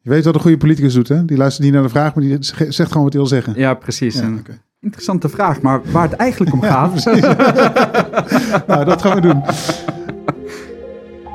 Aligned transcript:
Je 0.00 0.10
weet 0.10 0.24
wat 0.24 0.34
een 0.34 0.40
goede 0.40 0.56
politicus 0.56 0.94
doet, 0.94 1.08
hè? 1.08 1.24
Die 1.24 1.36
luistert 1.36 1.64
niet 1.64 1.72
naar 1.72 1.82
de 1.82 1.88
vraag, 1.88 2.14
maar 2.14 2.24
die 2.24 2.36
zegt 2.40 2.92
gewoon 2.92 3.02
wat 3.04 3.12
hij 3.12 3.22
wil 3.22 3.26
zeggen. 3.26 3.52
ja, 3.56 3.74
precies. 3.74 4.18
Ja. 4.18 4.32
Interessante 4.80 5.28
vraag, 5.28 5.60
maar 5.60 5.80
waar 5.90 6.02
het 6.02 6.12
eigenlijk 6.12 6.52
om 6.52 6.62
gaat. 6.62 7.04
nou, 8.66 8.84
dat 8.84 9.02
gaan 9.02 9.14
we 9.14 9.20
doen. 9.20 9.42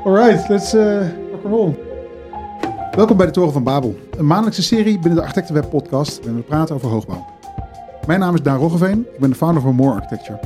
Alright, 0.06 0.50
let's 0.50 0.74
uh, 0.74 1.00
rock 1.32 1.44
and 1.44 1.54
roll. 1.54 1.76
Welkom 2.96 3.18
bij 3.18 3.26
de 3.26 3.32
Toren 3.32 3.54
van 3.54 3.64
Babel. 3.64 4.00
Een 4.18 4.26
maandelijkse 4.26 4.64
serie 4.64 4.94
binnen 4.94 5.16
de 5.16 5.22
Architectenweb 5.22 5.70
podcast 5.70 6.18
waarin 6.18 6.36
we 6.36 6.42
praten 6.42 6.76
over 6.76 6.90
hoogbouw. 6.90 7.26
Mijn 8.08 8.20
naam 8.20 8.34
is 8.34 8.42
Daan 8.42 8.58
Roggeveen. 8.58 9.00
Ik 9.14 9.20
ben 9.20 9.30
de 9.30 9.36
founder 9.36 9.62
van 9.62 9.76
More 9.76 9.96
Architecture. 9.96 10.40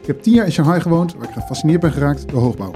Ik 0.00 0.06
heb 0.06 0.22
tien 0.22 0.34
jaar 0.34 0.44
in 0.44 0.52
Shanghai 0.52 0.80
gewoond, 0.80 1.14
waar 1.14 1.28
ik 1.28 1.34
gefascineerd 1.34 1.80
ben 1.80 1.92
geraakt 1.92 2.28
door 2.28 2.40
hoogbouw. 2.40 2.72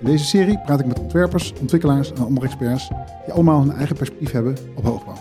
In 0.00 0.06
deze 0.06 0.24
serie 0.24 0.58
praat 0.64 0.80
ik 0.80 0.86
met 0.86 0.98
ontwerpers, 0.98 1.52
ontwikkelaars 1.60 2.12
en 2.12 2.24
andere 2.24 2.46
experts 2.46 2.90
die 3.24 3.34
allemaal 3.34 3.60
hun 3.60 3.72
eigen 3.72 3.96
perspectief 3.96 4.30
hebben 4.30 4.56
op 4.74 4.84
hoogbouw. 4.84 5.16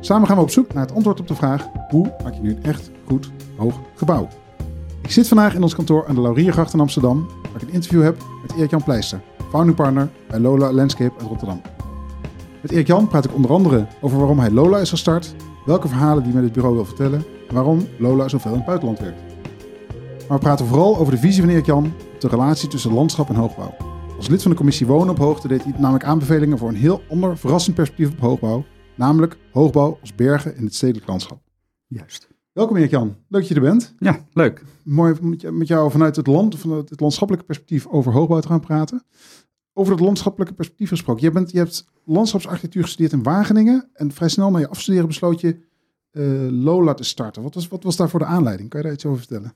Samen 0.00 0.26
gaan 0.26 0.36
we 0.36 0.42
op 0.42 0.50
zoek 0.50 0.72
naar 0.72 0.86
het 0.86 0.94
antwoord 0.94 1.20
op 1.20 1.28
de 1.28 1.34
vraag: 1.34 1.66
hoe 1.90 2.12
maak 2.22 2.34
je 2.34 2.40
nu 2.40 2.50
een 2.50 2.62
echt 2.62 2.90
goed 3.06 3.30
hoog 3.56 3.74
gebouw? 3.94 4.28
Ik 5.02 5.10
zit 5.10 5.28
vandaag 5.28 5.54
in 5.54 5.62
ons 5.62 5.74
kantoor 5.74 6.06
aan 6.06 6.14
de 6.14 6.20
Lauriergracht 6.20 6.72
in 6.72 6.80
Amsterdam, 6.80 7.26
waar 7.52 7.62
ik 7.62 7.68
een 7.68 7.74
interview 7.74 8.02
heb 8.02 8.16
met 8.42 8.56
Erik-Jan 8.56 8.82
Pleister, 8.82 9.20
founding 9.50 9.76
partner 9.76 10.08
bij 10.28 10.38
Lola 10.40 10.72
Landscape 10.72 11.18
uit 11.18 11.28
Rotterdam. 11.28 11.60
Met 12.60 12.70
Erik-Jan 12.70 13.08
praat 13.08 13.24
ik 13.24 13.34
onder 13.34 13.50
andere 13.50 13.86
over 14.00 14.18
waarom 14.18 14.38
hij 14.38 14.50
Lola 14.50 14.78
is 14.78 14.90
gestart, 14.90 15.34
welke 15.64 15.88
verhalen 15.88 16.22
die 16.22 16.32
met 16.32 16.42
het 16.42 16.52
bureau 16.52 16.74
wil 16.74 16.84
vertellen 16.84 17.24
en 17.48 17.54
waarom 17.54 17.86
Lola 17.98 18.28
zoveel 18.28 18.50
in 18.50 18.56
het 18.56 18.66
buitenland 18.66 18.98
werkt. 18.98 19.20
Maar 20.28 20.38
we 20.38 20.44
praten 20.44 20.66
vooral 20.66 20.98
over 20.98 21.12
de 21.12 21.18
visie 21.18 21.42
van 21.42 21.50
Erik-Jan 21.50 21.84
op 22.14 22.20
de 22.20 22.28
relatie 22.28 22.68
tussen 22.68 22.92
landschap 22.92 23.28
en 23.28 23.34
hoogbouw. 23.34 23.74
Als 24.18 24.28
lid 24.28 24.42
van 24.42 24.50
de 24.50 24.56
commissie 24.56 24.86
Wonen 24.86 25.08
op 25.08 25.18
Hoogte 25.18 25.48
deed 25.48 25.64
hij 25.64 25.72
namelijk 25.78 26.04
aanbevelingen 26.04 26.58
voor 26.58 26.68
een 26.68 26.74
heel 26.74 27.02
ander, 27.08 27.38
verrassend 27.38 27.76
perspectief 27.76 28.10
op 28.10 28.18
hoogbouw, 28.20 28.64
namelijk 28.94 29.36
hoogbouw 29.52 29.98
als 30.00 30.14
bergen 30.14 30.56
in 30.56 30.64
het 30.64 30.74
stedelijk 30.74 31.06
landschap. 31.06 31.40
Juist. 31.86 32.28
Welkom 32.52 32.76
Erik-Jan, 32.76 33.06
leuk 33.06 33.40
dat 33.40 33.48
je 33.48 33.54
er 33.54 33.60
bent. 33.60 33.94
Ja, 33.98 34.26
leuk. 34.32 34.64
Mooi 34.84 35.14
om 35.20 35.58
met 35.58 35.68
jou- 35.68 35.90
vanuit 35.90 36.16
het, 36.16 36.26
land, 36.26 36.58
vanuit 36.58 36.90
het 36.90 37.00
landschappelijke 37.00 37.46
perspectief 37.46 37.86
over 37.86 38.12
hoogbouw 38.12 38.40
te 38.40 38.48
gaan 38.48 38.60
praten. 38.60 39.04
Over 39.72 39.96
dat 39.96 40.04
landschappelijke 40.04 40.54
perspectief 40.54 40.88
gesproken. 40.88 41.22
Je, 41.22 41.30
bent, 41.30 41.50
je 41.50 41.58
hebt 41.58 41.86
landschapsarchitectuur 42.04 42.82
gestudeerd 42.82 43.12
in 43.12 43.22
Wageningen 43.22 43.88
en 43.92 44.12
vrij 44.12 44.28
snel 44.28 44.50
na 44.50 44.58
je 44.58 44.68
afstuderen 44.68 45.08
besloot 45.08 45.40
je 45.40 45.60
eh, 46.10 46.24
Lola 46.50 46.94
te 46.94 47.04
starten. 47.04 47.42
Wat 47.42 47.54
was, 47.54 47.68
wat 47.68 47.82
was 47.82 47.96
daarvoor 47.96 48.20
de 48.20 48.26
aanleiding? 48.26 48.68
Kan 48.68 48.80
je 48.80 48.86
daar 48.86 48.94
iets 48.94 49.06
over 49.06 49.18
vertellen? 49.18 49.54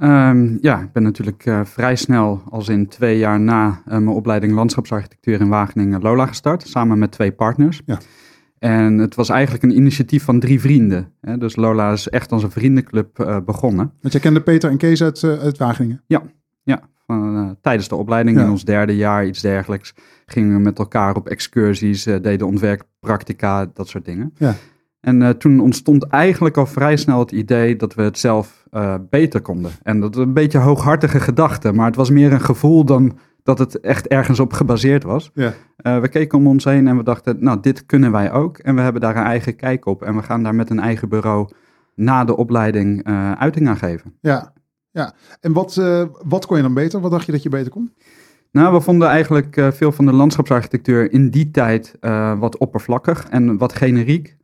Ehm, 0.00 0.56
ja, 0.60 0.80
ik 0.80 0.92
ben 0.92 1.02
natuurlijk 1.02 1.46
eh, 1.46 1.60
vrij 1.64 1.96
snel, 1.96 2.42
als 2.50 2.68
in 2.68 2.88
twee 2.88 3.18
jaar 3.18 3.40
na 3.40 3.82
eh, 3.84 3.92
mijn 3.92 4.08
opleiding 4.08 4.52
landschapsarchitectuur 4.52 5.40
in 5.40 5.48
Wageningen, 5.48 6.00
Lola 6.00 6.26
gestart, 6.26 6.68
samen 6.68 6.98
met 6.98 7.10
twee 7.12 7.32
partners. 7.32 7.82
Ja. 7.86 7.98
En 8.58 8.98
het 8.98 9.14
was 9.14 9.28
eigenlijk 9.28 9.62
een 9.62 9.76
initiatief 9.76 10.24
van 10.24 10.40
drie 10.40 10.60
vrienden. 10.60 11.12
Hè? 11.20 11.38
Dus 11.38 11.56
Lola 11.56 11.92
is 11.92 12.08
echt 12.08 12.32
als 12.32 12.42
een 12.42 12.50
vriendenclub 12.50 13.18
eh, 13.18 13.36
begonnen. 13.44 13.92
Want 14.00 14.12
jij 14.12 14.22
kende 14.22 14.40
Peter 14.42 14.70
en 14.70 14.76
Kees 14.76 15.02
uit, 15.02 15.24
uit 15.24 15.58
Wageningen. 15.58 16.02
Ja, 16.06 16.22
van, 17.06 17.36
eh, 17.36 17.50
tijdens 17.60 17.88
de 17.88 17.94
opleiding 17.96 18.36
Ja. 18.38 18.44
in 18.44 18.50
ons 18.50 18.64
derde 18.64 18.96
jaar, 18.96 19.26
iets 19.26 19.40
dergelijks, 19.40 19.94
gingen 20.26 20.52
we 20.56 20.60
met 20.60 20.78
elkaar 20.78 21.16
op 21.16 21.28
excursies, 21.28 22.02
deden 22.02 22.46
ontwerppractica, 22.46 23.70
dat 23.74 23.88
soort 23.88 24.04
dingen. 24.04 24.32
Ja. 24.36 24.54
En 25.00 25.38
toen 25.38 25.60
ontstond 25.60 26.06
eigenlijk 26.06 26.56
al 26.56 26.66
vrij 26.66 26.96
snel 26.96 27.18
het 27.18 27.32
idee 27.32 27.76
dat 27.76 27.94
we 27.94 28.02
het 28.02 28.18
zelf 28.18 28.59
eh, 28.70 28.94
beter 29.10 29.40
konden. 29.40 29.70
En 29.82 30.00
dat 30.00 30.14
was 30.14 30.24
een 30.24 30.32
beetje 30.32 30.58
hooghartige 30.58 31.20
gedachte, 31.20 31.72
maar 31.72 31.86
het 31.86 31.96
was 31.96 32.10
meer 32.10 32.32
een 32.32 32.40
gevoel 32.40 32.84
dan 32.84 33.18
dat 33.42 33.58
het 33.58 33.80
echt 33.80 34.06
ergens 34.06 34.40
op 34.40 34.52
gebaseerd 34.52 35.02
was. 35.02 35.30
Ja. 35.34 35.54
Eh, 35.76 36.00
we 36.00 36.08
keken 36.08 36.38
om 36.38 36.46
ons 36.46 36.64
heen 36.64 36.88
en 36.88 36.96
we 36.96 37.02
dachten, 37.02 37.36
nou, 37.40 37.60
dit 37.60 37.86
kunnen 37.86 38.12
wij 38.12 38.32
ook. 38.32 38.58
En 38.58 38.74
we 38.74 38.80
hebben 38.80 39.00
daar 39.00 39.16
een 39.16 39.24
eigen 39.24 39.56
kijk 39.56 39.86
op. 39.86 40.02
En 40.02 40.16
we 40.16 40.22
gaan 40.22 40.42
daar 40.42 40.54
met 40.54 40.70
een 40.70 40.80
eigen 40.80 41.08
bureau 41.08 41.48
na 41.94 42.24
de 42.24 42.36
opleiding 42.36 43.04
eh, 43.04 43.32
uiting 43.32 43.68
aan 43.68 43.76
geven. 43.76 44.14
Ja, 44.20 44.52
ja. 44.90 45.14
En 45.40 45.52
wat, 45.52 45.74
wat 46.24 46.46
kon 46.46 46.56
je 46.56 46.62
dan 46.62 46.74
beter? 46.74 47.00
Wat 47.00 47.10
dacht 47.10 47.26
je 47.26 47.32
dat 47.32 47.42
je 47.42 47.48
beter 47.48 47.70
kon? 47.70 47.94
Nou, 48.52 48.74
we 48.74 48.80
vonden 48.80 49.08
eigenlijk 49.08 49.66
veel 49.70 49.92
van 49.92 50.06
de 50.06 50.12
landschapsarchitectuur 50.12 51.12
in 51.12 51.30
die 51.30 51.50
tijd 51.50 51.96
wat 52.38 52.58
oppervlakkig 52.58 53.26
en 53.28 53.58
wat 53.58 53.72
generiek. 53.72 54.36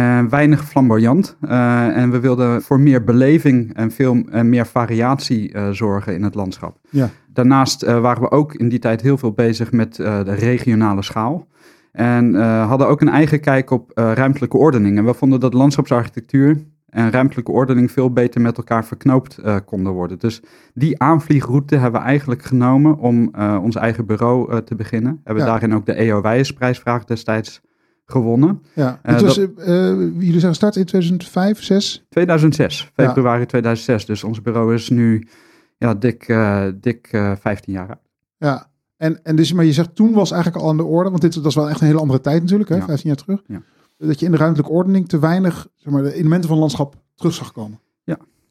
En 0.00 0.28
weinig 0.28 0.64
flamboyant. 0.64 1.36
Eh, 1.40 1.96
en 1.96 2.10
we 2.10 2.20
wilden 2.20 2.62
voor 2.62 2.80
meer 2.80 3.04
beleving 3.04 3.74
en 3.74 3.90
veel 3.90 4.16
eh, 4.30 4.42
meer 4.42 4.66
variatie 4.66 5.52
eh, 5.52 5.70
zorgen 5.70 6.14
in 6.14 6.22
het 6.22 6.34
landschap. 6.34 6.78
Ja. 6.90 7.08
Daarnaast 7.32 7.82
eh, 7.82 8.00
waren 8.00 8.22
we 8.22 8.30
ook 8.30 8.54
in 8.54 8.68
die 8.68 8.78
tijd 8.78 9.00
heel 9.00 9.18
veel 9.18 9.32
bezig 9.32 9.72
met 9.72 9.98
eh, 9.98 10.24
de 10.24 10.32
regionale 10.34 11.02
schaal. 11.02 11.46
En 11.92 12.34
eh, 12.34 12.68
hadden 12.68 12.88
ook 12.88 13.00
een 13.00 13.08
eigen 13.08 13.40
kijk 13.40 13.70
op 13.70 13.90
eh, 13.90 14.12
ruimtelijke 14.12 14.56
ordening. 14.56 14.98
En 14.98 15.04
we 15.04 15.14
vonden 15.14 15.40
dat 15.40 15.54
landschapsarchitectuur 15.54 16.64
en 16.86 17.10
ruimtelijke 17.10 17.50
ordening 17.52 17.90
veel 17.90 18.12
beter 18.12 18.40
met 18.40 18.56
elkaar 18.56 18.84
verknoopt 18.84 19.38
eh, 19.38 19.56
konden 19.64 19.92
worden. 19.92 20.18
Dus 20.18 20.42
die 20.74 21.02
aanvliegroute 21.02 21.76
hebben 21.76 22.00
we 22.00 22.06
eigenlijk 22.06 22.42
genomen 22.42 22.98
om 22.98 23.28
eh, 23.32 23.58
ons 23.62 23.76
eigen 23.76 24.06
bureau 24.06 24.50
eh, 24.52 24.58
te 24.58 24.74
beginnen. 24.74 25.20
Hebben 25.24 25.44
Ja. 25.44 25.50
daarin 25.50 25.74
ook 25.74 25.86
de 25.86 25.92
EO 25.92 26.20
Wijsprijsvraag 26.20 27.04
destijds 27.04 27.60
gewonnen. 28.06 28.62
Ja. 28.74 28.98
Eh, 29.02 29.12
Het 29.12 29.22
was, 29.22 29.38
eh, 29.38 29.44
eh, 29.90 29.98
jullie 29.98 30.38
zijn 30.40 30.50
gestart 30.50 30.76
in 30.76 30.84
2005, 30.84 31.62
6? 31.62 32.04
2006, 32.08 32.90
februari 32.94 33.46
2006. 33.46 34.06
Dus 34.06 34.24
ons 34.24 34.42
bureau 34.42 34.74
is 34.74 34.88
nu 34.88 35.26
ja, 35.78 35.94
dik, 35.94 36.34
dik 36.80 37.08
eh 37.10 37.32
15 37.40 37.72
jaar 37.72 37.88
oud. 37.88 37.98
Ja. 38.38 38.66
En, 38.96 39.22
en 39.22 39.36
dus, 39.36 39.52
maar 39.52 39.64
je 39.64 39.72
zegt 39.72 39.94
toen 39.94 40.12
was 40.12 40.30
eigenlijk 40.30 40.62
al 40.62 40.70
aan 40.70 40.76
de 40.76 40.84
orde, 40.84 41.10
want 41.10 41.22
dit 41.22 41.34
was 41.34 41.54
wel 41.54 41.68
echt 41.68 41.80
een 41.80 41.86
hele 41.86 42.00
andere 42.00 42.20
tijd 42.20 42.40
natuurlijk, 42.42 42.70
hè, 42.70 42.76
Ja. 42.76 42.84
15 42.84 43.08
jaar 43.08 43.18
terug. 43.18 43.42
Ja. 43.46 43.62
Dat 43.98 44.20
je 44.20 44.26
in 44.26 44.32
de 44.32 44.38
ruimtelijke 44.38 44.72
ordening 44.72 45.08
te 45.08 45.18
weinig 45.18 45.68
zeg 45.74 45.92
maar, 45.92 46.02
de 46.02 46.14
elementen 46.14 46.48
van 46.48 46.58
landschap 46.58 46.94
terug 47.14 47.34
zag 47.34 47.52
komen. 47.52 47.80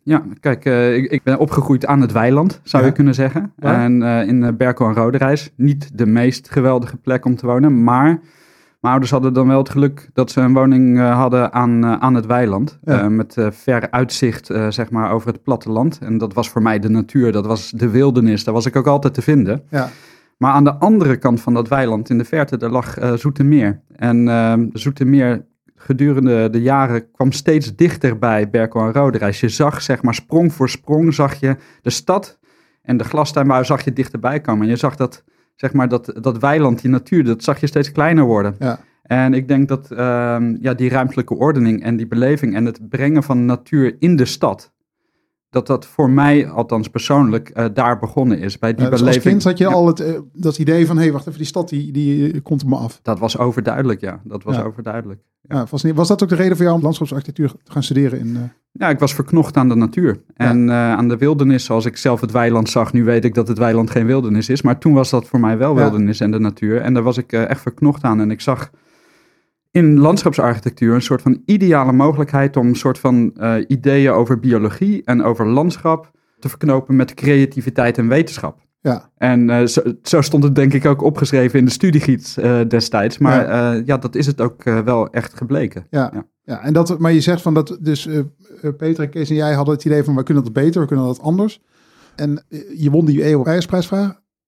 Ja, 0.08 0.24
kijk, 0.40 0.66
eh, 0.66 0.96
ik, 0.96 1.12
ik 1.12 1.24
ben 1.24 1.40
opgegroeid 1.40 1.86
aan 1.86 2.02
het 2.02 2.12
weiland, 2.12 2.60
zou 2.64 2.84
Ja. 2.84 2.90
je 2.90 2.96
kunnen 2.96 3.14
zeggen. 3.14 3.54
En 3.60 4.02
in 4.02 4.58
Berkel 4.58 4.88
en 4.88 4.94
Roderijs. 4.94 5.52
Niet 5.56 5.98
de 5.98 6.06
meest 6.06 6.50
geweldige 6.52 6.98
plek 6.98 7.26
om 7.26 7.36
te 7.36 7.46
wonen, 7.46 7.84
maar 7.84 8.20
mijn 8.85 8.97
ouders 8.97 9.12
hadden 9.12 9.34
dan 9.34 9.47
wel 9.47 9.57
het 9.57 9.69
geluk 9.69 10.09
dat 10.13 10.31
ze 10.31 10.41
een 10.41 10.53
woning 10.53 11.00
eh, 11.00 11.18
hadden 11.18 11.53
aan, 11.53 11.84
eh, 11.84 11.94
aan 12.00 12.13
het 12.13 12.25
weiland. 12.25 12.79
Ja. 12.84 13.01
Eh, 13.01 13.07
met 13.07 13.38
ver 13.50 13.91
uitzicht, 13.91 14.46
zeg 14.69 14.90
maar, 14.90 15.12
over 15.12 15.28
het 15.28 15.44
platteland. 15.44 16.00
En 16.01 16.18
dat 16.18 16.34
was 16.34 16.50
voor 16.50 16.62
mij 16.62 16.79
de 16.79 16.90
natuur, 16.90 17.31
dat 17.31 17.46
was 17.46 17.69
de 17.69 17.90
wildernis. 17.90 18.44
Daar 18.44 18.53
was 18.53 18.66
ik 18.66 18.75
ook 18.75 18.88
altijd 18.88 19.13
te 19.13 19.22
vinden. 19.22 19.63
Ja. 19.69 19.90
Maar 20.38 20.51
aan 20.51 20.63
de 20.63 20.73
andere 20.73 21.18
kant 21.18 21.41
van 21.41 21.53
dat 21.53 21.68
weiland, 21.68 22.09
in 22.09 22.18
de 22.18 22.25
verte, 22.25 22.57
daar 22.57 22.69
lag 22.69 22.97
Zoetermeer. 23.16 23.81
En 23.96 24.28
ehm 24.28 24.68
Zoetermeer 24.73 25.46
gedurende 25.75 26.50
de 26.50 26.62
jaren 26.62 27.12
kwam 27.12 27.31
steeds 27.31 27.75
dichter 27.75 28.19
bij 28.19 28.50
Berkel 28.50 28.81
en 28.81 28.94
Roderijs. 28.94 29.40
Je 29.40 29.50
zag, 29.50 29.81
zeg 29.81 30.02
maar, 30.02 30.13
sprong 30.13 30.53
voor 30.53 30.69
sprong, 30.69 31.13
zag 31.13 31.34
je 31.34 31.56
de 31.81 31.90
stad 31.90 32.40
en 32.81 32.97
de 32.97 33.03
glastuinbouw 33.03 33.63
zag 33.63 33.84
je 33.84 33.94
dichterbij 33.94 34.41
komen. 34.41 34.63
En 34.63 34.69
je 34.69 34.75
zag 34.75 34.96
dat, 34.96 35.23
zeg 35.56 35.74
maar, 35.74 35.90
dat, 35.90 36.14
dat 36.22 36.38
weiland, 36.38 36.82
die 36.82 36.92
natuur, 36.92 37.24
dat 37.24 37.44
zag 37.44 37.60
je 37.60 37.68
steeds 37.68 37.92
kleiner 37.92 38.24
worden. 38.24 38.56
Ja. 38.60 38.80
En 39.04 39.34
ik 39.34 39.48
denk 39.48 39.68
dat 39.68 39.92
ehm, 39.92 40.56
ja, 40.60 40.74
die 40.74 40.90
ruimtelijke 40.90 41.36
ordening 41.36 41.84
en 41.84 41.96
die 41.96 42.08
beleving 42.08 42.56
en 42.56 42.66
het 42.66 42.90
brengen 42.90 43.24
van 43.24 43.46
natuur 43.46 43.96
in 44.00 44.16
de 44.16 44.26
stad, 44.26 44.74
dat 45.56 45.68
dat 45.68 45.86
voor 45.86 46.10
mij, 46.10 46.50
althans 46.50 46.88
persoonlijk, 46.88 47.50
eh, 47.50 47.66
daar 47.74 48.00
begonnen 48.00 48.40
is. 48.40 48.60
Bij 48.60 48.74
die 48.74 48.84
Ja, 48.84 48.90
dus 48.90 49.00
als 49.00 49.10
beleving. 49.10 49.32
kind 49.34 49.44
had 49.44 49.58
je 49.58 49.64
Ja. 49.64 49.70
al 49.72 49.88
het, 49.88 50.00
eh, 50.00 50.14
dat 50.34 50.58
idee 50.58 50.86
van, 50.88 50.98
hé, 50.98 51.12
wacht 51.12 51.28
even, 51.28 51.40
die 51.40 51.48
stad 51.48 51.70
die, 51.70 51.92
die 51.92 52.32
eh, 52.32 52.40
komt 52.44 52.64
op 52.64 52.70
me 52.70 52.76
af. 52.76 53.00
Dat 53.02 53.20
was 53.20 53.38
overduidelijk, 53.38 54.02
ja. 54.02 54.20
Dat 54.24 54.44
was 54.44 54.56
Ja. 54.56 54.64
overduidelijk. 54.64 55.20
Ja, 55.42 55.66
was 55.94 56.08
dat 56.08 56.24
ook 56.24 56.30
de 56.30 56.36
reden 56.36 56.56
voor 56.56 56.66
jou 56.66 56.78
om 56.78 56.84
landschapsarchitectuur 56.84 57.52
te 57.64 57.72
gaan 57.72 57.84
studeren? 57.84 58.20
In, 58.20 58.52
Ja, 58.72 58.90
ik 58.90 59.00
was 59.00 59.14
verknocht 59.14 59.58
aan 59.58 59.70
de 59.70 59.76
natuur. 59.76 60.22
En 60.34 60.72
aan 60.72 61.08
de 61.08 61.18
wildernis, 61.18 61.66
zoals 61.66 61.86
ik 61.86 61.98
zelf 61.98 62.22
het 62.22 62.32
weiland 62.32 62.70
zag. 62.70 62.94
Nu 62.94 63.04
weet 63.04 63.26
ik 63.26 63.34
dat 63.34 63.48
het 63.48 63.58
weiland 63.58 63.90
geen 63.90 64.06
wildernis 64.06 64.50
is. 64.50 64.62
Maar 64.62 64.78
toen 64.80 64.94
was 64.94 65.10
dat 65.10 65.28
voor 65.28 65.40
mij 65.40 65.58
wel 65.58 65.76
wildernis 65.76 66.20
en 66.20 66.32
de 66.32 66.40
natuur. 66.40 66.82
En 66.82 66.94
daar 66.94 67.04
was 67.04 67.18
ik 67.18 67.32
echt 67.32 67.62
verknocht 67.62 68.04
aan. 68.04 68.20
En 68.22 68.32
ik 68.32 68.42
zag 68.42 68.70
in 69.76 70.00
landschapsarchitectuur 70.00 70.94
een 70.94 71.02
soort 71.02 71.22
van 71.22 71.42
ideale 71.46 71.92
mogelijkheid... 71.92 72.58
om 72.58 72.68
een 72.68 72.76
soort 72.76 73.00
van 73.00 73.34
eh, 73.36 73.56
ideeën 73.68 74.12
over 74.12 74.40
biologie 74.40 75.02
en 75.06 75.24
over 75.24 75.48
landschap... 75.48 76.12
te 76.40 76.50
verknopen 76.50 76.96
met 76.96 77.14
creativiteit 77.14 77.98
en 77.98 78.08
wetenschap. 78.08 78.60
ja, 78.82 79.12
En 79.18 79.50
eh, 79.50 79.66
zo, 79.66 79.82
zo 80.04 80.22
stond 80.22 80.44
het 80.44 80.56
denk 80.56 80.74
ik 80.74 80.86
ook 80.86 81.02
opgeschreven 81.02 81.60
in 81.60 81.66
de 81.66 81.72
studiegids 81.72 82.38
eh, 82.38 82.60
destijds. 82.68 83.18
Maar 83.18 83.48
ja. 83.48 83.82
ja, 83.86 83.98
dat 83.98 84.16
is 84.16 84.26
het 84.26 84.42
ook 84.42 84.64
wel 84.64 85.10
echt 85.10 85.34
gebleken. 85.34 85.88
ja, 85.90 86.10
Ja. 86.14 86.26
ja. 86.44 86.64
En 86.64 86.74
dat, 86.74 87.00
maar 87.00 87.14
je 87.14 87.22
zegt 87.22 87.42
van 87.42 87.54
dat, 87.54 87.78
dus 87.82 88.10
Peter 88.78 89.04
en 89.04 89.10
Kees 89.10 89.30
en 89.30 89.36
jij 89.36 89.54
hadden 89.54 89.74
het 89.74 89.86
idee 89.86 90.04
van, 90.04 90.16
we 90.16 90.24
kunnen 90.24 90.44
dat 90.44 90.54
beter, 90.54 90.82
we 90.82 90.88
kunnen 90.88 91.06
dat 91.06 91.22
anders. 91.22 91.62
En 92.16 92.46
je 92.76 92.90
won 92.92 93.06
die 93.06 93.24
EO 93.24 93.44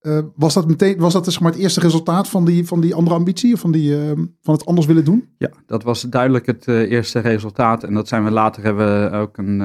Eh, 0.07 0.19
was 0.36 0.54
dat 0.54 0.68
meteen, 0.68 0.98
was 0.98 1.13
dat 1.13 1.25
dus 1.25 1.39
maar 1.39 1.51
het 1.51 1.62
eerste 1.62 1.80
resultaat 1.80 2.30
van 2.30 2.45
die, 2.45 2.65
van 2.65 2.81
die 2.81 2.95
andere 2.95 3.15
ambitie, 3.15 3.54
of 3.54 3.59
van, 3.59 3.71
die, 3.71 4.01
eh, 4.01 4.12
van 4.42 4.54
het 4.54 4.65
anders 4.65 4.88
willen 4.88 5.06
doen? 5.06 5.30
Ja, 5.38 5.50
dat 5.65 5.83
was 5.83 6.01
duidelijk 6.01 6.45
het 6.45 6.68
eh, 6.68 6.92
eerste 6.92 7.19
resultaat. 7.19 7.83
En 7.83 7.94
dat 7.94 8.07
zijn 8.07 8.24
we 8.24 8.31
later 8.31 8.63
hebben 8.63 9.12
we 9.12 9.18
ook 9.18 9.38
een 9.38 9.62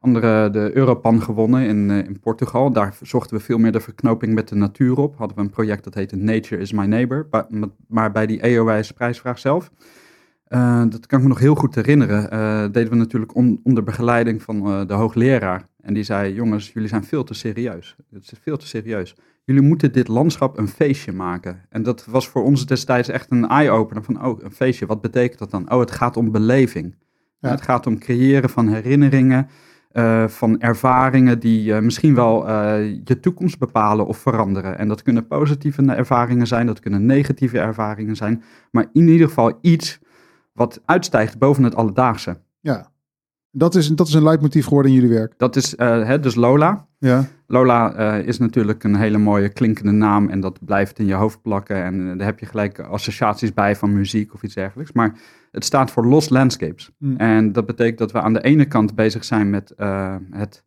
andere 0.00 0.50
de 0.50 0.70
Europan 0.74 1.22
gewonnen 1.22 1.66
in, 1.66 1.90
in 1.90 2.20
Portugal. 2.20 2.72
Daar 2.72 2.96
zochten 3.02 3.36
we 3.36 3.42
veel 3.42 3.58
meer 3.58 3.72
de 3.72 3.80
verknoping 3.80 4.34
met 4.34 4.48
de 4.48 4.54
natuur 4.54 4.96
op. 4.96 5.16
Hadden 5.16 5.36
we 5.36 5.42
een 5.42 5.50
project 5.50 5.84
dat 5.84 5.94
heette 5.94 6.16
Nature 6.16 6.60
is 6.60 6.72
my 6.72 6.84
neighbor. 6.84 7.28
Maar 7.88 8.12
bij 8.12 8.26
die 8.26 8.40
EOS 8.40 8.92
prijsvraag 8.92 9.38
zelf, 9.38 9.70
dat 10.88 11.06
kan 11.06 11.18
ik 11.18 11.24
me 11.24 11.28
nog 11.28 11.38
heel 11.38 11.54
goed 11.54 11.74
herinneren, 11.74 12.72
deden 12.72 12.90
we 12.90 12.96
natuurlijk 12.96 13.34
on- 13.34 13.60
onder 13.62 13.82
begeleiding 13.82 14.42
van 14.42 14.86
de 14.86 14.94
hoogleraar. 14.94 15.66
En 15.80 15.94
die 15.94 16.02
zei, 16.02 16.34
jongens, 16.34 16.70
jullie 16.72 16.88
zijn 16.88 17.04
veel 17.04 17.24
te 17.24 17.34
serieus. 17.34 17.96
Het 18.10 18.22
is 18.22 18.38
veel 18.42 18.56
te 18.56 18.66
serieus. 18.66 19.14
Jullie 19.48 19.62
moeten 19.62 19.92
dit 19.92 20.08
landschap 20.08 20.58
een 20.58 20.68
feestje 20.68 21.12
maken. 21.12 21.60
En 21.68 21.82
dat 21.82 22.04
was 22.04 22.28
voor 22.28 22.44
ons 22.44 22.66
destijds 22.66 23.08
echt 23.08 23.30
een 23.30 23.48
eye-opener 23.48 24.04
van, 24.04 24.24
oh, 24.24 24.42
een 24.42 24.50
feestje, 24.50 24.86
wat 24.86 25.00
betekent 25.00 25.38
dat 25.38 25.50
dan? 25.50 25.72
Oh, 25.72 25.80
het 25.80 25.90
gaat 25.90 26.16
om 26.16 26.30
beleving. 26.30 26.96
Ja. 27.38 27.50
Het 27.50 27.62
gaat 27.62 27.86
om 27.86 27.98
creëren 27.98 28.50
van 28.50 28.68
herinneringen, 28.68 29.48
eh, 29.90 30.28
van 30.28 30.60
ervaringen 30.60 31.38
die 31.38 31.74
eh, 31.74 31.80
misschien 31.80 32.14
wel 32.14 32.48
eh, 32.48 32.84
je 33.04 33.20
toekomst 33.20 33.58
bepalen 33.58 34.06
of 34.06 34.18
veranderen. 34.18 34.78
En 34.78 34.88
dat 34.88 35.02
kunnen 35.02 35.26
positieve 35.26 35.92
ervaringen 35.92 36.46
zijn, 36.46 36.66
dat 36.66 36.80
kunnen 36.80 37.06
negatieve 37.06 37.58
ervaringen 37.58 38.16
zijn, 38.16 38.42
maar 38.70 38.86
in 38.92 39.08
ieder 39.08 39.26
geval 39.28 39.58
iets 39.60 39.98
wat 40.52 40.82
uitstijgt 40.84 41.38
boven 41.38 41.62
het 41.64 41.74
alledaagse. 41.74 42.40
Ja. 42.60 42.90
Dat 43.50 43.74
is, 43.74 43.88
dat 43.88 44.08
is 44.08 44.14
een 44.14 44.22
leidmotief 44.22 44.64
geworden 44.64 44.92
in 44.92 45.00
jullie 45.00 45.16
werk. 45.16 45.34
Dat 45.36 45.56
is 45.56 45.76
eh, 45.76 46.06
hè, 46.06 46.20
dus 46.20 46.34
Lola. 46.34 46.86
Ja. 46.98 47.24
Lola 47.46 47.94
eh, 47.94 48.26
is 48.26 48.38
natuurlijk 48.38 48.84
een 48.84 48.96
hele 48.96 49.18
mooie 49.18 49.48
klinkende 49.48 49.92
naam 49.92 50.28
en 50.28 50.40
dat 50.40 50.64
blijft 50.64 50.98
in 50.98 51.06
je 51.06 51.14
hoofd 51.14 51.42
plakken. 51.42 51.84
En 51.84 52.10
eh, 52.10 52.18
daar 52.18 52.26
heb 52.26 52.38
je 52.38 52.46
gelijk 52.46 52.78
associaties 52.78 53.54
bij 53.54 53.76
van 53.76 53.92
muziek 53.92 54.34
of 54.34 54.42
iets 54.42 54.54
dergelijks. 54.54 54.92
Maar 54.92 55.18
het 55.52 55.64
staat 55.64 55.90
voor 55.90 56.06
Lost 56.06 56.30
Landscapes. 56.30 56.90
Hm. 56.98 57.16
En 57.16 57.52
dat 57.52 57.66
betekent 57.66 57.98
dat 57.98 58.12
we 58.12 58.20
aan 58.20 58.32
de 58.32 58.42
ene 58.42 58.64
kant 58.64 58.94
bezig 58.94 59.24
zijn 59.24 59.50
met 59.50 59.72
het 60.30 60.64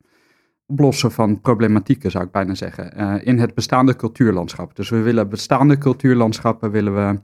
oplossen 0.65 1.11
van 1.11 1.41
problematieken, 1.41 2.11
zou 2.11 2.23
ik 2.23 2.31
bijna 2.31 2.55
zeggen, 2.55 3.23
in 3.23 3.39
het 3.39 3.53
bestaande 3.53 3.95
cultuurlandschap. 3.95 4.75
Dus 4.75 4.89
we 4.89 5.01
willen 5.01 5.29
bestaande 5.29 5.77
cultuurlandschappen, 5.77 6.71
willen 6.71 6.95
we, 6.95 7.19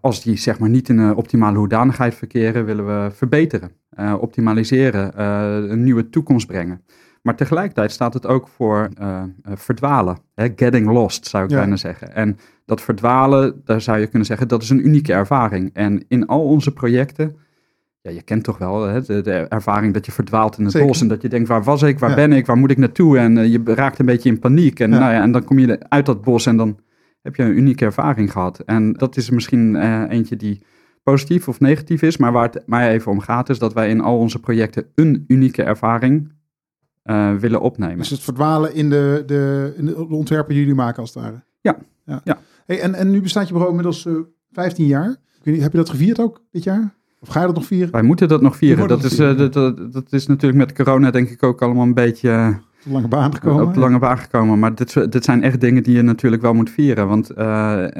als 0.00 0.22
die 0.22 0.36
zeg 0.36 0.58
maar 0.58 0.68
niet 0.68 0.88
in 0.88 0.98
een 0.98 1.14
optimale 1.14 1.58
hoedanigheid 1.58 2.14
verkeren, 2.14 2.64
willen 2.64 2.86
we 2.86 3.10
verbeteren, 3.10 3.70
eh, 3.96 4.14
optimaliseren, 4.20 5.14
eh, 5.14 5.70
een 5.70 5.82
nieuwe 5.82 6.08
toekomst 6.10 6.46
brengen. 6.46 6.80
Maar 7.22 7.36
tegelijkertijd 7.36 7.90
staat 7.92 8.14
het 8.14 8.26
ook 8.26 8.48
voor 8.48 8.88
eh, 8.98 9.22
verdwalen, 9.54 10.18
hè, 10.34 10.48
getting 10.56 10.86
lost, 10.90 11.26
zou 11.26 11.44
ik 11.44 11.50
Ja. 11.50 11.56
bijna 11.56 11.76
zeggen. 11.76 12.14
En 12.14 12.38
dat 12.64 12.80
verdwalen, 12.80 13.60
daar 13.64 13.80
zou 13.80 13.98
je 13.98 14.06
kunnen 14.06 14.26
zeggen, 14.26 14.48
dat 14.48 14.62
is 14.62 14.70
een 14.70 14.86
unieke 14.86 15.12
ervaring. 15.12 15.70
En 15.72 16.04
in 16.08 16.26
al 16.26 16.44
onze 16.44 16.72
projecten, 16.72 17.36
ja, 18.00 18.10
je 18.10 18.22
kent 18.22 18.44
toch 18.44 18.58
wel 18.58 18.82
hè, 18.82 19.00
de, 19.02 19.20
de 19.20 19.32
ervaring 19.32 19.94
dat 19.94 20.06
je 20.06 20.12
verdwaalt 20.12 20.58
in 20.58 20.62
het 20.64 20.72
Zeker. 20.72 20.88
bos 20.88 21.00
en 21.00 21.08
dat 21.08 21.22
je 21.22 21.28
denkt, 21.28 21.48
waar 21.48 21.62
was 21.64 21.82
ik, 21.82 21.98
waar 21.98 22.10
Ja. 22.10 22.16
ben 22.16 22.32
ik, 22.32 22.46
waar 22.46 22.56
moet 22.56 22.70
ik 22.70 22.78
naartoe? 22.78 23.18
En 23.18 23.50
je 23.50 23.60
raakt 23.64 23.98
een 23.98 24.06
beetje 24.06 24.28
in 24.28 24.38
paniek. 24.38 24.80
En, 24.80 24.90
Ja. 24.90 24.98
nou 24.98 25.12
ja, 25.12 25.22
en 25.22 25.32
dan 25.32 25.44
kom 25.44 25.58
je 25.58 25.78
uit 25.88 26.06
dat 26.06 26.22
bos 26.22 26.46
en 26.46 26.56
dan 26.56 26.78
heb 27.22 27.36
je 27.36 27.42
een 27.42 27.56
unieke 27.56 27.84
ervaring 27.84 28.32
gehad. 28.32 28.58
En 28.58 28.92
dat 28.92 29.16
is 29.16 29.30
misschien 29.30 29.76
eentje 30.08 30.36
die 30.36 30.62
positief 31.10 31.48
of 31.48 31.60
negatief 31.60 32.02
is, 32.02 32.16
maar 32.16 32.32
waar 32.32 32.50
het 32.52 32.62
mij 32.66 32.90
even 32.90 33.12
om 33.12 33.20
gaat, 33.20 33.48
is 33.48 33.58
dat 33.58 33.72
wij 33.72 33.88
in 33.88 34.00
al 34.00 34.18
onze 34.18 34.40
projecten 34.40 34.86
een 34.94 35.24
unieke 35.26 35.62
ervaring 35.62 36.32
eh, 37.02 37.34
willen 37.34 37.60
opnemen. 37.60 37.98
Dus 37.98 38.10
het 38.10 38.20
verdwalen 38.20 38.74
in 38.74 38.90
de, 38.90 39.22
de, 39.26 39.72
in 39.76 39.86
de 39.86 40.08
ontwerpen 40.08 40.48
die 40.48 40.58
jullie 40.58 40.74
maken 40.74 41.00
als 41.00 41.14
het 41.14 41.22
ware. 41.22 41.42
Ja. 41.60 41.76
ja. 42.04 42.20
Ja. 42.24 42.38
Hey, 42.66 42.80
en, 42.80 42.94
en 42.94 43.10
nu 43.10 43.20
bestaat 43.20 43.46
je 43.46 43.52
bureau 43.52 43.70
inmiddels 43.70 44.06
eh 44.06 44.12
15 44.52 44.86
jaar. 44.86 45.10
Ik 45.10 45.42
weet 45.42 45.54
niet, 45.54 45.62
heb 45.62 45.72
je 45.72 45.78
dat 45.78 45.90
gevierd 45.90 46.20
ook 46.20 46.42
dit 46.50 46.64
jaar? 46.64 46.94
Of 47.20 47.28
ga 47.28 47.40
je 47.40 47.46
dat 47.46 47.54
nog 47.54 47.66
vieren? 47.66 47.92
Wij 47.92 48.02
moeten 48.02 48.28
dat 48.28 48.42
nog 48.42 48.56
vieren. 48.56 48.82
Je 48.82 48.88
wordt 48.88 49.02
Dat 49.02 49.12
is, 49.12 49.18
eh, 49.18 49.26
vieren, 49.26 49.52
dat, 49.52 49.76
dat, 49.76 49.92
dat 49.92 50.12
is 50.12 50.26
natuurlijk 50.26 50.58
met 50.58 50.72
corona 50.72 51.10
denk 51.10 51.28
ik 51.28 51.42
ook 51.42 51.62
allemaal 51.62 51.84
een 51.84 51.94
beetje 51.94 52.30
eh, 52.30 52.56
de 52.86 52.92
lange 52.92 53.08
baan 53.08 53.34
gekomen? 53.34 53.64
op 53.66 53.74
de 53.74 53.80
lange 53.80 53.98
baan 53.98 54.18
gekomen. 54.18 54.58
Maar 54.58 54.74
dit, 54.74 55.12
dit 55.12 55.24
zijn 55.24 55.42
echt 55.42 55.60
dingen 55.60 55.82
die 55.82 55.96
je 55.96 56.02
natuurlijk 56.02 56.42
wel 56.42 56.54
moet 56.54 56.70
vieren. 56.70 57.08
Want 57.08 57.30
eh, 57.30 57.36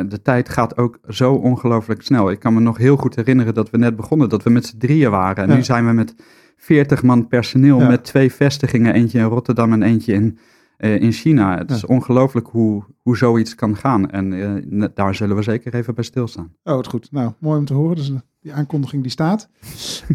de 0.09 0.23
tijd 0.23 0.49
gaat 0.49 0.77
ook 0.79 0.99
zo 1.09 1.33
ongelooflijk 1.33 2.03
snel. 2.03 2.31
Ik 2.31 2.39
kan 2.39 2.55
me 2.55 2.61
nog 2.61 2.79
heel 2.79 2.97
goed 2.97 3.17
herinneren 3.17 3.55
dat 3.55 3.71
we 3.71 3.79
net 3.79 3.97
begonnen. 3.97 4.29
Dat 4.29 4.43
we 4.43 4.51
met 4.51 4.67
z'n 4.67 4.79
drieën 4.79 5.11
waren. 5.11 5.45
En 5.45 5.51
Ja. 5.51 5.57
nu 5.57 5.63
zijn 5.63 5.87
we 5.87 5.93
met 5.93 6.15
40 6.57 7.03
man 7.03 7.27
personeel. 7.29 7.81
Ja. 7.81 7.89
Met 7.89 8.05
twee 8.05 8.33
vestigingen. 8.33 8.95
Eentje 8.95 9.19
in 9.19 9.25
Rotterdam 9.25 9.73
en 9.73 9.83
eentje 9.83 10.13
in, 10.13 10.39
eh, 10.77 11.01
in 11.01 11.13
China. 11.13 11.59
Het 11.59 11.69
Ja. 11.71 11.75
is 11.77 11.87
ongelooflijk 11.87 12.47
hoe, 12.51 12.85
hoe 13.03 13.17
zoiets 13.17 13.55
kan 13.55 13.77
gaan. 13.77 14.11
En 14.11 14.33
eh, 14.81 14.89
daar 14.95 15.15
zullen 15.15 15.37
we 15.37 15.43
zeker 15.43 15.75
even 15.75 15.95
bij 15.95 16.05
stilstaan. 16.05 16.53
Oh, 16.65 16.75
wat 16.75 16.87
goed. 16.87 17.09
Nou, 17.13 17.33
mooi 17.39 17.59
om 17.59 17.65
te 17.65 17.75
horen. 17.75 17.97
Dus 17.97 18.13
die 18.41 18.53
aankondiging 18.53 19.03
die 19.03 19.11
staat. 19.11 19.49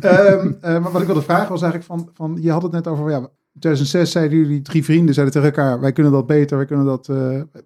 Ehm, 0.02 0.52
eh, 0.62 0.82
maar 0.82 0.92
wat 0.92 1.02
ik 1.02 1.08
wilde 1.08 1.22
vragen 1.22 1.50
was 1.50 1.62
eigenlijk 1.62 1.92
van, 1.92 2.10
van 2.14 2.38
je 2.42 2.52
had 2.52 2.64
het 2.64 2.72
net 2.72 2.88
over, 2.88 3.10
ja, 3.10 3.28
2006 3.60 4.12
zeiden 4.12 4.38
jullie 4.38 4.62
drie 4.62 4.84
vrienden, 4.84 5.14
zeiden 5.14 5.34
tegen 5.36 5.50
elkaar, 5.50 5.80
wij 5.80 5.92
kunnen 5.92 6.12
dat 6.12 6.28
beter, 6.28 6.58
wij 6.58 6.66
kunnen 6.66 6.86
dat, 6.86 7.10
eh, 7.10 7.16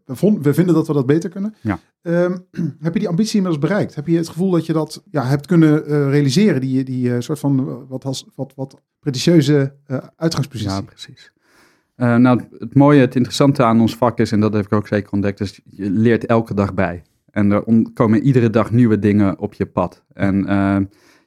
we, 0.05 0.15
vond- 0.15 0.43
we 0.43 0.53
vinden 0.53 0.75
dat 0.75 0.87
we 0.87 0.93
dat 0.93 1.05
beter 1.05 1.29
kunnen. 1.29 1.55
Ja. 1.61 1.79
Ehm, 2.01 2.37
heb 2.85 2.93
je 2.93 2.99
die 2.99 3.07
ambitie 3.07 3.35
inmiddels 3.35 3.67
bereikt? 3.67 3.95
Heb 3.95 4.07
je 4.07 4.17
het 4.17 4.29
gevoel 4.29 4.51
dat 4.51 4.65
je 4.65 4.73
dat 4.73 5.03
ja, 5.11 5.25
hebt 5.25 5.45
kunnen 5.45 5.85
eh, 5.85 6.09
realiseren, 6.09 6.61
die, 6.61 6.83
die 6.83 7.13
eh, 7.13 7.19
soort 7.19 7.39
van 7.39 7.85
wat, 7.87 8.05
als, 8.05 8.25
wat, 8.35 8.53
wat 8.55 8.81
pretentieuze 8.99 9.75
uitgangspositie? 10.15 10.71
Ja, 10.71 10.81
precies. 10.81 11.33
Nou, 11.95 12.41
het 12.59 12.75
mooie, 12.75 12.99
het 12.99 13.15
interessante 13.15 13.63
aan 13.63 13.81
ons 13.81 13.95
vak 13.95 14.19
is, 14.19 14.31
en 14.31 14.39
dat 14.39 14.53
heb 14.53 14.65
ik 14.65 14.73
ook 14.73 14.87
zeker 14.87 15.11
ontdekt, 15.11 15.39
is 15.39 15.61
je 15.65 15.89
leert 15.89 16.25
elke 16.25 16.53
dag 16.53 16.73
bij. 16.73 17.03
En 17.35 17.51
er 17.51 17.63
komen 17.93 18.21
iedere 18.21 18.49
dag 18.49 18.71
nieuwe 18.71 18.99
dingen 18.99 19.39
op 19.39 19.53
je 19.53 19.65
pad. 19.65 20.03
En 20.13 20.45
eh, 20.47 20.77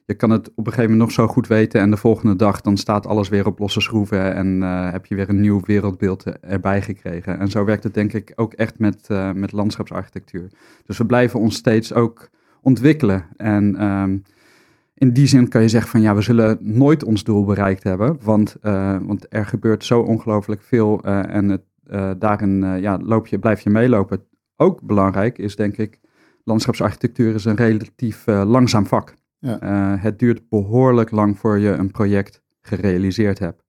je 0.09 0.15
kan 0.15 0.29
het 0.29 0.49
op 0.49 0.57
een 0.57 0.73
gegeven 0.73 0.91
moment 0.91 0.99
nog 0.99 1.11
zo 1.11 1.27
goed 1.27 1.47
weten 1.47 1.81
en 1.81 1.89
de 1.89 1.97
volgende 1.97 2.35
dag 2.35 2.61
dan 2.61 2.77
staat 2.77 3.07
alles 3.07 3.29
weer 3.29 3.45
op 3.45 3.59
losse 3.59 3.81
schroeven 3.81 4.33
en 4.35 4.63
eh, 4.63 4.91
heb 4.91 5.05
je 5.05 5.15
weer 5.15 5.29
een 5.29 5.41
nieuw 5.41 5.61
wereldbeeld 5.65 6.23
erbij 6.41 6.81
gekregen. 6.81 7.39
En 7.39 7.47
zo 7.47 7.65
werkt 7.65 7.83
het 7.83 7.93
denk 7.93 8.13
ik 8.13 8.33
ook 8.35 8.53
echt 8.53 8.79
met, 8.79 9.07
eh, 9.07 9.31
met 9.31 9.51
landschapsarchitectuur. 9.51 10.49
Dus 10.85 10.97
we 10.97 11.05
blijven 11.05 11.39
ons 11.39 11.55
steeds 11.55 11.93
ook 11.93 12.29
ontwikkelen. 12.61 13.25
En 13.37 13.75
ehm, 13.75 14.17
in 14.93 15.13
die 15.13 15.27
zin 15.27 15.47
kan 15.47 15.61
je 15.61 15.69
zeggen 15.69 15.91
van 15.91 16.01
ja, 16.01 16.15
we 16.15 16.21
zullen 16.21 16.57
nooit 16.61 17.03
ons 17.03 17.23
doel 17.23 17.45
bereikt 17.45 17.83
hebben, 17.83 18.17
want, 18.21 18.55
eh, 18.61 18.97
want 19.01 19.25
er 19.29 19.45
gebeurt 19.45 19.85
zo 19.85 20.01
ongelooflijk 20.01 20.61
veel 20.61 21.01
eh, 21.01 21.35
en 21.35 21.49
het, 21.49 21.61
eh, 21.89 22.11
daarin 22.17 22.63
eh, 22.63 22.79
ja, 22.81 22.99
loop 23.03 23.27
je, 23.27 23.39
blijf 23.39 23.61
je 23.61 23.69
meelopen. 23.69 24.23
Ook 24.55 24.81
belangrijk 24.81 25.37
is 25.37 25.55
denk 25.55 25.77
ik, 25.77 25.99
landschapsarchitectuur 26.43 27.33
is 27.33 27.45
een 27.45 27.55
relatief 27.55 28.27
eh, 28.27 28.43
langzaam 28.45 28.85
vak. 28.85 29.13
Ja. 29.39 29.59
Eh, 29.59 30.03
het 30.03 30.19
duurt 30.19 30.49
behoorlijk 30.49 31.11
lang 31.11 31.39
voor 31.39 31.59
je 31.59 31.69
een 31.69 31.91
project 31.91 32.41
gerealiseerd 32.61 33.39
hebt. 33.39 33.63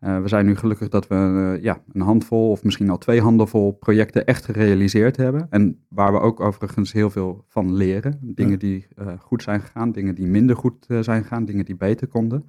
Eh, 0.00 0.20
we 0.20 0.28
zijn 0.28 0.46
nu 0.46 0.56
gelukkig 0.56 0.88
dat 0.88 1.08
we 1.08 1.14
eh, 1.14 1.62
ja, 1.62 1.82
een 1.92 2.00
handvol 2.00 2.50
of 2.50 2.64
misschien 2.64 2.90
al 2.90 2.98
twee 2.98 3.20
handenvol 3.20 3.72
projecten 3.72 4.26
echt 4.26 4.44
gerealiseerd 4.44 5.16
hebben. 5.16 5.46
En 5.50 5.84
waar 5.88 6.12
we 6.12 6.20
ook 6.20 6.40
overigens 6.40 6.92
heel 6.92 7.10
veel 7.10 7.44
van 7.48 7.74
leren. 7.74 8.18
Dingen 8.22 8.52
Ja. 8.52 8.58
die 8.58 8.86
goed 9.18 9.42
zijn 9.42 9.60
gegaan, 9.60 9.92
dingen 9.92 10.14
die 10.14 10.26
minder 10.26 10.56
goed 10.56 10.86
zijn 11.00 11.22
gegaan, 11.22 11.44
dingen 11.44 11.64
die 11.64 11.76
beter 11.76 12.06
konden. 12.06 12.44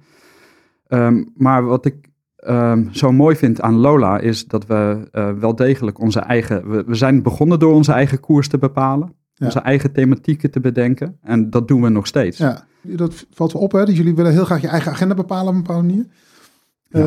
Ehm, 0.86 1.24
maar 1.34 1.64
wat 1.64 1.84
ik 1.86 2.08
ehm, 2.36 2.90
zo 2.90 3.12
mooi 3.12 3.36
vind 3.36 3.60
aan 3.60 3.74
Lola 3.74 4.18
is 4.18 4.46
dat 4.46 4.66
we 4.66 5.08
wel 5.40 5.54
degelijk 5.56 6.00
onze 6.00 6.20
eigen. 6.20 6.70
We, 6.70 6.84
we 6.84 6.94
zijn 6.94 7.22
begonnen 7.22 7.58
door 7.58 7.74
onze 7.74 7.92
eigen 7.92 8.20
koers 8.20 8.48
te 8.48 8.58
bepalen. 8.58 9.12
Ja. 9.34 9.46
Onze 9.46 9.58
eigen 9.58 9.92
thematieken 9.92 10.50
te 10.50 10.60
bedenken. 10.60 11.18
En 11.22 11.50
dat 11.50 11.68
doen 11.68 11.82
we 11.82 11.88
nog 11.88 12.06
steeds. 12.06 12.38
Ja, 12.38 12.66
dat 12.96 13.26
valt 13.30 13.52
wel 13.52 13.62
op, 13.62 13.72
hè? 13.72 13.84
Dus 13.84 13.96
jullie 13.96 14.14
willen 14.14 14.32
heel 14.32 14.44
graag 14.44 14.60
je 14.60 14.68
eigen 14.68 14.92
agenda 14.92 15.14
bepalen 15.14 15.48
op 15.48 15.54
een 15.54 15.62
bepaalde 15.62 15.86
manier. 15.86 16.06
Ja. 16.90 17.00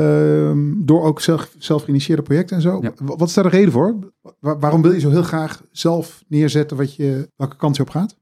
Ehm, 0.50 0.74
door 0.78 1.04
ook 1.04 1.22
zelf, 1.22 1.56
zelf 1.58 1.84
geïnitieerde 1.84 2.22
projecten 2.22 2.56
en 2.56 2.62
zo. 2.62 2.80
Ja. 2.82 2.92
Wat 3.04 3.28
is 3.28 3.34
daar 3.34 3.44
de 3.44 3.50
reden 3.50 3.72
voor? 3.72 3.96
Wa- 4.40 4.58
waarom 4.58 4.82
wil 4.82 4.92
je 4.92 5.00
zo 5.00 5.10
heel 5.10 5.24
graag 5.24 5.64
zelf 5.72 6.24
neerzetten 6.28 6.78
wat 6.78 6.96
je, 6.96 7.30
welke 7.36 7.56
kant 7.56 7.76
je 7.76 7.82
op 7.82 7.90
gaat? 7.90 8.20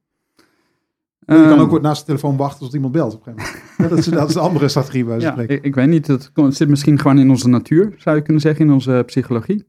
je 1.19 1.35
kan 1.35 1.51
Ehm, 1.51 1.59
ook 1.59 1.81
naast 1.81 1.99
de 1.99 2.05
telefoon 2.05 2.37
wachten 2.37 2.59
tot 2.65 2.73
iemand 2.73 2.93
belt 2.93 3.13
op 3.13 3.27
een 3.27 3.33
gegeven 3.33 3.61
moment. 3.77 3.89
Dat, 3.89 3.97
is, 3.99 4.05
dat 4.19 4.27
is 4.27 4.33
de 4.33 4.39
andere 4.39 4.67
strategie 4.67 5.03
bij 5.05 5.19
Ja, 5.19 5.31
spreken. 5.31 5.55
ik, 5.55 5.63
ik 5.63 5.75
weet 5.75 5.87
niet. 5.87 6.07
Het 6.07 6.31
zit 6.49 6.69
misschien 6.69 6.99
gewoon 6.99 7.19
in 7.19 7.29
onze 7.29 7.47
natuur, 7.49 7.93
zou 7.97 8.15
je 8.15 8.21
kunnen 8.21 8.41
zeggen, 8.41 8.65
in 8.65 8.71
onze 8.71 9.03
psychologie. 9.05 9.65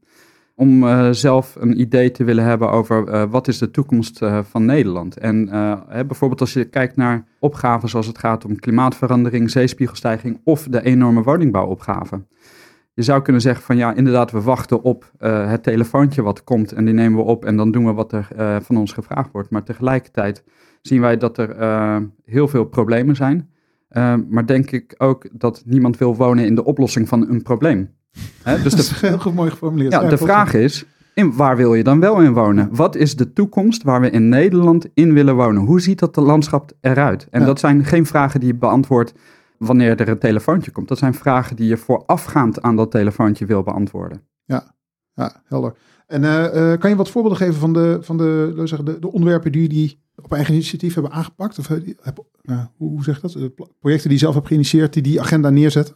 Om 0.55 0.83
eh, 0.83 1.09
zelf 1.11 1.55
een 1.59 1.79
idee 1.79 2.11
te 2.11 2.23
willen 2.23 2.43
hebben 2.43 2.69
over 2.69 3.07
eh, 3.07 3.23
wat 3.29 3.47
is 3.47 3.57
de 3.57 3.71
toekomst 3.71 4.21
eh, 4.21 4.39
van 4.43 4.65
Nederland. 4.65 5.17
En 5.17 5.47
hè, 5.87 6.05
bijvoorbeeld 6.05 6.41
als 6.41 6.53
je 6.53 6.65
kijkt 6.65 6.95
naar 6.95 7.23
opgaven 7.39 7.89
zoals 7.89 8.07
het 8.07 8.17
gaat 8.17 8.45
om 8.45 8.59
klimaatverandering, 8.59 9.49
zeespiegelstijging 9.49 10.41
of 10.43 10.67
de 10.69 10.83
enorme 10.83 11.23
woningbouwopgave. 11.23 12.25
Je 12.93 13.01
zou 13.01 13.21
kunnen 13.21 13.41
zeggen 13.41 13.63
van 13.63 13.77
ja, 13.77 13.93
inderdaad, 13.93 14.31
we 14.31 14.41
wachten 14.41 14.83
op 14.83 15.11
het 15.17 15.63
telefoontje 15.63 16.21
wat 16.21 16.43
komt 16.43 16.71
en 16.71 16.85
die 16.85 16.93
nemen 16.93 17.17
we 17.17 17.25
op 17.25 17.45
en 17.45 17.57
dan 17.57 17.71
doen 17.71 17.85
we 17.85 17.93
wat 17.93 18.11
er 18.11 18.27
van 18.61 18.77
ons 18.77 18.93
gevraagd 18.93 19.31
wordt. 19.31 19.49
Maar 19.49 19.63
tegelijkertijd 19.63 20.43
zien 20.81 21.01
wij 21.01 21.17
dat 21.17 21.37
er 21.37 21.55
heel 22.25 22.47
veel 22.47 22.65
problemen 22.65 23.15
zijn. 23.15 23.49
Maar 24.29 24.45
denk 24.45 24.71
ik 24.71 24.95
ook 24.97 25.27
dat 25.31 25.63
niemand 25.65 25.97
wil 25.97 26.15
wonen 26.15 26.45
in 26.45 26.55
de 26.55 26.63
oplossing 26.63 27.07
van 27.07 27.29
een 27.29 27.41
probleem. 27.41 27.89
Dus 28.43 28.63
Dat 28.63 28.79
is 28.79 29.01
heel 29.01 29.19
goed 29.19 29.33
mooi 29.33 29.49
geformuleerd. 29.49 29.91
ja, 29.91 29.99
de 29.99 30.07
klopt. 30.07 30.21
vraag 30.23 30.53
is, 30.53 30.85
in, 31.13 31.33
waar 31.35 31.55
wil 31.57 31.73
je 31.73 31.83
dan 31.83 31.99
wel 31.99 32.21
in 32.21 32.33
wonen? 32.33 32.75
Wat 32.75 32.95
is 32.95 33.15
de 33.15 33.33
toekomst 33.33 33.83
waar 33.83 34.01
we 34.01 34.09
in 34.09 34.29
Nederland 34.29 34.87
in 34.93 35.13
willen 35.13 35.35
wonen? 35.35 35.61
Hoe 35.65 35.81
ziet 35.81 35.99
dat 35.99 36.15
de 36.15 36.21
landschap 36.21 36.71
eruit? 36.81 37.27
En 37.29 37.39
Ja. 37.39 37.45
dat 37.45 37.59
zijn 37.59 37.85
geen 37.85 38.05
vragen 38.05 38.39
die 38.39 38.49
je 38.49 38.55
beantwoordt 38.55 39.13
wanneer 39.57 39.99
er 40.01 40.09
een 40.09 40.19
telefoontje 40.19 40.71
komt. 40.71 40.87
Dat 40.87 40.97
zijn 40.97 41.13
vragen 41.13 41.55
die 41.55 41.67
je 41.67 41.77
voorafgaand 41.77 42.61
aan 42.61 42.75
dat 42.75 42.91
telefoontje 42.91 43.45
wil 43.45 43.63
beantwoorden. 43.63 44.21
Ja, 44.45 44.75
ja 45.13 45.41
helder. 45.45 45.73
En 46.07 46.23
uh, 46.23 46.77
kan 46.77 46.89
je 46.89 46.95
wat 46.95 47.09
voorbeelden 47.09 47.39
geven 47.41 47.59
van 47.59 47.73
de, 47.73 47.97
van 48.01 48.17
de, 48.17 48.51
zeggen, 48.63 48.85
de, 48.85 48.99
de 48.99 49.11
onderwerpen 49.11 49.51
die 49.51 49.61
jullie 49.61 50.01
op 50.15 50.31
eigen 50.33 50.53
initiatief 50.53 50.93
hebben 50.93 51.11
aangepakt? 51.11 51.59
Of 51.59 51.67
heb, 51.67 52.25
hoe 52.77 53.03
zeg 53.03 53.15
je 53.15 53.21
dat? 53.21 53.31
De 53.31 53.53
projecten 53.79 54.09
die 54.09 54.17
je 54.17 54.23
zelf 54.23 54.33
hebt 54.35 54.47
geïnitieerd, 54.47 54.93
die 54.93 55.03
die 55.03 55.21
agenda 55.21 55.49
neerzetten? 55.49 55.95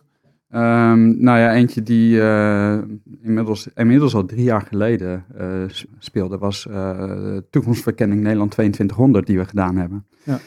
Um, 0.49 1.23
nou 1.23 1.39
ja, 1.39 1.53
eentje 1.53 1.83
die 1.83 2.15
uh, 2.15 2.77
inmiddels, 3.21 3.67
inmiddels 3.73 4.15
al 4.15 4.25
drie 4.25 4.43
jaar 4.43 4.61
geleden 4.61 5.25
uh, 5.39 5.63
speelde, 5.99 6.37
was 6.37 6.67
uh, 6.69 7.37
Toekomstverkenning 7.49 8.21
Nederland 8.21 8.51
2200 8.51 9.25
die 9.25 9.37
we 9.37 9.45
gedaan 9.45 9.77
hebben. 9.77 10.05
Ja. 10.23 10.39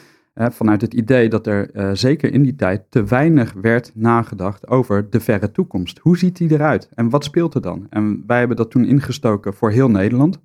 vanuit 0.51 0.81
het 0.81 0.93
idee 0.93 1.29
dat 1.29 1.47
er 1.47 1.97
zeker 1.97 2.33
in 2.33 2.43
die 2.43 2.55
tijd 2.55 2.83
te 2.89 3.03
weinig 3.03 3.53
werd 3.53 3.91
nagedacht 3.95 4.67
over 4.67 5.09
de 5.09 5.19
verre 5.19 5.51
toekomst. 5.51 5.99
Hoe 5.99 6.17
ziet 6.17 6.37
die 6.37 6.51
eruit 6.51 6.89
en 6.93 7.09
wat 7.09 7.23
speelt 7.23 7.55
er 7.55 7.61
dan? 7.61 7.87
En 7.89 8.23
wij 8.27 8.39
hebben 8.39 8.57
dat 8.57 8.71
toen 8.71 8.85
ingestoken 8.85 9.53
voor 9.53 9.71
heel 9.71 9.89
Nederland. 9.89 10.39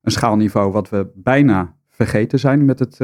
Een 0.00 0.12
schaalniveau 0.12 0.72
wat 0.72 0.88
we 0.88 1.10
bijna 1.14 1.76
vergeten 1.94 2.38
zijn 2.38 2.64
met 2.64 2.78
het 2.78 2.98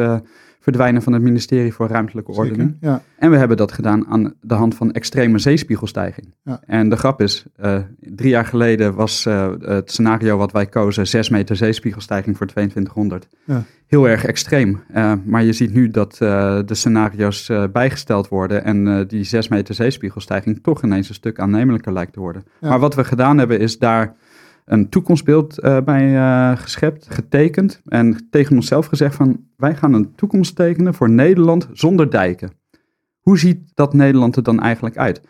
verdwijnen 0.61 1.03
van 1.03 1.13
het 1.13 1.23
ministerie 1.23 1.73
voor 1.73 1.89
Ruimtelijke 1.89 2.33
Ordening. 2.33 2.77
Ja. 2.81 3.03
En 3.19 3.31
we 3.31 3.37
hebben 3.37 3.57
dat 3.57 3.73
gedaan 3.73 4.07
aan 4.07 4.35
de 4.41 4.55
hand 4.55 4.75
van 4.75 4.93
extreme 4.93 5.39
zeespiegelstijging. 5.39 6.35
Ja. 6.43 6.61
En 6.67 6.89
de 6.89 6.97
grap 6.97 7.21
is, 7.21 7.45
uh, 7.65 7.79
drie 8.01 8.31
jaar 8.31 8.45
geleden 8.45 8.95
was 8.95 9.27
uh, 9.27 9.51
het 9.61 9.91
scenario 9.91 10.37
wat 10.37 10.53
wij 10.53 10.67
kozen 10.67 11.07
6 11.07 11.29
meter 11.29 11.57
zeespiegelstijging 11.57 12.37
voor 12.37 12.47
2200. 12.47 13.29
Ja. 13.45 13.63
Heel 13.87 14.09
erg 14.09 14.25
extreem. 14.25 14.83
Maar 15.25 15.43
je 15.43 15.53
ziet 15.53 15.73
nu 15.73 15.89
dat 15.89 16.17
de 16.17 16.65
scenario's 16.67 17.51
bijgesteld 17.73 18.29
worden 18.29 18.65
en 18.65 19.07
die 19.07 19.25
6 19.25 19.49
meter 19.49 19.75
zeespiegelstijging 19.75 20.63
toch 20.63 20.83
ineens 20.83 21.09
een 21.09 21.15
stuk 21.15 21.39
aannemelijker 21.39 21.93
lijkt 21.93 22.13
te 22.13 22.21
worden. 22.21 22.45
Maar 22.61 22.79
wat 22.79 22.95
we 22.95 23.05
gedaan 23.05 23.39
hebben 23.39 23.61
is 23.61 23.79
daar 23.79 24.15
een 24.71 24.89
toekomstbeeld 24.89 25.65
uh, 25.65 25.81
bij 25.81 26.13
uh, 26.13 26.57
geschept, 26.57 27.07
getekend 27.11 27.81
en 27.85 28.29
tegen 28.31 28.57
onszelf 28.57 28.87
gezegd 28.87 29.15
van 29.15 29.45
wij 29.57 29.75
gaan 29.77 29.93
een 29.93 30.15
toekomst 30.15 30.57
tekenen 30.57 30.95
voor 30.95 31.11
Nederland 31.11 31.69
zonder 31.73 32.11
dijken. 32.11 32.51
Hoe 33.21 33.39
ziet 33.39 33.71
dat 33.75 33.95
Nederland 33.95 34.37
er 34.37 34.43
dan 34.43 34.61
eigenlijk 34.61 34.97
uit? 34.97 35.21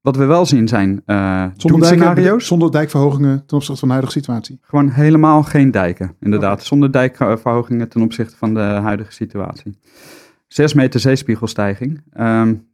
Wat 0.00 0.16
we 0.16 0.24
wel 0.24 0.46
zien 0.46 0.68
zijn 0.68 1.02
uh, 1.06 1.46
zonder 1.56 1.86
scenario's. 1.86 2.46
Zonder 2.46 2.70
dijkverhogingen 2.70 3.46
ten 3.46 3.56
opzichte 3.56 3.78
van 3.78 3.88
de 3.88 3.94
huidige 3.94 4.18
situatie. 4.18 4.58
Gewoon 4.62 4.88
helemaal 4.88 5.42
geen 5.42 5.70
dijken, 5.70 6.16
inderdaad. 6.20 6.64
Zonder 6.64 6.92
dijkverhogingen 6.92 7.88
ten 7.88 8.02
opzichte 8.02 8.36
van 8.36 8.54
de 8.54 8.60
huidige 8.60 9.12
situatie. 9.12 9.78
Zes 10.46 10.74
meter 10.74 11.00
zeespiegelstijging. 11.00 12.02
Um, 12.20 12.73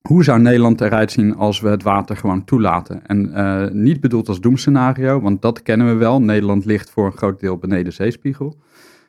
hoe 0.00 0.24
zou 0.24 0.40
Nederland 0.40 0.80
eruit 0.80 1.12
zien 1.12 1.36
als 1.36 1.60
we 1.60 1.68
het 1.68 1.82
water 1.82 2.16
gewoon 2.16 2.44
toelaten? 2.44 3.06
En 3.06 3.30
uh, 3.34 3.66
niet 3.68 4.00
bedoeld 4.00 4.28
als 4.28 4.40
doemscenario, 4.40 5.20
want 5.20 5.42
dat 5.42 5.62
kennen 5.62 5.86
we 5.86 5.94
wel. 5.94 6.22
Nederland 6.22 6.64
ligt 6.64 6.90
voor 6.90 7.06
een 7.06 7.16
groot 7.16 7.40
deel 7.40 7.56
beneden 7.56 7.92
zeespiegel. 7.92 8.56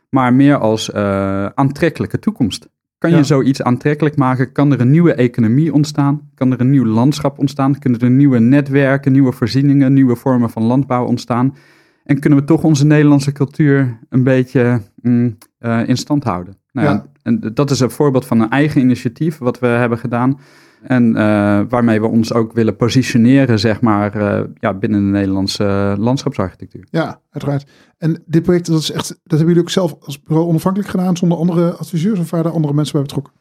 Maar 0.09 0.33
meer 0.33 0.57
als 0.57 0.89
uh, 0.89 1.45
aantrekkelijke 1.45 2.19
toekomst. 2.19 2.69
Kan 2.97 3.11
je 3.11 3.23
zoiets 3.23 3.61
aantrekkelijk 3.61 4.15
maken? 4.15 4.51
Kan 4.51 4.71
er 4.71 4.81
een 4.81 4.91
nieuwe 4.91 5.13
economie 5.13 5.73
ontstaan? 5.73 6.29
Kan 6.35 6.51
er 6.51 6.61
een 6.61 6.69
nieuw 6.69 6.85
landschap 6.85 7.39
ontstaan? 7.39 7.79
Kunnen 7.79 7.99
er 7.99 8.09
nieuwe 8.09 8.39
netwerken, 8.39 9.11
nieuwe 9.11 9.31
voorzieningen, 9.31 9.93
nieuwe 9.93 10.15
vormen 10.15 10.49
van 10.49 10.63
landbouw 10.63 11.05
ontstaan? 11.05 11.55
En 12.03 12.19
kunnen 12.19 12.39
we 12.39 12.45
toch 12.45 12.63
onze 12.63 12.85
Nederlandse 12.85 13.31
cultuur 13.31 13.99
een 14.09 14.23
beetje 14.23 14.81
mm, 15.01 15.37
uh, 15.59 15.87
in 15.87 15.97
stand 15.97 16.23
houden? 16.23 16.57
Nou 16.71 16.87
ja. 16.87 17.05
en 17.23 17.51
dat 17.53 17.71
is 17.71 17.79
een 17.79 17.91
voorbeeld 17.91 18.25
van 18.25 18.39
een 18.39 18.49
eigen 18.49 18.81
initiatief 18.81 19.37
wat 19.37 19.59
we 19.59 19.67
hebben 19.67 19.97
gedaan. 19.97 20.39
En 20.81 21.07
uh, 21.07 21.61
waarmee 21.69 22.01
we 22.01 22.07
ons 22.07 22.33
ook 22.33 22.53
willen 22.53 22.75
positioneren, 22.75 23.59
zeg 23.59 23.81
maar, 23.81 24.17
uh, 24.17 24.39
ja, 24.59 24.73
binnen 24.73 24.99
de 24.99 25.11
Nederlandse 25.11 25.95
landschapsarchitectuur. 25.97 26.87
Ja, 26.89 27.21
uiteraard. 27.29 27.69
En 27.97 28.23
dit 28.25 28.43
project, 28.43 28.65
dat, 28.65 28.79
is 28.79 28.91
echt, 28.91 29.07
dat 29.07 29.19
hebben 29.23 29.47
jullie 29.47 29.61
ook 29.61 29.69
zelf 29.69 29.95
als 29.99 30.23
bureau 30.23 30.47
onafhankelijk 30.47 30.89
gedaan, 30.89 31.17
zonder 31.17 31.37
andere 31.37 31.71
adviseurs 31.71 32.19
of 32.19 32.29
waren 32.29 32.45
er 32.45 32.51
andere 32.51 32.73
mensen 32.73 32.93
bij 32.93 33.01
betrokken? 33.01 33.33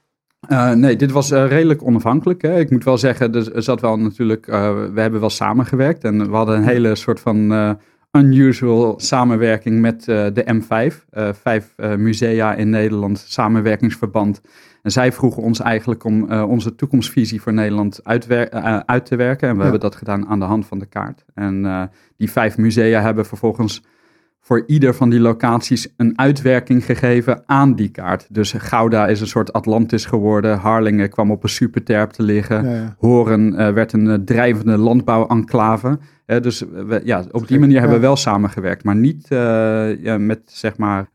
Uh, 0.49 0.73
nee, 0.73 0.97
dit 0.97 1.11
was 1.11 1.31
redelijk 1.31 1.83
onafhankelijk. 1.83 2.43
Hè. 2.43 2.59
Ik 2.59 2.71
moet 2.71 2.85
wel 2.85 2.99
zeggen, 2.99 3.35
er 3.35 3.63
zat 3.63 3.81
wel 3.81 3.97
natuurlijk, 3.97 4.47
we 4.47 5.01
hebben 5.01 5.21
wel 5.21 5.31
samengewerkt 5.31 6.05
en 6.05 6.31
we 6.31 6.37
hadden 6.37 6.57
een 6.57 6.69
hele 6.69 6.95
soort 6.95 7.21
van 7.21 7.49
unusual 8.13 8.95
samenwerking 9.01 9.81
met 9.81 10.05
de 10.05 10.63
M5. 10.63 10.95
vijf 11.43 11.75
musea 11.77 12.55
in 12.55 12.71
Nederland, 12.71 13.19
samenwerkingsverband. 13.19 14.41
En 14.83 14.91
zij 14.91 15.13
vroegen 15.13 15.43
ons 15.43 15.61
eigenlijk 15.61 16.05
om 16.05 16.33
onze 16.33 16.75
toekomstvisie 16.75 17.41
voor 17.41 17.53
Nederland 17.53 18.05
uit 18.05 18.23
te 19.07 19.17
werken. 19.17 19.49
En 19.49 19.57
we 19.57 19.63
hebben 19.63 19.81
dat 19.81 19.95
gedaan 19.95 20.27
aan 20.27 20.39
de 20.39 20.45
hand 20.45 20.67
van 20.67 20.79
de 20.79 20.87
kaart. 20.87 21.25
En 21.35 21.91
die 22.17 22.31
vijf 22.31 22.59
musea 22.59 23.01
hebben 23.01 23.27
vervolgens 23.27 23.83
voor 24.51 24.65
ieder 24.67 24.95
van 24.95 25.11
die 25.11 25.21
locaties 25.21 25.89
een 25.97 26.19
uitwerking 26.19 26.85
gegeven 26.85 27.43
aan 27.47 27.75
die 27.75 27.89
kaart. 27.89 28.27
Dus 28.29 28.53
Gouda 28.53 29.07
is 29.07 29.21
een 29.21 29.27
soort 29.27 29.53
Atlantis 29.53 30.05
geworden. 30.05 30.59
Harlingen 30.59 31.11
kwam 31.11 31.31
op 31.31 31.43
een 31.43 31.49
superterp 31.49 32.11
te 32.11 32.23
liggen. 32.23 32.71
Ja, 32.71 32.95
Horen 32.99 33.75
werd 33.75 33.93
een 33.93 34.25
drijvende 34.25 34.77
landbouwenclave. 34.77 35.99
dus 36.27 36.65
we, 36.87 37.01
ja, 37.05 37.25
op 37.31 37.49
die 37.49 37.59
manier 37.59 37.79
hebben 37.79 37.97
we 37.97 38.03
wel 38.03 38.17
samengewerkt, 38.17 38.85
maar 38.85 38.97
niet 38.97 39.27
ja, 40.01 40.19
met 40.19 40.41
zeg 40.45 40.77
maar 40.77 41.09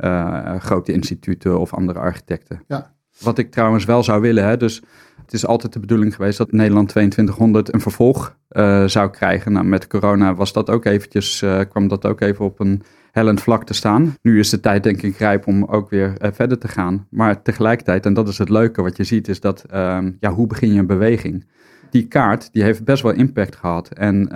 grote 0.60 0.92
instituten 0.92 1.60
of 1.60 1.74
andere 1.74 2.00
architecten. 2.00 2.62
Ja. 2.68 2.94
Wat 3.20 3.38
ik 3.38 3.52
trouwens 3.52 3.86
wel 3.86 4.04
zou 4.04 4.22
willen, 4.22 4.46
hè, 4.46 4.58
dus 4.58 4.82
het 5.22 5.34
is 5.34 5.46
altijd 5.46 5.74
de 5.74 5.80
bedoeling 5.80 6.16
geweest 6.16 6.38
dat 6.38 6.52
Nederland 6.52 6.90
2200 6.90 7.74
een 7.74 7.82
vervolg 7.82 8.36
uh, 8.52 8.86
zou 8.86 9.10
krijgen. 9.10 9.52
Nou, 9.52 9.66
met 9.66 9.88
corona 9.88 10.36
was 10.36 10.54
dat 10.54 10.70
ook 10.70 10.86
eventjes, 10.86 11.42
uh, 11.42 11.60
kwam 11.70 11.88
dat 11.88 12.06
ook 12.06 12.22
even 12.22 12.46
op 12.46 12.60
een 12.60 12.82
hellend 13.16 13.42
vlak 13.42 13.66
te 13.66 13.74
staan. 13.74 14.16
Nu 14.22 14.40
is 14.40 14.50
de 14.50 14.60
tijd 14.60 14.84
denk 14.84 15.02
ik 15.02 15.18
rijp 15.18 15.48
om 15.48 15.64
ook 15.64 15.90
weer 15.90 16.14
uh, 16.22 16.30
verder 16.34 16.58
te 16.58 16.68
gaan. 16.68 17.08
Maar 17.10 17.42
tegelijkertijd, 17.42 18.06
en 18.06 18.14
dat 18.14 18.28
is 18.28 18.38
het 18.38 18.50
leuke 18.50 18.82
wat 18.82 18.98
je 18.98 19.04
ziet, 19.04 19.28
is 19.28 19.40
dat, 19.40 19.66
ehm, 19.70 20.12
ja, 20.20 20.32
hoe 20.32 20.48
begin 20.48 20.74
je 20.74 20.80
een 20.80 20.88
beweging? 20.88 21.46
Die 21.90 22.08
kaart, 22.08 22.50
die 22.54 22.64
heeft 22.64 22.84
best 22.84 23.04
wel 23.04 23.14
impact 23.14 23.56
gehad. 23.56 23.90
En 23.90 24.30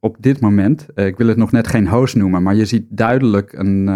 op 0.00 0.16
dit 0.20 0.40
moment, 0.40 0.86
ik 0.94 1.16
wil 1.16 1.26
het 1.26 1.36
nog 1.36 1.52
net 1.52 1.66
geen 1.66 1.88
host 1.88 2.16
noemen, 2.16 2.42
maar 2.42 2.54
je 2.54 2.64
ziet 2.64 2.86
duidelijk 2.88 3.52
een 3.52 3.88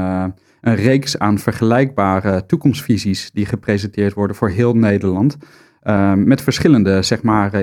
een 0.67 0.75
reeks 0.75 1.19
aan 1.19 1.39
vergelijkbare 1.39 2.47
toekomstvisies 2.47 3.31
die 3.33 3.47
gepresenteerd 3.47 4.15
worden 4.15 4.37
voor 4.37 4.49
heel 4.49 4.77
Nederland. 4.77 5.37
Uh, 5.83 6.13
met 6.13 6.43
verschillende, 6.43 7.03
zeg 7.03 7.23
maar, 7.23 7.55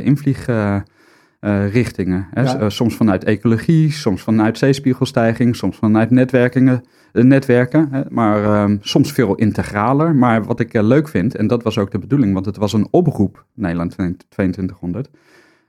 uh, 1.44 1.64
invliegrichtingen. 1.64 2.28
Uh, 2.38 2.70
soms 2.70 2.96
vanuit 2.96 3.24
ecologie, 3.24 3.92
soms 3.92 4.22
vanuit 4.22 4.58
zeespiegelstijging, 4.58 5.56
soms 5.56 5.78
vanuit 5.78 6.10
netwerkingen, 6.10 6.84
netwerken. 7.12 7.88
Hè, 7.92 8.02
maar 8.10 8.44
ehm, 8.44 8.78
soms 8.82 9.12
veel 9.12 9.36
integraler. 9.36 10.16
Maar 10.16 10.44
wat 10.44 10.60
ik 10.60 10.82
leuk 10.82 11.08
vind, 11.08 11.36
en 11.36 11.48
dat 11.48 11.64
was 11.64 11.78
ook 11.78 11.92
de 11.92 12.00
bedoeling, 12.00 12.34
want 12.34 12.46
het 12.46 12.58
was 12.58 12.74
een 12.74 12.88
oproep, 12.92 13.46
Nederland 13.54 13.96
2200 14.30 15.10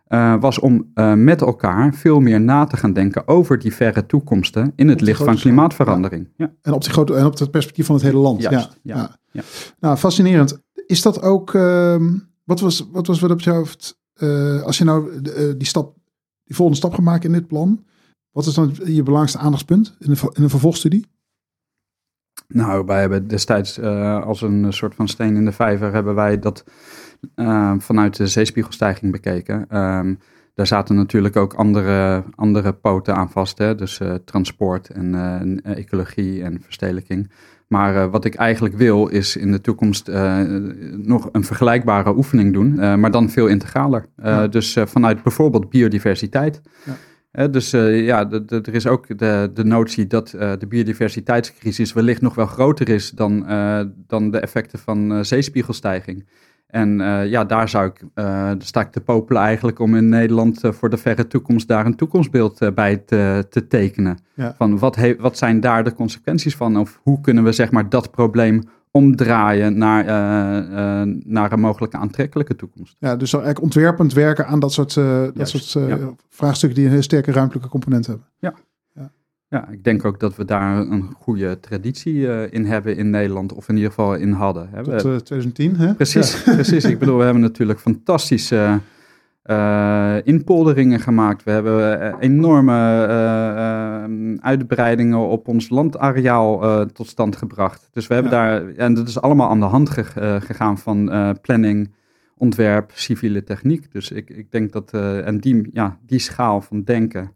uh, 0.09 0.41
was 0.41 0.59
om 0.59 0.91
uh, 0.95 1.13
met 1.13 1.41
elkaar 1.41 1.95
veel 1.95 2.21
meer 2.21 2.41
na 2.41 2.65
te 2.65 2.77
gaan 2.77 2.93
denken 2.93 3.29
over 3.29 3.59
die 3.59 3.75
verre 3.75 4.07
toekomsten 4.07 4.73
in 4.77 4.89
het 4.89 5.01
licht 5.01 5.23
van 5.23 5.37
klimaatverandering. 5.37 6.29
Ja. 6.37 6.53
En, 6.63 6.73
op 6.73 6.85
grote, 6.85 7.15
en 7.15 7.27
op 7.27 7.39
het 7.39 7.51
perspectief 7.51 7.87
van 7.87 7.95
het 7.95 8.05
hele 8.05 8.19
land. 8.19 8.43
Juist, 8.43 8.79
ja, 8.83 8.97
ja. 8.97 9.17
ja. 9.31 9.43
Nou, 9.81 9.97
fascinerend. 9.97 10.59
Is 10.87 11.03
dat 11.03 11.23
ook, 11.23 11.55
uh, 11.55 11.97
wat, 12.45 12.61
was, 12.61 12.89
wat 12.93 13.07
was 13.07 13.21
wat 13.21 13.31
op 13.31 13.41
jouw 13.41 13.55
hoofd, 13.55 14.03
eh, 14.15 14.63
als 14.63 14.79
je 14.79 14.85
nou 14.85 15.21
die, 15.57 15.67
stap, 15.67 15.97
die 16.45 16.55
volgende 16.57 16.81
stap 16.81 16.95
gaat 16.95 17.05
maken 17.05 17.33
in 17.33 17.39
dit 17.39 17.47
plan, 17.47 17.85
wat 18.31 18.47
is 18.47 18.55
dan 18.55 18.75
je 18.85 19.03
belangrijkste 19.03 19.39
aandachtspunt 19.39 19.97
in 19.99 20.11
een, 20.11 20.19
in 20.33 20.43
een 20.43 20.51
vervolgstudie? 20.51 21.07
Nou, 22.49 22.85
wij 22.87 23.01
hebben 23.01 23.29
destijds 23.29 23.81
als 23.81 24.43
een 24.43 24.73
soort 24.73 24.95
van 24.95 25.09
steen 25.09 25.37
in 25.37 25.45
de 25.45 25.53
vijver 25.53 25.93
hebben 25.93 26.15
wij 26.15 26.39
dat 26.39 26.65
vanuit 27.79 28.17
de 28.17 28.27
zeespiegelstijging 28.27 29.13
bekeken. 29.13 29.79
Um, 29.79 30.19
daar 30.55 30.67
zaten 30.67 30.97
natuurlijk 30.97 31.37
ook 31.37 31.55
andere, 31.55 32.25
andere 32.35 32.73
poten 32.73 33.15
aan 33.15 33.31
vast, 33.31 33.59
hè? 33.59 33.75
dus 33.75 34.01
transport 34.25 34.89
en 34.89 35.63
ecologie 35.63 36.43
en 36.43 36.63
verstedelijking. 36.63 37.31
Maar 37.69 37.95
uh, 37.95 38.11
wat 38.11 38.25
ik 38.25 38.35
eigenlijk 38.35 38.77
wil 38.77 39.07
is 39.07 39.37
in 39.37 39.53
de 39.53 39.61
toekomst 39.61 40.11
nog 40.97 41.29
een 41.33 41.45
vergelijkbare 41.45 42.17
oefening 42.17 42.53
doen, 42.53 43.01
maar 43.01 43.11
dan 43.11 43.31
veel 43.31 43.47
integraler. 43.47 44.07
Ja. 44.17 44.47
Dus 44.47 44.77
vanuit 44.85 45.23
bijvoorbeeld 45.23 45.71
biodiversiteit. 45.71 46.61
Ja. 47.33 47.47
dus 47.49 47.71
ja, 47.71 48.31
er 48.49 48.75
is 48.75 48.87
ook 48.87 49.19
de, 49.19 49.51
de 49.55 49.65
notie 49.65 50.07
dat 50.07 50.29
de 50.31 50.67
biodiversiteitscrisis 50.69 51.93
wellicht 51.93 52.21
nog 52.21 52.35
wel 52.35 52.47
groter 52.47 52.89
is 52.89 53.11
dan, 53.11 53.47
dan 54.07 54.31
de 54.31 54.39
effecten 54.39 54.79
van 54.79 55.25
zeespiegelstijging. 55.25 56.25
En 56.75 57.01
uh, 57.01 57.27
ja, 57.27 57.45
daar 57.45 57.69
zou 57.69 57.87
ik, 57.87 58.05
uh, 58.15 58.51
sta 58.59 58.81
ik 58.81 58.91
te 58.91 59.01
popelen 59.01 59.43
eigenlijk 59.43 59.79
om 59.79 59.97
in 59.97 60.09
Nederland 60.09 60.65
uh, 60.65 60.73
voor 60.73 60.91
de 60.91 60.97
verre 60.97 61.27
toekomst 61.27 61.69
daar 61.69 61.87
een 61.87 61.97
toekomstbeeld 61.97 62.75
bij 62.75 62.97
te, 62.97 63.47
te 63.51 63.67
tekenen. 63.67 64.19
Ja. 64.35 64.55
Van 64.59 64.79
wat, 64.79 64.99
wat 65.19 65.39
zijn 65.39 65.61
daar 65.61 65.85
de 65.85 65.95
consequenties 65.95 66.57
van? 66.57 66.79
Of 66.79 67.01
hoe 67.03 67.21
kunnen 67.21 67.45
we 67.45 67.53
zeg 67.53 67.71
maar 67.71 67.89
dat 67.89 68.11
probleem 68.11 68.63
omdraaien 68.97 69.79
naar, 69.79 70.07
eh, 70.07 71.01
eh, 71.01 71.09
naar 71.25 71.53
een 71.53 71.61
mogelijke 71.61 71.97
aantrekkelijke 71.97 72.57
toekomst. 72.57 72.97
Ja, 72.99 73.17
dus 73.17 73.33
eigenlijk 73.33 73.65
ontwerpend 73.65 74.13
werken 74.13 74.47
aan 74.47 74.61
dat 74.61 74.73
soort, 74.73 74.97
eh, 74.97 75.21
dat 75.21 75.33
Juist, 75.35 75.65
soort 75.65 75.91
eh, 75.91 75.99
ja. 75.99 76.15
vraagstukken 76.29 76.79
die 76.79 76.87
een 76.87 76.95
heel 76.95 77.03
sterke 77.03 77.33
ruimtelijke 77.33 77.69
component 77.69 78.07
hebben. 78.07 78.27
Ja, 78.39 78.55
ik 79.71 79.85
denk 79.85 80.05
ook 80.05 80.21
dat 80.21 80.37
we 80.37 80.45
daar 80.45 80.77
een 80.79 81.15
goede 81.21 81.61
traditie 81.61 82.29
eh, 82.33 82.53
in 82.53 82.65
hebben 82.65 82.97
in 82.97 83.11
Nederland, 83.11 83.53
of 83.53 83.69
in 83.69 83.75
ieder 83.75 83.91
geval 83.91 84.15
in 84.15 84.33
hadden. 84.33 84.69
Hè. 84.73 84.83
Tot 84.83 84.95
eh, 84.95 85.17
2010, 85.17 85.77
hè? 85.77 85.95
Precies, 85.95 86.43
precies. 86.55 86.85
Ik 86.85 86.99
bedoel, 86.99 87.17
we 87.19 87.25
hebben 87.25 87.43
natuurlijk 87.43 87.79
fantastische 87.81 88.81
eh, 89.43 90.17
inpolderingen 90.25 91.01
gemaakt. 91.01 91.43
We 91.45 91.51
hebben 91.51 92.01
eh, 92.01 92.15
enorme 92.21 93.07
eh, 93.07 94.05
eh, 94.05 94.11
uitbreidingen 94.41 95.19
op 95.19 95.49
ons 95.49 95.69
landareaal 95.69 96.63
eh, 96.63 96.81
tot 96.81 97.07
stand 97.07 97.37
gebracht. 97.37 97.89
Dus 97.93 98.07
we 98.07 98.15
hebben 98.15 98.33
Ja. 98.33 98.39
daar, 98.39 98.69
en 98.69 98.95
dat 98.95 99.09
is 99.09 99.21
allemaal 99.21 99.49
aan 99.51 99.61
de 99.61 99.67
hand 99.67 99.91
ge- 99.91 100.21
eh, 100.21 100.41
gegaan 100.41 100.79
van 100.79 101.11
eh, 101.11 101.31
planning, 101.43 101.91
ontwerp, 102.37 102.91
civiele 102.95 103.45
techniek. 103.45 103.93
Dus 103.93 104.11
ik, 104.11 104.31
ik 104.31 104.51
denk 104.51 104.73
dat, 104.73 104.91
eh, 104.93 105.27
en 105.27 105.39
die, 105.39 105.69
ja, 105.73 105.99
die 106.07 106.19
schaal 106.19 106.61
van 106.61 106.83
denken 106.83 107.31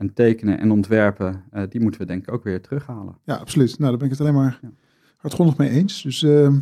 en 0.00 0.12
tekenen 0.14 0.58
en 0.58 0.70
ontwerpen, 0.70 1.42
eh, 1.50 1.62
die 1.68 1.80
moeten 1.80 2.00
we 2.00 2.06
denk 2.06 2.22
ik 2.26 2.32
ook 2.34 2.44
weer 2.44 2.60
terughalen. 2.60 3.14
Ja, 3.24 3.34
absoluut. 3.34 3.78
Nou, 3.78 3.90
daar 3.90 3.96
ben 3.98 4.04
ik 4.06 4.12
het 4.12 4.20
alleen 4.20 4.34
maar 4.42 4.58
Ja. 4.62 4.70
hardgrondig 5.16 5.56
mee 5.56 5.68
eens. 5.70 6.02
Dus 6.02 6.22
eh, 6.22 6.52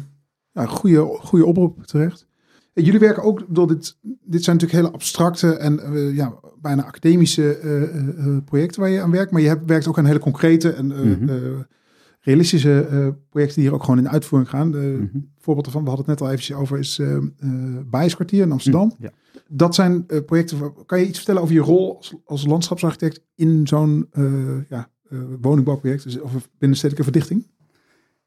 ja, 0.52 0.66
goede, 0.66 1.00
goede 1.21 1.45
oproep 1.47 1.85
terecht. 1.87 2.26
En 2.75 2.85
jullie 2.85 3.00
werken 3.00 3.23
ook, 3.23 3.45
door 3.49 3.66
dit, 3.68 3.97
dit 4.25 4.45
zijn 4.45 4.57
natuurlijk 4.57 4.83
hele 4.85 4.95
abstracte 4.95 5.52
en 5.57 5.80
eh, 5.80 6.14
ja, 6.16 6.35
bijna 6.61 6.85
academische 6.85 7.57
eh, 7.59 7.83
eh, 7.83 8.09
eh, 8.09 8.45
projecten 8.45 8.80
waar 8.80 8.90
je 8.90 9.00
aan 9.02 9.11
werkt. 9.11 9.30
Maar 9.33 9.40
je 9.40 9.49
hebt, 9.49 9.62
werkt 9.66 9.87
ook 9.88 9.99
aan 9.99 10.04
hele 10.07 10.18
concrete 10.18 10.71
en 10.71 10.92
eh, 10.92 10.99
Mhm. 10.99 11.28
eh, 11.28 11.37
realistische 12.21 12.80
eh, 12.80 13.09
projecten 13.28 13.54
die 13.61 13.64
hier 13.64 13.75
ook 13.75 13.85
gewoon 13.85 13.99
in 13.99 14.09
uitvoering 14.09 14.50
gaan. 14.50 14.71
De 14.71 14.97
Mhm. 15.12 15.18
voorbeeld 15.38 15.66
ervan, 15.66 15.83
we 15.83 15.88
hadden 15.88 16.07
het 16.07 16.14
net 16.18 16.28
al 16.28 16.35
eventjes 16.35 16.57
over, 16.57 16.78
is 16.78 16.99
eh 16.99 17.16
eh 17.16 17.23
Bijenskwartier 17.90 18.42
in 18.42 18.52
Amsterdam. 18.52 18.92
Ja. 18.99 19.11
Dat 19.50 19.74
zijn 19.74 20.04
eh, 20.06 20.24
projecten, 20.26 20.74
kan 20.86 21.00
je 21.00 21.06
iets 21.06 21.16
vertellen 21.16 21.42
over 21.42 21.54
je 21.54 21.60
rol 21.60 21.96
als, 21.96 22.14
als 22.24 22.46
landschapsarchitect 22.46 23.24
in 23.34 23.66
zo'n 23.66 24.06
eh, 24.10 24.68
ja, 24.68 24.90
eh, 25.10 25.18
woningbouwproject, 25.40 26.02
dus, 26.02 26.20
of 26.20 26.48
binnenstedelijke 26.58 27.10
verdichting? 27.10 27.46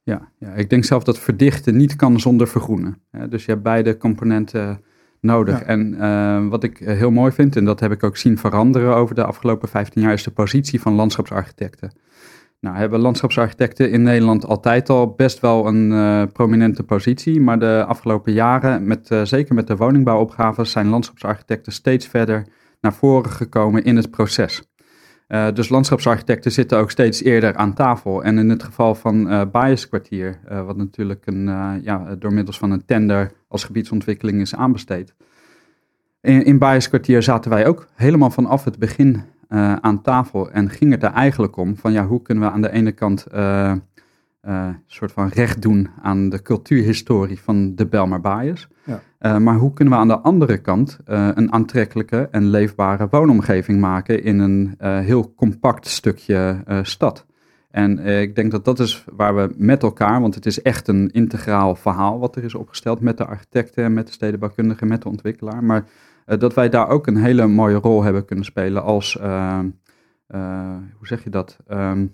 Ja, 0.03 0.31
ja, 0.37 0.53
ik 0.53 0.69
denk 0.69 0.83
zelf 0.83 1.03
dat 1.03 1.19
verdichten 1.19 1.75
niet 1.75 1.95
kan 1.95 2.19
zonder 2.19 2.47
vergroenen. 2.47 2.97
Hè, 3.11 3.27
dus 3.27 3.45
je 3.45 3.51
hebt 3.51 3.63
beide 3.63 3.97
componenten 3.97 4.81
nodig. 5.19 5.59
Ja. 5.59 5.65
En 5.65 6.49
wat 6.49 6.63
ik 6.63 6.77
heel 6.77 7.11
mooi 7.11 7.31
vind, 7.31 7.55
en 7.55 7.65
dat 7.65 7.79
heb 7.79 7.91
ik 7.91 8.03
ook 8.03 8.17
zien 8.17 8.37
veranderen 8.37 8.95
over 8.95 9.15
de 9.15 9.23
afgelopen 9.23 9.69
15 9.69 10.01
jaar, 10.01 10.13
is 10.13 10.23
de 10.23 10.31
positie 10.31 10.81
van 10.81 10.93
landschapsarchitecten. 10.93 11.91
Nou, 12.61 12.77
hebben 12.77 12.99
landschapsarchitecten 12.99 13.91
in 13.91 14.01
Nederland 14.01 14.45
altijd 14.45 14.89
al 14.89 15.13
best 15.13 15.39
wel 15.39 15.67
een 15.67 15.91
eh, 15.91 16.23
prominente 16.33 16.83
positie, 16.83 17.41
maar 17.41 17.59
de 17.59 17.85
afgelopen 17.87 18.33
jaren, 18.33 18.87
met, 18.87 19.11
eh, 19.11 19.21
zeker 19.23 19.55
met 19.55 19.67
de 19.67 19.75
woningbouwopgaves, 19.75 20.71
zijn 20.71 20.87
landschapsarchitecten 20.87 21.71
steeds 21.71 22.07
verder 22.07 22.47
naar 22.81 22.93
voren 22.93 23.31
gekomen 23.31 23.83
in 23.83 23.95
het 23.95 24.11
proces. 24.11 24.63
Eh, 25.27 25.47
dus 25.53 25.69
landschapsarchitecten 25.69 26.51
zitten 26.51 26.77
ook 26.77 26.91
steeds 26.91 27.23
eerder 27.23 27.55
aan 27.55 27.73
tafel. 27.73 28.23
En 28.23 28.37
in 28.37 28.49
het 28.49 28.63
geval 28.63 28.95
van 28.95 29.29
eh, 29.29 29.41
wat 30.65 30.77
natuurlijk 30.77 31.25
een, 31.25 31.45
ja, 31.83 32.15
door 32.19 32.33
middels 32.33 32.57
van 32.57 32.71
een 32.71 32.85
tender 32.85 33.31
als 33.47 33.63
gebiedsontwikkeling 33.63 34.41
is 34.41 34.55
aanbesteed. 34.55 35.15
In, 36.21 36.45
in 36.45 36.57
zaten 37.23 37.51
wij 37.51 37.67
ook 37.67 37.87
helemaal 37.95 38.31
vanaf 38.31 38.63
het 38.63 38.79
begin 38.79 39.23
eh, 39.51 39.75
aan 39.75 40.01
tafel 40.01 40.51
en 40.51 40.69
ging 40.69 40.91
het 40.91 41.03
er 41.03 41.11
eigenlijk 41.11 41.57
om 41.57 41.77
van 41.77 41.91
ja, 41.91 42.05
hoe 42.05 42.21
kunnen 42.21 42.43
we 42.43 42.49
aan 42.49 42.61
de 42.61 42.71
ene 42.71 42.91
kant 42.91 43.25
eh, 43.25 43.71
eh, 44.41 44.67
soort 44.85 45.11
van 45.11 45.27
recht 45.27 45.61
doen 45.61 45.89
aan 46.01 46.29
de 46.29 46.41
cultuurhistorie 46.41 47.39
van 47.39 47.75
de. 47.75 47.87
Ja. 48.83 49.01
Eh, 49.17 49.37
maar 49.37 49.55
hoe 49.55 49.73
kunnen 49.73 49.93
we 49.93 49.99
aan 49.99 50.07
de 50.07 50.19
andere 50.19 50.57
kant 50.57 50.99
een 51.05 51.53
aantrekkelijke 51.53 52.27
en 52.31 52.49
leefbare 52.49 53.07
woonomgeving 53.09 53.79
maken 53.79 54.23
in 54.23 54.39
een 54.39 54.75
heel 54.79 55.33
compact 55.35 55.87
stukje 55.87 56.63
stad? 56.83 57.25
En 57.71 57.99
ik 57.99 58.35
denk 58.35 58.51
dat 58.51 58.65
dat 58.65 58.79
is 58.79 59.05
waar 59.11 59.35
we 59.35 59.53
met 59.57 59.83
elkaar, 59.83 60.21
want 60.21 60.35
het 60.35 60.45
is 60.45 60.61
echt 60.61 60.87
een 60.87 61.09
integraal 61.11 61.75
verhaal 61.75 62.19
wat 62.19 62.35
er 62.35 62.43
is 62.43 62.55
opgesteld 62.55 63.01
met 63.01 63.17
de 63.17 63.25
architecten, 63.25 63.93
met 63.93 64.07
de 64.07 64.13
stedenbouwkundigen, 64.13 64.87
met 64.87 65.01
de 65.01 65.09
ontwikkelaar. 65.09 65.63
Maar 65.63 65.85
dat 66.39 66.53
wij 66.53 66.69
daar 66.69 66.87
ook 66.87 67.07
een 67.07 67.17
hele 67.17 67.47
mooie 67.47 67.75
rol 67.75 68.03
hebben 68.03 68.25
kunnen 68.25 68.45
spelen 68.45 68.83
als, 68.83 69.17
eh, 69.17 69.59
eh, 70.27 70.75
hoe 70.97 71.07
zeg 71.07 71.23
je 71.23 71.29
dat, 71.29 71.57
Ehm, 71.67 72.05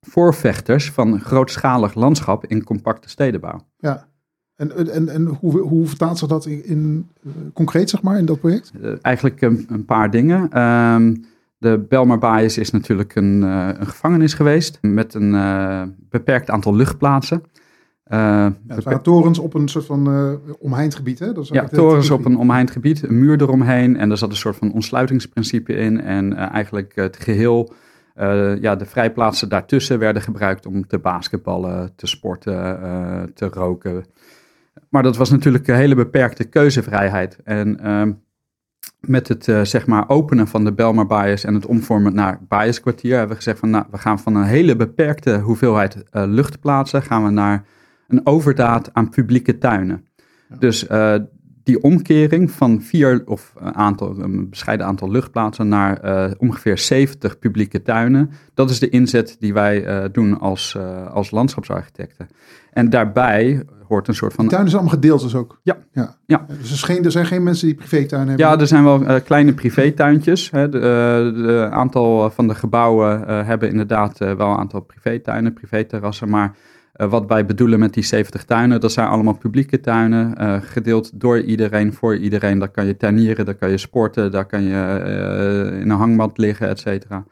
voorvechters 0.00 0.90
van 0.90 1.20
grootschalig 1.20 1.94
landschap 1.94 2.46
in 2.46 2.64
compacte 2.64 3.08
stedenbouw. 3.08 3.60
Ja. 3.78 4.06
En, 4.56 4.90
en, 4.92 5.08
en 5.08 5.26
hoe, 5.26 5.58
hoe 5.60 5.86
vertaalt 5.86 6.18
zich 6.18 6.28
dat 6.28 6.46
in, 6.46 6.64
in 6.64 7.08
eh, 7.24 7.30
concreet, 7.52 7.90
zeg 7.90 8.02
maar, 8.02 8.18
in 8.18 8.26
dat 8.26 8.40
project? 8.40 8.72
Eh, 8.82 8.92
eigenlijk 9.02 9.40
een, 9.40 9.66
een 9.68 9.84
paar 9.84 10.10
dingen. 10.10 10.50
Ehm, 10.50 11.14
de 11.58 11.78
Belmar 11.88 12.18
Bias 12.18 12.58
is 12.58 12.70
natuurlijk 12.70 13.14
een, 13.14 13.42
eh, 13.42 13.68
een 13.78 13.86
gevangenis 13.86 14.34
geweest 14.34 14.78
met 14.80 15.14
een 15.14 15.34
eh, 15.34 15.82
beperkt 16.10 16.50
aantal 16.50 16.74
luchtplaatsen. 16.74 17.42
Eh, 18.08 18.18
Ja, 18.18 18.54
het 18.66 18.84
waren 18.84 19.02
torens 19.02 19.38
op 19.38 19.54
een 19.54 19.68
soort 19.68 19.84
van 19.84 20.06
eh 20.06 20.52
omheind 20.58 20.94
gebied, 20.94 21.18
hè? 21.18 21.32
Dat 21.32 21.44
is 21.44 21.50
Ja, 21.50 21.68
torens 21.68 22.10
op 22.10 22.24
een 22.24 22.36
omheind 22.36 22.70
gebied, 22.70 23.02
een 23.02 23.18
muur 23.18 23.42
eromheen. 23.42 23.96
En 23.96 24.10
er 24.10 24.18
zat 24.18 24.30
een 24.30 24.36
soort 24.36 24.56
van 24.56 24.72
ontsluitingsprincipe 24.72 25.72
in. 25.72 26.00
En 26.00 26.36
eh, 26.36 26.52
eigenlijk 26.52 26.92
het 26.94 27.16
geheel, 27.16 27.72
eh, 28.14 28.60
ja, 28.60 28.76
de 28.76 28.84
vrijplaatsen 28.84 29.48
daartussen 29.48 29.98
werden 29.98 30.22
gebruikt 30.22 30.66
om 30.66 30.86
te 30.86 30.98
basketballen, 30.98 31.92
te 31.96 32.06
sporten, 32.06 32.80
te 33.34 33.48
roken. 33.48 34.04
Maar 34.88 35.02
dat 35.02 35.16
was 35.16 35.30
natuurlijk 35.30 35.68
een 35.68 35.74
hele 35.74 35.94
beperkte 35.94 36.44
keuzevrijheid. 36.44 37.38
En 37.44 37.80
ehm, 37.80 38.12
met 39.00 39.28
het 39.28 39.44
zeg 39.68 39.86
maar 39.86 40.08
openen 40.08 40.48
van 40.48 40.64
de 40.64 40.72
Belmar 40.72 41.06
Bias 41.06 41.44
en 41.44 41.54
het 41.54 41.66
omvormen 41.66 42.14
naar 42.14 42.40
Bias 42.48 42.80
kwartier 42.80 43.10
hebben 43.10 43.28
we 43.28 43.36
gezegd 43.36 43.58
van 43.58 43.70
nou, 43.70 43.84
we 43.90 43.98
gaan 43.98 44.18
van 44.18 44.34
een 44.34 44.44
hele 44.44 44.76
beperkte 44.76 45.38
hoeveelheid 45.38 46.04
luchtplaatsen 46.10 47.02
gaan 47.02 47.24
we 47.24 47.30
naar 47.30 47.64
een 48.08 48.26
overdaad 48.26 48.90
aan 48.92 49.08
publieke 49.08 49.58
tuinen. 49.58 50.06
Ja. 50.48 50.56
Dus 50.56 50.86
eh, 50.86 51.14
die 51.62 51.82
omkering 51.82 52.50
van 52.50 52.82
vier 52.82 53.22
of 53.26 53.52
een, 53.58 53.74
aantal, 53.74 54.18
een 54.18 54.48
bescheiden 54.48 54.86
aantal 54.86 55.10
luchtplaatsen 55.10 55.68
naar 55.68 56.00
eh, 56.00 56.30
ongeveer 56.38 56.78
70 56.78 57.38
publieke 57.38 57.82
tuinen. 57.82 58.30
Dat 58.54 58.70
is 58.70 58.78
de 58.78 58.88
inzet 58.88 59.36
die 59.38 59.52
wij 59.52 59.84
eh, 59.84 60.04
doen 60.12 60.38
als, 60.38 60.74
eh, 60.74 61.06
als 61.12 61.30
landschapsarchitecten. 61.30 62.28
En 62.72 62.90
daarbij 62.90 63.64
hoort 63.88 64.08
een 64.08 64.14
soort 64.14 64.32
van 64.32 64.40
Die 64.40 64.50
tuinen 64.50 64.70
zijn 64.70 64.82
allemaal 64.82 65.00
gedeeld 65.00 65.22
dus 65.22 65.34
ook? 65.34 65.60
Ja. 65.62 65.76
ja. 65.92 66.14
Ja. 66.26 66.46
Dus 66.60 66.88
er, 66.88 67.04
er 67.04 67.10
zijn 67.10 67.26
geen 67.26 67.42
mensen 67.42 67.66
die 67.66 67.76
privétuinen 67.76 68.28
hebben? 68.28 68.46
Ja, 68.46 68.58
er 68.58 68.66
zijn 68.66 68.84
wel 68.84 69.04
eh, 69.04 69.24
kleine 69.24 69.54
privétuintjes. 69.54 70.50
Hè. 70.50 70.68
De, 70.68 70.78
eh, 70.78 71.44
de 71.44 71.68
aantal 71.70 72.30
van 72.30 72.48
de 72.48 72.54
gebouwen 72.54 73.26
eh, 73.26 73.46
hebben 73.46 73.68
inderdaad 73.68 74.20
eh, 74.20 74.32
wel 74.32 74.50
een 74.50 74.56
aantal 74.56 74.80
privétuinen, 74.80 75.52
privéterrassen. 75.52 76.28
Maar 76.28 76.54
eh, 76.98 77.10
wat 77.10 77.26
wij 77.26 77.44
bedoelen 77.46 77.78
met 77.78 77.94
die 77.94 78.04
70 78.04 78.44
tuinen, 78.44 78.80
dat 78.80 78.92
zijn 78.92 79.08
allemaal 79.08 79.36
publieke 79.36 79.80
tuinen. 79.80 80.36
eh, 80.36 80.56
gedeeld 80.62 81.20
door 81.20 81.40
iedereen, 81.40 81.92
voor 81.92 82.16
iedereen. 82.16 82.58
Daar 82.58 82.68
kan 82.68 82.86
je 82.86 82.96
tuinieren, 82.96 83.44
daar 83.44 83.54
kan 83.54 83.70
je 83.70 83.76
sporten, 83.78 84.30
daar 84.30 84.46
kan 84.46 84.62
je 84.62 84.74
eh, 84.74 85.80
in 85.80 85.90
een 85.90 85.96
hangmat 85.96 86.38
liggen, 86.38 86.68
et 86.68 86.78
cetera. 86.78 87.24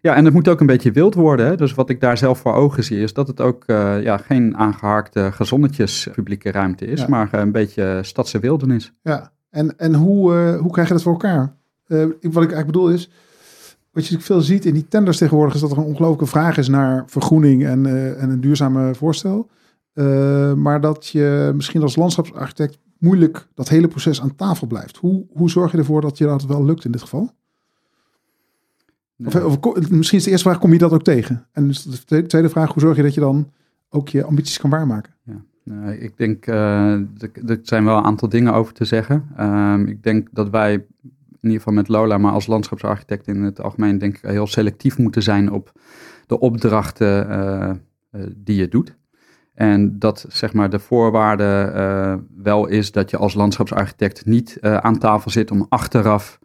Ja, 0.00 0.14
en 0.14 0.24
het 0.24 0.34
moet 0.34 0.48
ook 0.48 0.60
een 0.60 0.66
beetje 0.66 0.90
wild 0.92 1.14
worden. 1.14 1.46
Hè? 1.46 1.56
Dus 1.56 1.74
wat 1.74 1.90
ik 1.90 2.00
daar 2.00 2.18
zelf 2.18 2.38
voor 2.38 2.54
ogen 2.54 2.84
zie, 2.84 3.00
is 3.00 3.12
dat 3.12 3.26
het 3.28 3.40
ook 3.40 3.64
ja, 4.02 4.16
geen 4.16 4.56
aangeharkte 4.56 5.32
gezonnetjes 5.32 6.08
publieke 6.14 6.50
ruimte 6.50 6.86
is, 6.86 7.00
Ja. 7.00 7.06
maar 7.08 7.28
een 7.32 7.52
beetje 7.52 7.98
stadse 8.02 8.38
wildernis. 8.38 8.92
Ja, 9.02 9.32
en, 9.50 9.78
en 9.78 9.94
hoe, 9.94 10.32
hoe 10.60 10.70
krijg 10.72 10.88
je 10.88 10.94
dat 10.94 11.02
voor 11.02 11.12
elkaar? 11.12 11.56
Wat 11.86 12.02
ik 12.22 12.34
eigenlijk 12.34 12.66
bedoel 12.66 12.88
is, 12.90 13.10
wat 13.94 14.06
je 14.06 14.20
veel 14.20 14.40
ziet 14.40 14.64
in 14.64 14.74
die 14.74 14.88
tenders 14.88 15.18
tegenwoordig, 15.18 15.54
is 15.54 15.60
dat 15.60 15.70
er 15.70 15.78
een 15.78 15.84
ongelooflijke 15.84 16.26
vraag 16.26 16.56
is 16.56 16.68
naar 16.68 17.04
vergroening 17.06 17.64
en, 17.64 17.86
eh, 17.86 18.22
en 18.22 18.30
een 18.30 18.40
duurzame 18.40 18.94
voorstel. 18.94 19.48
Eh, 19.92 20.52
maar 20.54 20.80
dat 20.80 21.06
je 21.06 21.52
misschien 21.54 21.82
als 21.82 21.96
landschapsarchitect 21.96 22.78
moeilijk 22.98 23.48
dat 23.54 23.68
hele 23.68 23.88
proces 23.88 24.20
aan 24.20 24.34
tafel 24.36 24.66
blijft. 24.66 24.96
Hoe, 24.96 25.26
hoe 25.32 25.50
zorg 25.50 25.72
je 25.72 25.78
ervoor 25.78 26.00
dat 26.00 26.18
je 26.18 26.24
dat 26.24 26.44
wel 26.44 26.64
lukt 26.64 26.84
in 26.84 26.90
dit 26.92 27.00
geval? 27.02 27.30
Of, 29.24 29.34
of 29.44 29.60
ko- 29.60 29.76
misschien 29.90 30.18
is 30.18 30.24
de 30.24 30.30
eerste 30.30 30.48
vraag, 30.48 30.60
kom 30.60 30.72
je 30.72 30.78
dat 30.78 30.92
ook 30.92 31.02
tegen? 31.04 31.46
En 31.52 31.66
dus 31.66 31.82
de 31.82 32.26
tweede- 32.26 32.48
vraag, 32.48 32.72
hoe 32.72 32.82
zorg 32.82 32.96
je 32.96 33.02
dat 33.02 33.14
je 33.14 33.20
dan 33.20 33.50
ook 33.88 34.08
je 34.08 34.24
ambities 34.24 34.58
kan 34.58 34.70
waarmaken? 34.70 35.12
Nou, 35.64 35.92
ik 35.92 36.16
denk, 36.16 36.46
er 36.46 37.06
er 37.46 37.58
zijn 37.62 37.84
wel 37.84 37.96
een 37.96 38.04
aantal 38.04 38.28
dingen 38.28 38.54
over 38.54 38.74
te 38.74 38.84
zeggen. 38.84 39.24
Ehm, 39.36 39.86
ik 39.86 40.02
denk 40.02 40.28
dat 40.32 40.50
wij, 40.50 40.84
in 41.44 41.50
ieder 41.50 41.62
geval 41.66 41.82
met 41.82 41.88
Lola, 41.88 42.18
maar 42.18 42.32
als 42.32 42.46
landschapsarchitect 42.46 43.26
in 43.26 43.42
het 43.42 43.60
algemeen, 43.60 43.98
denk 43.98 44.16
ik 44.16 44.30
heel 44.30 44.46
selectief 44.46 44.98
moeten 44.98 45.22
zijn 45.22 45.52
op 45.52 45.72
de 46.26 46.38
opdrachten 46.38 47.28
eh, 47.28 47.70
eh, 47.70 47.76
die 48.36 48.56
je 48.56 48.68
doet. 48.68 48.96
En 49.54 49.98
dat 49.98 50.26
zeg 50.28 50.52
maar 50.52 50.70
de 50.70 50.78
voorwaarde 50.78 51.72
eh, 51.74 52.14
wel 52.42 52.66
is 52.66 52.92
dat 52.92 53.10
je 53.10 53.16
als 53.16 53.34
landschapsarchitect 53.34 54.26
niet 54.26 54.58
aan 54.60 54.98
tafel 54.98 55.30
zit 55.30 55.50
om 55.50 55.66
achteraf 55.68 56.38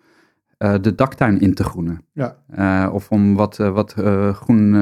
de 0.58 0.96
daktuin 0.96 1.40
in 1.40 1.54
te 1.54 1.64
groenen. 1.64 2.02
Ja. 2.14 2.90
Of 2.90 3.10
om 3.10 3.36
wat, 3.36 3.58
wat 3.58 3.94
groen, 4.34 4.74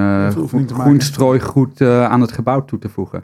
groen 0.68 1.00
strooigoed 1.00 1.82
aan 1.82 2.22
het 2.22 2.32
gebouw 2.32 2.66
toe 2.66 2.80
te 2.80 2.90
voegen. 2.90 3.24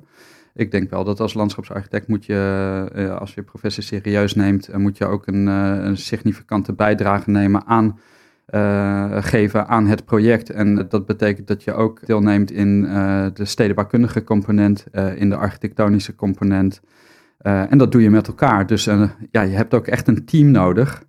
Ik 0.54 0.72
denk 0.72 0.90
wel 0.90 1.04
dat 1.04 1.20
als 1.20 1.34
landschapsarchitect 1.34 2.08
moet 2.08 2.26
je, 2.26 2.86
uh, 2.96 3.16
als 3.16 3.34
je 3.34 3.42
professie 3.42 3.84
serieus 3.84 4.36
neemt, 4.36 4.70
uh, 4.70 4.76
moet 4.76 4.98
je 4.98 5.06
ook 5.06 5.28
een, 5.28 5.48
uh, 5.48 5.84
een 5.84 5.98
significante 5.98 6.74
bijdrage 6.74 7.30
nemen 7.30 7.66
aan, 7.66 8.00
geven 9.22 9.68
aan 9.68 9.88
het 9.88 10.06
project. 10.06 10.50
En 10.50 10.88
dat 10.90 11.06
betekent 11.06 11.48
dat 11.48 11.64
je 11.64 11.74
ook 11.74 12.06
deelneemt 12.06 12.52
in 12.52 12.82
de 13.34 13.46
stedenbouwkundige 13.46 14.24
component, 14.24 14.86
in 15.16 15.30
de 15.30 15.36
architectonische 15.36 16.16
component. 16.16 16.82
en 17.38 17.78
dat 17.78 17.92
doe 17.92 18.02
je 18.02 18.10
met 18.10 18.28
elkaar. 18.28 18.68
Dus 18.68 18.84
ja, 19.32 19.42
je 19.42 19.56
hebt 19.56 19.74
ook 19.74 19.88
echt 19.88 20.08
een 20.08 20.26
team 20.26 20.52
nodig 20.52 21.04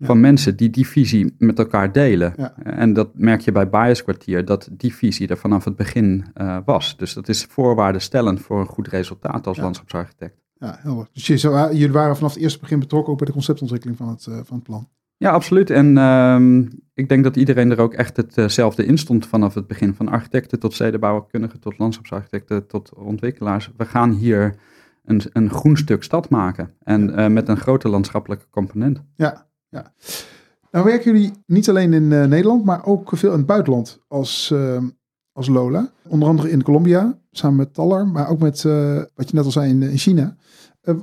van 0.00 0.20
mensen 0.20 0.56
die 0.56 0.70
die 0.70 0.86
visie 0.86 1.34
met 1.38 1.58
elkaar 1.58 1.92
delen. 1.92 2.54
En 2.62 2.92
dat 2.92 3.10
merk 3.14 3.40
je 3.40 3.52
bij 3.52 3.68
Bias 3.68 4.02
Kwartier, 4.02 4.44
dat 4.44 4.68
die 4.72 4.94
visie 4.94 5.28
er 5.28 5.36
vanaf 5.36 5.64
het 5.64 5.76
begin 5.76 6.24
uh, 6.40 6.58
was. 6.64 6.96
Dus 6.96 7.14
dat 7.14 7.28
is 7.28 7.44
voorwaardenstellend 7.44 8.40
voor 8.40 8.60
een 8.60 8.66
goed 8.66 8.88
resultaat 8.88 9.46
als 9.46 9.58
landschapsarchitect. 9.58 10.40
Ja, 10.54 10.78
heel 10.82 10.94
goed. 10.94 11.08
Dus 11.12 11.26
jullie 11.26 11.92
waren 11.92 12.16
vanaf 12.16 12.34
het 12.34 12.42
eerste 12.42 12.58
begin 12.58 12.78
betrokken 12.78 13.12
ook 13.12 13.18
bij 13.18 13.26
de 13.26 13.32
conceptontwikkeling 13.32 13.98
van 13.98 14.08
het, 14.08 14.26
uh, 14.28 14.34
van 14.44 14.56
het 14.56 14.62
plan. 14.62 14.88
Ja, 15.16 15.30
absoluut. 15.30 15.70
En 15.70 15.96
uh, 15.96 16.68
ik 16.94 17.08
denk 17.08 17.24
dat 17.24 17.36
iedereen 17.36 17.70
er 17.70 17.80
ook 17.80 17.94
echt 17.94 18.34
hetzelfde 18.34 18.84
in 18.84 18.98
stond 18.98 19.26
vanaf 19.26 19.54
het 19.54 19.66
begin. 19.66 19.94
Van 19.94 20.08
architecten 20.08 20.58
tot 20.58 20.74
stedenbouwkundigen, 20.74 21.60
tot 21.60 21.78
landschapsarchitecten, 21.78 22.66
tot 22.66 22.94
ontwikkelaars. 22.94 23.70
We 23.76 23.84
gaan 23.84 24.10
hier 24.10 24.54
een, 25.04 25.22
een 25.32 25.50
groen 25.50 25.76
stuk 25.76 26.02
stad 26.02 26.28
maken. 26.28 26.74
En 26.82 27.32
met 27.32 27.48
een 27.48 27.56
grote 27.56 27.88
landschappelijke 27.88 28.46
component. 28.50 29.02
Ja, 29.16 29.49
ja. 29.70 29.92
Nou 30.70 30.84
werken 30.84 31.12
jullie 31.12 31.32
niet 31.46 31.68
alleen 31.68 31.92
in 31.92 32.02
uh, 32.02 32.24
Nederland, 32.24 32.64
maar 32.64 32.86
ook 32.86 33.10
veel 33.14 33.32
in 33.32 33.38
het 33.38 33.46
buitenland 33.46 34.00
als, 34.08 34.50
uh, 34.52 34.82
als 35.32 35.48
Lola. 35.48 35.90
Onder 36.08 36.28
andere 36.28 36.50
in 36.50 36.62
Colombia, 36.62 37.18
samen 37.30 37.56
met 37.56 37.74
Taller, 37.74 38.06
maar 38.06 38.28
ook 38.28 38.38
met, 38.38 38.64
uh, 38.64 39.02
wat 39.14 39.30
je 39.30 39.36
net 39.36 39.44
al 39.44 39.50
zei, 39.50 39.70
in, 39.70 39.82
in 39.82 39.98
China. 39.98 40.36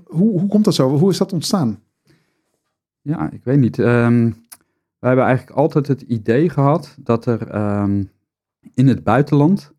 hoe, 0.03 0.39
hoe 0.39 0.47
komt 0.47 0.65
dat 0.65 0.73
zo? 0.73 0.97
Hoe 0.97 1.09
is 1.09 1.17
dat 1.17 1.33
ontstaan? 1.33 1.79
Ja, 3.01 3.31
ik 3.31 3.43
weet 3.43 3.59
niet. 3.59 3.77
Um, 3.77 4.45
wij 4.99 5.09
hebben 5.09 5.25
eigenlijk 5.25 5.57
altijd 5.57 5.87
het 5.87 6.01
idee 6.01 6.49
gehad 6.49 6.95
dat 6.99 7.25
er 7.25 7.55
um, 7.81 8.11
in 8.73 8.87
het 8.87 9.03
buitenland 9.03 9.71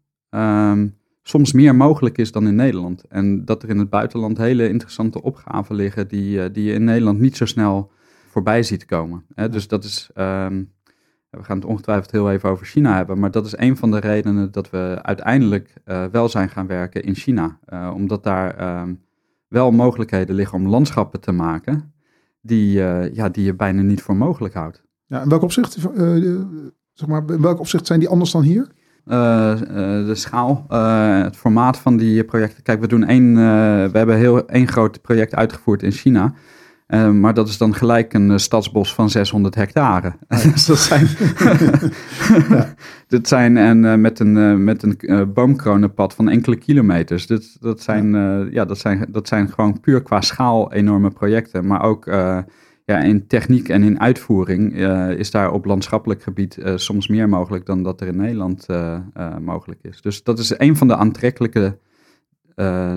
soms 1.23 1.53
meer 1.53 1.75
mogelijk 1.75 2.19
is 2.19 2.33
dan 2.33 2.47
in 2.47 2.55
Nederland. 2.55 3.05
En 3.09 3.45
dat 3.45 3.63
er 3.63 3.69
in 3.69 3.79
het 3.79 3.91
buitenland 3.91 4.39
hele 4.39 4.69
interessante 4.69 5.23
opgaven 5.23 5.75
liggen 5.75 6.09
die, 6.09 6.51
die 6.51 6.65
je 6.65 6.73
in 6.73 6.85
Nederland 6.85 7.19
niet 7.19 7.37
zo 7.37 7.45
snel 7.45 7.91
voorbij 8.29 8.63
ziet 8.63 8.85
komen. 8.85 9.25
Hè? 9.35 9.49
Dus 9.49 9.69
dat 9.69 9.85
is, 9.85 10.11
ehm, 10.15 10.63
we 11.31 11.43
gaan 11.43 11.57
het 11.57 11.67
ongetwijfeld 11.67 12.11
heel 12.11 12.31
even 12.31 12.49
over 12.51 12.67
China 12.67 12.97
hebben, 12.97 13.19
maar 13.19 13.31
dat 13.31 13.47
is 13.47 13.57
een 13.57 13.77
van 13.77 13.91
de 13.91 13.99
redenen 13.99 14.53
dat 14.53 14.71
we 14.71 14.99
uiteindelijk 15.03 15.75
uh, 15.87 16.05
wel 16.05 16.29
zijn 16.29 16.49
gaan 16.49 16.67
werken 16.67 17.03
in 17.03 17.15
China. 17.15 17.59
Uh, 17.69 17.91
omdat 17.95 18.23
daar 18.23 18.57
ehm, 18.57 18.95
wel 19.49 19.71
mogelijkheden 19.71 20.35
liggen 20.35 20.59
om 20.59 20.69
landschappen 20.69 21.21
te 21.21 21.33
maken 21.33 21.93
die, 22.41 22.79
uh, 22.79 23.15
ja, 23.15 23.29
die 23.29 23.45
je 23.45 23.55
bijna 23.55 23.83
niet 23.83 24.03
voor 24.03 24.17
mogelijk 24.17 24.55
houdt. 24.55 24.83
Ja, 25.07 25.23
in 25.23 25.29
welk 25.29 25.43
opzicht, 25.43 25.73
zeg 26.93 27.09
maar, 27.09 27.23
in 27.31 27.41
welk 27.41 27.59
opzicht 27.59 27.87
zijn 27.87 28.01
die 28.01 28.09
anders 28.09 28.31
dan 28.31 28.43
hier? 28.43 28.77
de 29.05 30.15
schaal, 30.15 30.65
het 31.23 31.37
formaat 31.37 31.79
van 31.79 31.97
die 31.97 32.25
projecten. 32.25 32.63
Kijk, 32.63 32.81
we 32.81 32.87
doen 32.87 33.05
één, 33.05 33.35
we 33.93 33.99
hebben 33.99 34.17
heel 34.17 34.47
één 34.47 34.69
groot 34.69 35.01
project 35.01 35.35
uitgevoerd 35.35 35.83
in 35.83 35.91
China. 35.91 36.35
Uh, 36.89 37.11
maar 37.11 37.35
dat 37.35 37.49
is 37.49 37.59
dan 37.59 37.75
gelijk 37.75 38.15
een 38.15 38.31
uh, 38.31 38.37
stadsbos 38.37 38.95
van 38.95 39.11
600 39.11 39.55
hectare. 39.55 40.13
dus 40.53 40.67
dat 40.67 40.79
zijn, 40.79 41.07
ja. 42.49 42.75
dat 43.09 43.29
zijn 43.29 43.57
en 43.57 43.85
uh, 43.85 43.95
met 43.95 44.21
een, 44.21 44.65
met 44.65 44.83
een 44.83 45.33
boomkronenpad 45.33 46.15
van 46.15 46.29
enkele 46.29 46.57
kilometers. 46.57 47.27
Dat, 47.27 47.57
dat, 47.61 47.81
zijn, 47.81 48.11
ja. 48.11 48.47
ja. 48.51 48.65
dat, 48.65 48.79
zijn, 48.79 49.07
dat 49.11 49.29
zijn 49.29 49.49
gewoon 49.49 49.81
puur 49.81 50.03
qua 50.03 50.21
schaal 50.21 50.73
enorme 50.73 51.11
projecten. 51.11 51.67
Maar 51.67 51.83
ook 51.83 52.05
ja, 52.85 52.99
in 52.99 53.27
techniek 53.27 53.69
en 53.69 53.83
in 53.83 54.01
uitvoering 54.01 54.77
is 55.19 55.31
daar 55.31 55.53
op 55.53 55.65
landschappelijk 55.65 56.23
gebied 56.23 56.59
soms 56.75 57.09
meer 57.09 57.29
mogelijk 57.29 57.67
dan 57.67 57.83
dat 57.83 58.01
er 58.01 58.07
in 58.07 58.17
Nederland 58.17 58.67
mogelijk 59.41 59.81
is. 59.83 60.01
Dus 60.01 60.23
dat 60.23 60.39
is 60.39 60.59
een 60.59 60.77
van 60.77 60.89
de 60.89 60.97
aantrekkelijke 60.97 61.79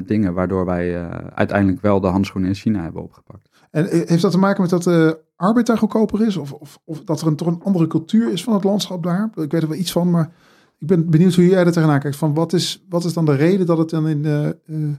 dingen 0.05 0.33
waardoor 0.33 0.65
wij 0.65 1.09
uiteindelijk 1.33 1.81
wel 1.81 2.01
de 2.01 2.07
handschoenen 2.07 2.49
in 2.49 2.55
China 2.55 2.83
hebben 2.83 3.01
opgepakt. 3.01 3.50
En 3.71 3.85
heeft 4.07 4.21
dat 4.21 4.31
te 4.31 4.37
maken 4.37 4.61
met 4.61 4.69
dat 4.69 4.83
de 4.83 5.19
arbeid 5.35 5.65
daar 5.65 5.77
goedkoper 5.77 6.25
is? 6.27 6.37
Of, 6.37 6.53
of, 6.53 6.79
of, 6.85 7.03
dat 7.03 7.21
er 7.21 7.27
een, 7.27 7.35
toch 7.35 7.47
een 7.47 7.61
andere 7.63 7.87
cultuur 7.87 8.31
is 8.31 8.43
van 8.43 8.53
het 8.53 8.63
landschap 8.63 9.03
daar? 9.03 9.29
Ik 9.35 9.51
weet 9.51 9.61
er 9.61 9.69
wel 9.69 9.77
iets 9.77 9.91
van, 9.91 10.09
maar 10.09 10.31
ik 10.79 10.87
ben 10.87 11.09
benieuwd 11.09 11.35
hoe 11.35 11.47
jij 11.47 11.65
er 11.65 11.71
tegenaan 11.71 11.99
kijkt. 11.99 12.17
Van 12.17 12.33
wat, 12.33 12.53
is, 12.53 12.85
wat 12.89 13.03
is 13.03 13.13
dan 13.13 13.25
de 13.25 13.35
reden 13.35 13.65
dat, 13.65 13.77
het 13.77 13.89
dan 13.89 14.07
in, 14.07 14.25
uh, 14.65 14.89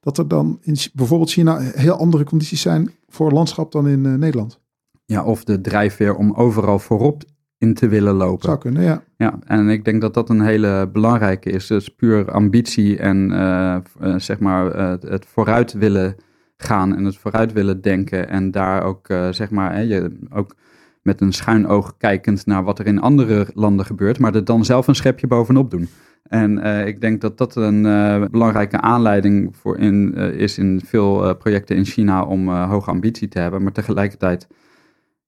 dat 0.00 0.18
er 0.18 0.28
dan 0.28 0.58
in 0.62 0.76
bijvoorbeeld 0.92 1.30
China 1.30 1.58
heel 1.58 1.94
andere 1.94 2.24
condities 2.24 2.60
zijn 2.60 2.90
voor 3.08 3.32
landschap 3.32 3.72
dan 3.72 3.88
in 3.88 4.04
uh, 4.04 4.14
Nederland? 4.14 4.60
Ja, 5.04 5.24
of 5.24 5.44
de 5.44 5.60
drijfveer 5.60 6.14
om 6.14 6.32
overal 6.32 6.78
voorop 6.78 7.22
in 7.58 7.74
te 7.74 7.88
willen 7.88 8.14
lopen. 8.14 8.44
Zou 8.44 8.58
kunnen, 8.58 8.82
ja. 8.82 9.02
Ja, 9.16 9.38
en 9.44 9.68
ik 9.68 9.84
denk 9.84 10.00
dat 10.00 10.14
dat 10.14 10.28
een 10.28 10.40
hele 10.40 10.88
belangrijke 10.92 11.50
is. 11.50 11.66
Dus 11.66 11.88
puur 11.88 12.30
ambitie 12.30 12.98
en 12.98 13.30
uh, 13.30 13.76
zeg 14.16 14.38
maar 14.38 14.74
het 15.00 15.26
vooruit 15.26 15.72
willen 15.72 16.16
gaan 16.62 16.96
en 16.96 17.04
het 17.04 17.16
vooruit 17.16 17.52
willen 17.52 17.80
denken. 17.80 18.28
En 18.28 18.50
daar 18.50 18.82
ook, 18.82 19.08
uh, 19.08 19.32
zeg 19.32 19.50
maar, 19.50 19.74
hè, 19.74 19.80
je, 19.80 20.18
ook 20.30 20.56
met 21.02 21.20
een 21.20 21.32
schuin 21.32 21.66
oog 21.66 21.96
kijkend 21.96 22.46
naar 22.46 22.64
wat 22.64 22.78
er 22.78 22.86
in 22.86 23.00
andere 23.00 23.46
landen 23.54 23.86
gebeurt, 23.86 24.18
maar 24.18 24.34
er 24.34 24.44
dan 24.44 24.64
zelf 24.64 24.86
een 24.86 24.94
schepje 24.94 25.26
bovenop 25.26 25.70
doen. 25.70 25.88
En 26.22 26.58
uh, 26.58 26.86
ik 26.86 27.00
denk 27.00 27.20
dat 27.20 27.38
dat 27.38 27.56
een 27.56 27.84
uh, 27.84 28.24
belangrijke 28.30 28.80
aanleiding 28.80 29.56
voor 29.56 29.78
in, 29.78 30.14
is 30.14 30.58
in 30.58 30.80
veel 30.84 31.36
projecten 31.36 31.76
in 31.76 31.84
China 31.84 32.24
om 32.24 32.48
hoge 32.48 32.90
ambitie 32.90 33.28
te 33.28 33.38
hebben. 33.38 33.62
Maar 33.62 33.72
tegelijkertijd 33.72 34.46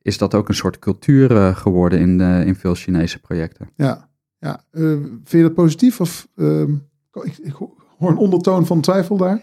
is 0.03 0.19
dat 0.19 0.35
ook 0.35 0.49
een 0.49 0.55
soort 0.55 0.79
cultuur 0.79 1.55
geworden 1.55 1.99
in, 1.99 2.21
in 2.21 2.55
veel 2.55 2.75
Chinese 2.75 3.21
projecten. 3.21 3.71
Ja, 3.77 4.09
ja. 4.39 4.65
vind 4.71 5.31
je 5.31 5.43
dat 5.43 5.55
positief? 5.55 6.01
Of, 6.01 6.29
ehm, 6.37 6.73
ik, 7.13 7.39
ik 7.43 7.53
hoor 7.99 8.11
een 8.11 8.17
ondertoon 8.17 8.67
van 8.67 8.81
twijfel 8.81 9.17
daar. 9.17 9.41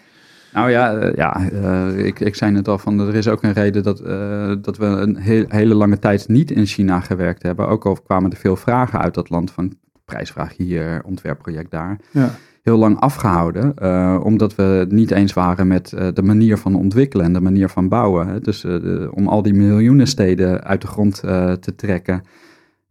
Nou 0.54 0.70
ja, 0.70 0.96
uh, 0.96 1.14
ja 1.14 1.42
uh, 1.52 2.06
ik, 2.06 2.20
ik 2.20 2.36
zei 2.36 2.52
net 2.52 2.68
al 2.68 2.78
van 2.78 3.00
er 3.00 3.16
is 3.16 3.28
ook 3.28 3.44
een 3.44 3.54
reden 3.54 3.84
dat, 3.84 4.02
uh, 4.02 4.54
dat 4.62 4.78
we 4.78 4.86
een 4.86 5.16
heel, 5.16 5.46
hele 5.48 5.74
lange 5.74 6.00
tijd 6.00 6.28
niet 6.28 6.52
in 6.52 6.66
China 6.66 7.00
gewerkt 7.00 7.44
hebben. 7.44 7.68
Ook 7.68 7.86
al 7.86 7.98
kwamen 8.06 8.32
er 8.32 8.38
veel 8.38 8.56
vragen 8.56 9.00
uit 9.00 9.14
dat 9.14 9.30
land 9.30 9.52
van 9.52 9.74
prijsvraag 10.06 10.58
hier, 10.58 11.02
ontwerpproject 11.06 11.72
daar. 11.72 12.00
Ja. 12.12 12.30
Heel 12.62 12.78
lang 12.78 13.00
afgehouden, 13.00 13.74
omdat 14.24 14.56
we 14.56 14.64
het 14.64 14.92
niet 14.92 15.12
eens 15.12 15.34
waren 15.34 15.68
met 15.68 15.90
de 16.14 16.22
manier 16.24 16.58
van 16.58 16.76
ontwikkelen 16.76 17.26
en 17.26 17.34
de 17.34 17.42
manier 17.42 17.70
van 17.70 17.88
bouwen. 17.88 18.28
Hè. 18.28 18.40
Dus 18.40 18.66
om 19.12 19.28
al 19.28 19.42
die 19.42 19.54
miljoenen 19.54 20.08
steden 20.08 20.64
uit 20.64 20.82
de 20.82 20.88
grond 20.88 21.16
te 21.60 21.74
trekken. 21.76 22.24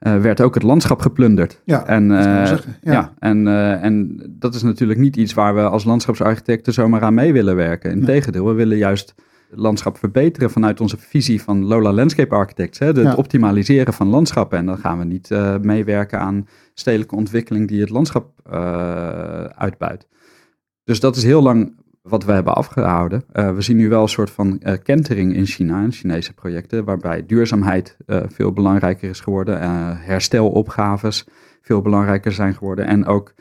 Uh, 0.01 0.21
werd 0.21 0.41
ook 0.41 0.55
het 0.55 0.63
landschap 0.63 1.01
geplunderd. 1.01 1.61
Ja, 1.65 1.87
en, 1.87 2.11
uh, 2.11 2.19
ja. 2.19 2.59
ja. 2.83 3.13
en, 3.19 3.47
uh, 3.47 3.85
en 3.85 4.23
dat 4.29 4.55
is 4.55 4.63
natuurlijk 4.63 4.99
niet 4.99 5.17
iets 5.17 5.35
waar 5.35 5.55
we 5.55 5.61
als 5.61 5.85
landschapsarchitecten 5.85 6.73
zomaar 6.73 7.03
aan 7.03 7.15
mee 7.15 7.33
willen 7.33 7.57
werken. 7.57 7.91
Integendeel, 7.91 8.47
we 8.47 8.53
willen 8.53 8.77
juist 8.77 9.15
het 9.51 9.59
landschap 9.59 9.99
verbeteren 9.99 10.51
vanuit 10.51 10.81
onze 10.81 10.97
visie 10.99 11.43
van 11.43 11.65
Lola 11.65 11.93
Landscape 11.93 12.35
Architects. 12.35 12.79
Hè, 12.79 12.87
het 12.87 12.97
ja. 12.97 13.15
optimaliseren 13.15 13.95
van 13.95 14.07
landschappen. 14.09 14.59
En 14.59 14.67
dan 14.67 14.79
gaan 14.79 14.99
we 14.99 15.05
niet 15.05 15.31
meewerken 15.63 16.21
aan 16.21 16.47
stedelijke 16.75 17.15
ontwikkeling 17.15 17.69
die 17.69 17.81
het 17.81 17.91
landschap 17.91 18.51
uitbuit. 19.55 20.07
Dus 20.85 21.01
dat 21.01 21.17
is 21.17 21.25
heel 21.25 21.43
lang 21.43 21.73
wat 22.03 22.25
we 22.25 22.33
hebben 22.33 22.55
afgehouden. 22.55 23.25
Uh, 23.33 23.55
we 23.55 23.61
zien 23.61 23.77
nu 23.77 23.89
wel 23.89 24.03
een 24.03 24.09
soort 24.09 24.31
van 24.31 24.61
uh, 24.63 24.73
kentering 24.83 25.35
in 25.35 25.47
China, 25.47 25.83
in 25.83 25.93
Chinese 25.93 26.33
projecten, 26.33 26.85
waarbij 26.85 27.27
duurzaamheid 27.27 27.97
uh, 28.07 28.21
veel 28.27 28.53
belangrijker 28.53 29.09
is 29.09 29.21
geworden, 29.21 29.61
herstelopgaves 29.99 31.27
veel 31.63 31.83
belangrijker 31.83 32.33
zijn 32.33 32.55
geworden 32.55 32.87
en 32.87 33.07
ook 33.07 33.35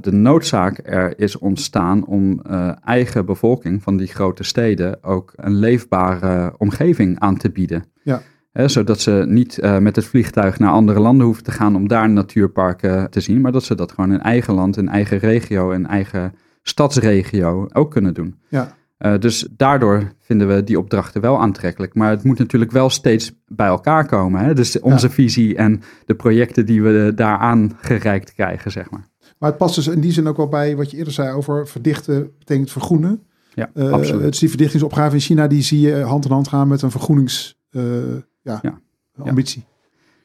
de 0.00 0.12
noodzaak 0.12 0.80
er 0.84 1.18
is 1.18 1.38
ontstaan 1.38 2.06
om 2.06 2.40
eigen 2.84 3.26
bevolking 3.26 3.82
van 3.82 3.96
die 3.96 4.06
grote 4.06 4.42
steden 4.44 5.04
ook 5.04 5.32
een 5.36 5.54
leefbare 5.54 6.54
omgeving 6.58 7.18
aan 7.18 7.36
te 7.36 7.50
bieden. 7.50 7.84
Ja. 8.02 8.20
zodat 8.52 9.00
ze 9.00 9.24
niet 9.28 9.58
met 9.80 9.96
het 9.96 10.04
vliegtuig 10.04 10.58
naar 10.58 10.70
andere 10.70 11.00
landen 11.00 11.26
hoeven 11.26 11.44
te 11.44 11.50
gaan 11.50 11.76
om 11.76 11.88
daar 11.88 12.10
natuurparken 12.10 13.10
te 13.10 13.20
zien, 13.20 13.40
maar 13.40 13.52
dat 13.52 13.64
ze 13.64 13.74
dat 13.74 13.92
gewoon 13.92 14.12
in 14.12 14.20
eigen 14.20 14.54
land, 14.54 14.76
in 14.76 14.88
eigen 14.88 15.18
regio, 15.18 15.70
in 15.70 15.86
eigen 15.86 16.32
stadsregio 16.64 17.68
ook 17.72 17.90
kunnen 17.90 18.14
doen. 18.14 18.38
Ja. 18.48 18.76
Uh, 18.98 19.18
dus 19.18 19.48
daardoor 19.56 20.12
vinden 20.20 20.48
we 20.48 20.64
die 20.64 20.78
opdrachten 20.78 21.20
wel 21.20 21.40
aantrekkelijk. 21.40 21.94
Maar 21.94 22.10
het 22.10 22.24
moet 22.24 22.38
natuurlijk 22.38 22.70
wel 22.70 22.90
steeds 22.90 23.32
bij 23.46 23.66
elkaar 23.66 24.06
komen. 24.06 24.44
Hè? 24.44 24.54
Dus 24.54 24.80
onze 24.80 25.06
ja. 25.06 25.12
visie 25.12 25.56
en 25.56 25.82
de 26.06 26.14
projecten 26.14 26.66
die 26.66 26.82
we 26.82 27.12
daaraan 27.14 27.72
gereikt 27.80 28.32
krijgen, 28.34 28.70
zeg 28.70 28.90
maar. 28.90 29.08
Maar 29.38 29.48
het 29.48 29.58
past 29.58 29.74
dus 29.74 29.86
in 29.86 30.00
die 30.00 30.12
zin 30.12 30.26
ook 30.26 30.36
wel 30.36 30.48
bij 30.48 30.76
wat 30.76 30.90
je 30.90 30.96
eerder 30.96 31.12
zei 31.12 31.32
over 31.32 31.68
verdichten 31.68 32.30
betekent 32.38 32.70
vergroenen. 32.70 33.22
Ja, 33.54 33.70
uh, 33.74 33.90
absoluut. 33.90 34.22
Het 34.22 34.34
is 34.34 34.40
die 34.40 34.48
verdichtingsopgave 34.48 35.14
in 35.14 35.20
China, 35.20 35.46
die 35.46 35.62
zie 35.62 35.80
je 35.80 36.00
hand 36.00 36.24
in 36.24 36.30
hand 36.30 36.48
gaan 36.48 36.68
met 36.68 36.82
een 36.82 36.90
vergroeningsambitie. 36.90 38.14
Uh, 38.14 38.22
ja, 38.42 38.58
ja. 38.62 38.80
ambitie. 39.16 39.64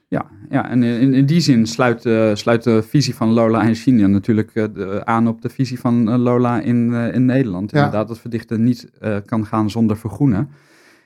Ja, 0.09 0.25
ja 0.49 0.69
en 0.69 0.83
in, 0.83 1.13
in 1.13 1.25
die 1.25 1.39
zin 1.39 1.65
sluit, 1.65 2.05
uh, 2.05 2.35
sluit 2.35 2.63
de 2.63 2.83
visie 2.83 3.15
van 3.15 3.29
Lola 3.29 3.61
en 3.61 3.75
China 3.75 4.07
natuurlijk 4.07 4.51
uh, 4.53 4.65
de, 4.73 5.05
aan 5.05 5.27
op 5.27 5.41
de 5.41 5.49
visie 5.49 5.79
van 5.79 6.09
uh, 6.09 6.15
Lola 6.15 6.59
in, 6.61 6.93
in 6.93 7.25
Nederland. 7.25 7.71
Ja. 7.71 7.77
Inderdaad, 7.77 8.07
dat 8.07 8.19
verdichten 8.19 8.63
niet 8.63 8.89
kan 9.25 9.45
gaan 9.45 9.69
zonder 9.69 9.97
vergroenen. 9.97 10.49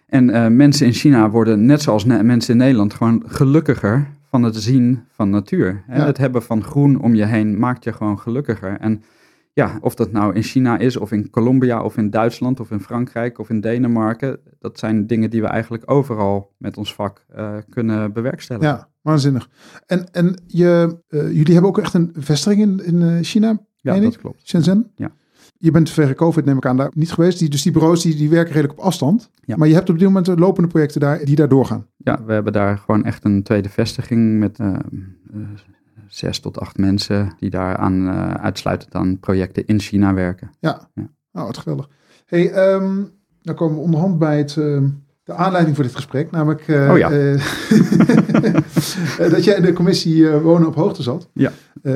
En 0.08 0.56
mensen 0.56 0.86
in 0.86 0.94
China 0.94 1.30
worden, 1.30 1.66
net 1.66 1.82
zoals 1.82 2.06
mensen 2.06 2.54
in 2.54 2.60
Nederland, 2.60 2.94
gewoon 2.94 3.24
gelukkiger 3.26 4.08
van 4.30 4.44
het 4.44 4.56
zien 4.56 5.04
van 5.10 5.30
natuur. 5.30 5.84
Ja. 5.88 6.06
Het 6.06 6.18
hebben 6.18 6.44
van 6.44 6.64
groen 6.64 7.02
om 7.02 7.16
je 7.16 7.26
heen 7.26 7.60
maakt 7.60 7.84
je 7.84 7.94
gewoon 7.94 8.20
gelukkiger. 8.20 8.78
En 8.80 9.04
ja, 9.54 9.78
of 9.82 9.96
dat 9.96 10.12
nou 10.12 10.36
in 10.36 10.44
China 10.44 10.78
is, 10.78 10.98
of 10.98 11.12
in 11.12 11.30
Colombia, 11.30 11.82
of 11.82 11.98
in 11.98 12.10
Duitsland, 12.10 12.60
of 12.60 12.72
in 12.72 12.80
Frankrijk, 12.80 13.40
of 13.40 13.50
in 13.50 13.62
Denemarken. 13.62 14.40
Dat 14.60 14.80
zijn 14.80 15.08
dingen 15.08 15.30
die 15.30 15.42
we 15.42 15.48
eigenlijk 15.48 15.92
overal 15.92 16.52
met 16.58 16.78
ons 16.78 16.94
vak 16.94 17.26
uh, 17.36 17.58
kunnen 17.70 18.14
bewerkstelligen. 18.14 18.70
Ja, 18.70 18.88
waanzinnig. 19.04 19.50
En, 19.86 20.12
en 20.12 20.42
je, 20.48 20.98
uh, 21.10 21.22
jullie 21.22 21.54
hebben 21.54 21.70
ook 21.70 21.78
echt 21.78 21.94
een 21.94 22.14
vestiging 22.18 22.62
in, 22.62 22.86
in 22.86 23.02
uh, 23.02 23.18
China? 23.22 23.60
Ja, 23.76 24.00
dat 24.00 24.18
klopt. 24.18 24.48
Shenzhen? 24.48 24.92
Ja. 24.96 25.12
Je 25.58 25.72
bent 25.72 25.90
verre 25.90 26.16
COVID, 26.16 26.46
neem 26.46 26.58
ik 26.58 26.66
aan, 26.66 26.78
daar 26.78 26.92
niet 26.96 27.12
geweest. 27.12 27.40
Die, 27.40 27.50
dus 27.50 27.62
die 27.62 27.72
bureaus 27.72 28.02
die, 28.02 28.16
die 28.16 28.30
werken 28.30 28.54
redelijk 28.54 28.80
op 28.80 28.86
afstand. 28.86 29.30
Ja. 29.42 29.56
Maar 29.58 29.68
je 29.68 29.74
hebt 29.74 29.90
op 29.90 30.00
dit 30.00 30.08
moment 30.08 30.40
lopende 30.40 30.70
projecten 30.70 31.02
daar 31.02 31.26
die 31.26 31.36
daar 31.36 31.48
doorgaan. 31.48 31.88
Ja, 31.98 32.24
we 32.26 32.34
hebben 32.34 32.54
daar 32.54 32.78
gewoon 32.78 33.04
echt 33.04 33.24
een 33.24 33.44
tweede 33.44 33.70
vestiging 33.70 34.40
met 34.40 34.60
zes 36.14 36.40
tot 36.40 36.60
acht 36.60 36.78
mensen 36.78 37.36
die 37.40 37.50
daar 37.50 37.78
aan 37.78 38.08
uh, 38.08 38.34
uitsluitend 38.34 38.96
aan 38.96 39.20
projecten 39.20 39.66
in 39.66 39.80
China 39.80 40.14
werken. 40.14 40.52
Ja, 40.60 40.90
ja. 40.94 41.10
nou 41.32 41.46
wat 41.48 41.58
geweldig. 41.58 41.90
Hey, 42.26 42.74
um, 42.74 43.12
dan 43.42 43.56
komen 43.56 43.76
we 43.76 43.82
onderhand 43.82 44.20
bij 44.20 44.38
het, 44.38 44.56
uh, 44.56 44.82
de 45.24 45.34
aanleiding 45.34 45.76
voor 45.76 45.86
dit 45.86 45.96
gesprek, 45.96 46.32
namelijk 46.32 46.68
uh, 46.68 46.92
oh, 46.92 46.98
ja. 46.98 47.10
dat 49.32 49.44
jij 49.44 49.56
in 49.56 49.62
de 49.62 49.74
commissie 49.74 50.30
Wonen 50.30 50.68
op 50.68 50.76
Hoogte 50.76 51.04
zat. 51.04 51.30
Ja. 51.34 51.52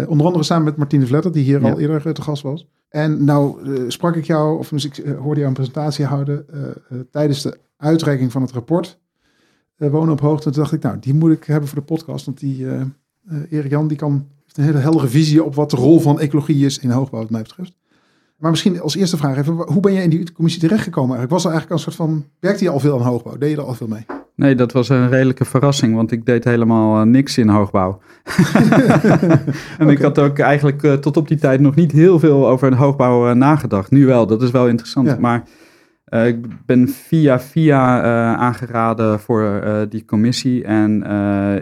onder 0.07 0.25
andere 0.25 0.43
samen 0.43 0.63
met 0.63 0.77
Martine 0.77 1.07
Vletter, 1.07 1.31
die 1.31 1.43
hier 1.43 1.61
ja. 1.61 1.71
al 1.71 1.79
eerder 1.79 2.13
te 2.13 2.21
gast 2.21 2.43
was. 2.43 2.67
En 2.89 3.23
nou 3.23 3.59
sprak 3.91 4.15
ik 4.15 4.25
jou, 4.25 4.59
of 4.59 4.69
dus 4.69 4.85
ik 4.85 4.95
hoorde 5.19 5.39
jou 5.39 5.47
een 5.47 5.53
presentatie 5.53 6.05
houden 6.05 6.45
tijdens 7.11 7.41
de 7.41 7.57
uitreiking 7.77 8.31
van 8.31 8.41
het 8.41 8.51
rapport 8.51 8.99
Wonen 9.77 10.11
op 10.11 10.19
Hoogte. 10.19 10.49
Toen 10.49 10.61
dacht 10.61 10.73
ik, 10.73 10.83
nou, 10.83 10.97
die 10.99 11.13
moet 11.13 11.31
ik 11.31 11.43
hebben 11.43 11.69
voor 11.69 11.79
de 11.79 11.85
podcast, 11.85 12.25
want 12.25 12.39
die 12.39 12.65
Erik 13.49 13.71
Jan 13.71 13.87
die 13.87 13.97
kan, 13.97 14.27
heeft 14.43 14.57
een 14.57 14.63
hele 14.63 14.77
heldere 14.77 15.07
visie 15.07 15.43
op 15.43 15.55
wat 15.55 15.69
de 15.69 15.77
rol 15.77 15.99
van 15.99 16.19
ecologie 16.19 16.65
is 16.65 16.79
in 16.79 16.89
hoogbouw, 16.89 17.21
wat 17.21 17.29
mij 17.29 17.41
betreft. 17.41 17.73
Maar 18.37 18.51
misschien 18.51 18.81
als 18.81 18.95
eerste 18.95 19.17
vraag 19.17 19.37
even, 19.37 19.53
hoe 19.53 19.79
ben 19.79 19.93
je 19.93 20.01
in 20.01 20.09
die 20.09 20.31
commissie 20.31 20.61
terechtgekomen 20.61 21.17
eigenlijk? 21.17 21.43
Was 21.43 21.45
er 21.45 21.51
eigenlijk 21.51 21.79
een 21.79 21.91
soort 21.91 22.09
van, 22.09 22.25
werkte 22.39 22.63
je 22.63 22.69
al 22.69 22.79
veel 22.79 22.99
aan 22.99 23.05
hoogbouw? 23.05 23.37
Deed 23.37 23.49
je 23.49 23.57
er 23.57 23.63
al 23.63 23.73
veel 23.73 23.87
mee? 23.87 24.05
Nee, 24.35 24.55
dat 24.55 24.71
was 24.71 24.89
een 24.89 25.09
redelijke 25.09 25.45
verrassing, 25.45 25.95
want 25.95 26.11
ik 26.11 26.25
deed 26.25 26.43
helemaal 26.43 26.99
uh, 26.99 27.05
niks 27.05 27.37
in 27.37 27.49
hoogbouw. 27.49 27.99
en 28.23 29.41
okay. 29.79 29.91
ik 29.91 30.01
had 30.01 30.19
ook 30.19 30.39
eigenlijk 30.39 30.83
uh, 30.83 30.93
tot 30.93 31.17
op 31.17 31.27
die 31.27 31.37
tijd 31.37 31.59
nog 31.59 31.75
niet 31.75 31.91
heel 31.91 32.19
veel 32.19 32.47
over 32.47 32.67
een 32.67 32.77
hoogbouw 32.77 33.29
uh, 33.29 33.35
nagedacht. 33.35 33.91
Nu 33.91 34.05
wel, 34.05 34.27
dat 34.27 34.41
is 34.41 34.51
wel 34.51 34.67
interessant. 34.67 35.07
Ja. 35.07 35.17
Maar 35.19 35.43
ik 36.25 36.65
ben 36.65 36.89
via 36.89 37.39
via 37.39 38.01
aangeraden 38.35 39.19
voor 39.19 39.61
die 39.89 40.05
commissie. 40.05 40.63
En 40.63 41.03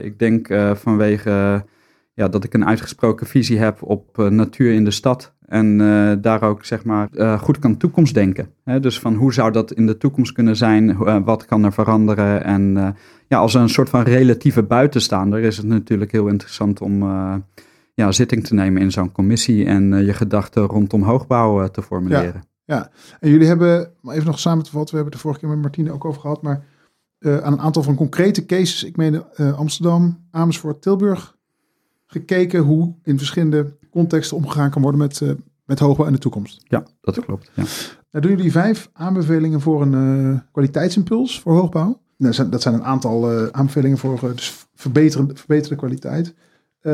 ik 0.01 0.19
denk 0.19 0.47
vanwege 0.73 1.65
ja, 2.13 2.27
dat 2.27 2.43
ik 2.43 2.53
een 2.53 2.65
uitgesproken 2.65 3.27
visie 3.27 3.57
heb 3.57 3.81
op 3.81 4.17
natuur 4.17 4.73
in 4.73 4.83
de 4.83 4.91
stad. 4.91 5.34
En 5.47 5.79
uh, 5.79 6.11
daar 6.21 6.41
ook 6.41 6.65
zeg 6.65 6.83
maar 6.83 7.09
uh, 7.11 7.39
goed 7.39 7.59
kan 7.59 7.77
toekomstdenken. 7.77 8.49
Hè? 8.63 8.79
Dus 8.79 8.99
van 8.99 9.15
hoe 9.15 9.33
zou 9.33 9.51
dat 9.51 9.71
in 9.71 9.85
de 9.85 9.97
toekomst 9.97 10.31
kunnen 10.31 10.55
zijn? 10.55 10.89
Uh, 10.89 11.17
wat 11.25 11.45
kan 11.45 11.63
er 11.63 11.73
veranderen? 11.73 12.43
En 12.43 12.95
ja, 13.27 13.37
als 13.37 13.53
een 13.53 13.69
soort 13.69 13.89
van 13.89 14.01
relatieve 14.01 14.63
buitenstaander 14.63 15.39
is 15.39 15.57
het 15.57 15.65
natuurlijk 15.65 16.11
heel 16.11 16.27
interessant 16.27 16.81
om 16.81 17.03
ja, 17.93 18.11
zitting 18.11 18.43
te 18.43 18.53
nemen 18.53 18.81
in 18.81 18.91
zo'n 18.91 19.11
commissie 19.11 19.65
en 19.65 20.05
je 20.05 20.13
gedachten 20.13 20.63
rondom 20.63 21.01
hoogbouw 21.01 21.67
te 21.67 21.81
formuleren. 21.81 22.43
Ja, 22.65 22.75
ja, 22.75 22.89
en 23.19 23.29
jullie 23.29 23.47
hebben, 23.47 23.91
even 24.03 24.25
nog 24.25 24.39
samen 24.39 24.63
te 24.63 24.71
vatten, 24.71 24.95
we 24.95 25.01
hebben 25.01 25.13
het 25.13 25.13
de 25.13 25.19
vorige 25.19 25.39
keer 25.39 25.49
met 25.49 25.61
Martine 25.61 25.91
ook 25.91 26.05
over 26.05 26.21
gehad, 26.21 26.41
maar 26.41 26.63
aan 27.19 27.53
een 27.53 27.59
aantal 27.59 27.83
van 27.83 27.95
concrete 27.95 28.45
cases, 28.45 28.83
ik 28.83 28.97
meen 28.97 29.23
Amsterdam, 29.55 30.27
Amersfoort, 30.31 30.81
Tilburg, 30.81 31.35
gekeken 32.05 32.59
hoe 32.59 32.95
in 33.03 33.17
verschillende 33.17 33.77
contexten 33.95 34.37
omgegaan 34.37 34.69
kan 34.69 34.81
worden 34.81 34.99
met, 34.99 35.19
uh, 35.19 35.31
met 35.65 35.79
hoogbouw 35.79 36.05
in 36.05 36.13
de 36.13 36.19
toekomst. 36.19 36.63
Ja, 36.67 36.83
dat 37.01 37.19
klopt. 37.19 37.51
Ja. 37.53 37.63
Nou, 38.11 38.27
doen 38.27 38.35
jullie 38.35 38.51
vijf 38.51 38.89
aanbevelingen 38.93 39.61
voor 39.61 39.81
een 39.81 39.93
uh, 39.93 40.39
kwaliteitsimpuls 40.51 41.39
voor 41.39 41.53
hoogbouw? 41.53 42.01
Nou, 42.17 42.49
dat 42.49 42.61
zijn 42.61 42.75
een 42.75 42.83
aantal 42.83 43.31
uh, 43.31 43.47
aanbevelingen 43.51 43.97
voor 43.97 44.19
dus 44.35 44.67
verbeteren, 44.73 45.37
verbeterde 45.37 45.75
kwaliteit. 45.75 46.35
en 46.81 46.91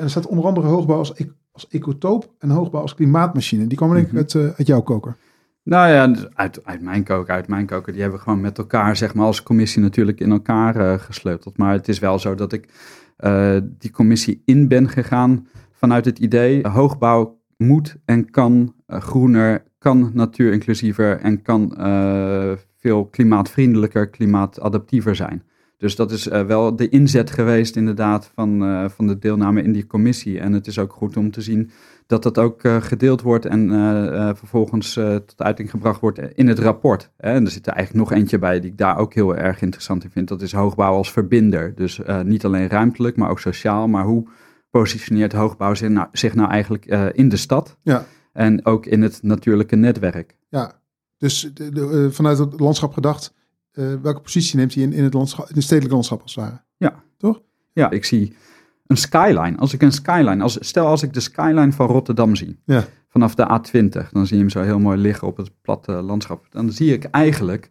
er 0.00 0.10
staat 0.10 0.26
onder 0.26 0.44
andere 0.44 0.66
hoogbouw 0.66 0.98
als, 0.98 1.12
e 1.14 1.26
als 1.52 1.68
ecotoop 1.68 2.34
en 2.38 2.50
hoogbouw 2.50 2.80
als 2.80 2.94
klimaatmachine. 2.94 3.66
Die 3.66 3.78
komen 3.78 3.94
denk 3.94 4.06
ik 4.06 4.12
mm 4.12 4.18
-hmm. 4.18 4.42
uit, 4.46 4.56
uit 4.56 4.66
jouw 4.66 4.82
koker. 4.82 5.16
Nou 5.62 5.88
ja, 5.88 6.06
dus 6.06 6.26
uit, 6.34 6.64
uit 6.64 6.80
mijn 6.80 7.04
koker, 7.04 7.34
uit 7.34 7.48
mijn 7.48 7.66
koker. 7.66 7.92
Die 7.92 8.00
hebben 8.00 8.18
we 8.18 8.24
gewoon 8.24 8.40
met 8.40 8.58
elkaar, 8.58 8.96
zeg 8.96 9.14
maar, 9.14 9.26
als 9.26 9.42
commissie 9.42 9.82
natuurlijk 9.82 10.20
in 10.20 10.30
elkaar 10.30 10.98
gesleuteld. 10.98 11.56
Maar 11.56 11.72
het 11.72 11.88
is 11.88 11.98
wel 11.98 12.18
zo 12.18 12.34
dat 12.34 12.52
ik 12.52 12.68
uh, 13.18 13.56
die 13.78 13.90
commissie 13.90 14.42
in 14.44 14.68
ben 14.68 14.88
gegaan 14.88 15.46
vanuit 15.84 16.04
het 16.04 16.18
idee 16.18 16.68
hoogbouw 16.68 17.40
moet 17.56 17.96
en 18.04 18.30
kan 18.30 18.74
uh, 18.86 19.00
groener, 19.00 19.62
kan 19.78 20.10
natuurinclusiever 20.14 21.18
en 21.20 21.42
kan 21.42 21.74
uh, 21.78 22.52
veel 22.76 23.06
klimaatvriendelijker, 23.06 24.10
klimaatadaptiever 24.10 25.16
zijn. 25.16 25.42
Dus 25.78 25.96
dat 25.96 26.10
is 26.10 26.24
wel 26.24 26.76
de 26.76 26.88
inzet 26.88 27.30
geweest 27.30 27.76
inderdaad 27.76 28.30
van, 28.34 28.50
van 28.90 29.06
de 29.06 29.18
deelname 29.18 29.62
in 29.62 29.72
die 29.72 29.86
commissie. 29.86 30.40
En 30.40 30.52
het 30.52 30.66
is 30.66 30.78
ook 30.78 30.92
goed 30.92 31.16
om 31.16 31.30
te 31.30 31.40
zien 31.40 31.70
dat 32.06 32.22
dat 32.22 32.38
ook 32.38 32.60
gedeeld 32.80 33.22
wordt 33.22 33.46
en 33.46 33.68
vervolgens 34.36 34.92
tot 35.26 35.42
uiting 35.42 35.70
gebracht 35.70 36.00
wordt 36.00 36.18
in 36.34 36.48
het 36.48 36.58
rapport. 36.58 37.10
En 37.16 37.44
er 37.44 37.50
zit 37.50 37.66
er 37.66 37.72
eigenlijk 37.72 38.08
nog 38.08 38.18
eentje 38.18 38.38
bij 38.38 38.60
die 38.60 38.70
ik 38.70 38.78
daar 38.78 38.98
ook 38.98 39.14
heel 39.14 39.36
erg 39.36 39.62
interessant 39.62 40.04
in 40.04 40.10
vind. 40.10 40.28
Dat 40.28 40.42
is 40.42 40.52
hoogbouw 40.52 40.94
als 40.94 41.12
verbinder. 41.12 41.74
Dus 41.74 42.00
niet 42.24 42.44
alleen 42.44 42.68
ruimtelijk, 42.68 43.16
maar 43.16 43.30
ook 43.30 43.40
sociaal. 43.40 43.88
Maar 43.88 44.04
hoe 44.04 44.28
positioneert 44.80 45.32
hoogbouw 45.32 45.74
zich 45.74 45.88
nou, 45.88 46.08
zich 46.12 46.34
nou 46.34 46.50
eigenlijk 46.50 46.90
uh, 46.90 47.06
in 47.12 47.28
de 47.28 47.36
stad 47.36 47.76
ja. 47.82 48.06
en 48.32 48.66
ook 48.66 48.86
in 48.86 49.02
het 49.02 49.22
natuurlijke 49.22 49.76
netwerk. 49.76 50.36
Ja, 50.48 50.80
dus 51.18 51.50
de, 51.54 51.70
de, 51.70 51.80
uh, 51.80 52.10
vanuit 52.10 52.38
het 52.38 52.60
landschap 52.60 52.92
gedacht, 52.92 53.34
uh, 53.72 53.94
welke 54.02 54.20
positie 54.20 54.56
neemt 54.56 54.74
hij 54.74 54.82
in, 54.82 54.92
in, 54.92 55.04
het 55.04 55.14
landschap, 55.14 55.48
in 55.48 55.54
het 55.54 55.64
stedelijk 55.64 55.92
landschap 55.92 56.22
als 56.22 56.34
het 56.34 56.44
ware? 56.44 56.62
Ja. 56.76 57.02
Toch? 57.16 57.42
Ja, 57.72 57.90
ik 57.90 58.04
zie 58.04 58.36
een 58.86 58.96
skyline. 58.96 59.56
Als 59.56 59.72
ik 59.72 59.82
een 59.82 59.92
skyline, 59.92 60.42
als, 60.42 60.56
stel 60.60 60.86
als 60.86 61.02
ik 61.02 61.12
de 61.12 61.20
skyline 61.20 61.72
van 61.72 61.86
Rotterdam 61.86 62.36
zie, 62.36 62.60
ja. 62.64 62.84
vanaf 63.08 63.34
de 63.34 63.60
A20, 63.60 64.10
dan 64.10 64.26
zie 64.26 64.36
je 64.36 64.42
hem 64.42 64.50
zo 64.50 64.60
heel 64.60 64.78
mooi 64.78 64.98
liggen 64.98 65.28
op 65.28 65.36
het 65.36 65.50
platte 65.62 65.92
landschap. 65.92 66.46
Dan 66.50 66.72
zie 66.72 66.92
ik 66.92 67.04
eigenlijk 67.04 67.70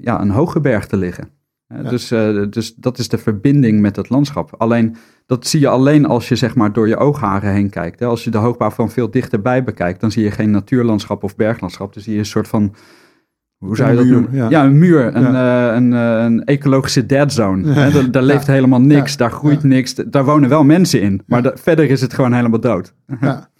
ja, 0.00 0.20
een 0.20 0.30
hoge 0.30 0.60
berg 0.60 0.86
te 0.86 0.96
liggen. 0.96 1.28
Ja. 1.68 1.82
Dus, 1.82 2.12
uh, 2.12 2.46
dus 2.50 2.74
dat 2.74 2.98
is 2.98 3.08
de 3.08 3.18
verbinding 3.18 3.80
met 3.80 3.96
het 3.96 4.08
landschap. 4.08 4.54
Alleen 4.58 4.96
dat 5.28 5.46
zie 5.46 5.60
je 5.60 5.68
alleen 5.68 6.06
als 6.06 6.28
je 6.28 6.36
zeg 6.36 6.54
maar 6.54 6.72
door 6.72 6.88
je 6.88 6.96
oogharen 6.96 7.52
heen 7.52 7.70
kijkt. 7.70 8.00
Hè. 8.00 8.06
Als 8.06 8.24
je 8.24 8.30
de 8.30 8.38
hoogbouw 8.38 8.70
van 8.70 8.90
veel 8.90 9.10
dichterbij 9.10 9.64
bekijkt, 9.64 10.00
dan 10.00 10.10
zie 10.10 10.22
je 10.22 10.30
geen 10.30 10.50
natuurlandschap 10.50 11.22
of 11.22 11.36
berglandschap. 11.36 11.94
Dan 11.94 12.02
zie 12.02 12.12
je 12.12 12.18
een 12.18 12.26
soort 12.26 12.48
van, 12.48 12.74
hoe 13.58 13.76
zou 13.76 13.90
je 13.90 13.96
dat 13.96 14.06
noemen? 14.06 14.34
Ja. 14.34 14.50
ja. 14.50 14.64
een 14.64 14.78
muur, 14.78 15.16
een, 15.16 15.32
uh, 15.32 15.74
een, 15.74 15.92
uh, 15.92 16.24
een, 16.24 16.44
ecologische 16.44 17.06
dead 17.06 17.32
zone. 17.32 17.72
Hè. 17.72 17.90
Daar, 17.90 18.10
daar 18.10 18.22
leeft 18.22 18.46
helemaal 18.46 18.80
niks, 18.80 19.16
daar 19.16 19.30
groeit 19.30 19.62
niks. 19.62 19.94
Daar 19.94 20.24
wonen 20.24 20.48
wel 20.48 20.64
mensen 20.64 21.00
in, 21.00 21.22
maar 21.26 21.42
de, 21.42 21.52
verder 21.54 21.90
is 21.90 22.00
het 22.00 22.14
gewoon 22.14 22.32
helemaal 22.32 22.60
dood. 22.60 22.94
Ja. 23.20 23.50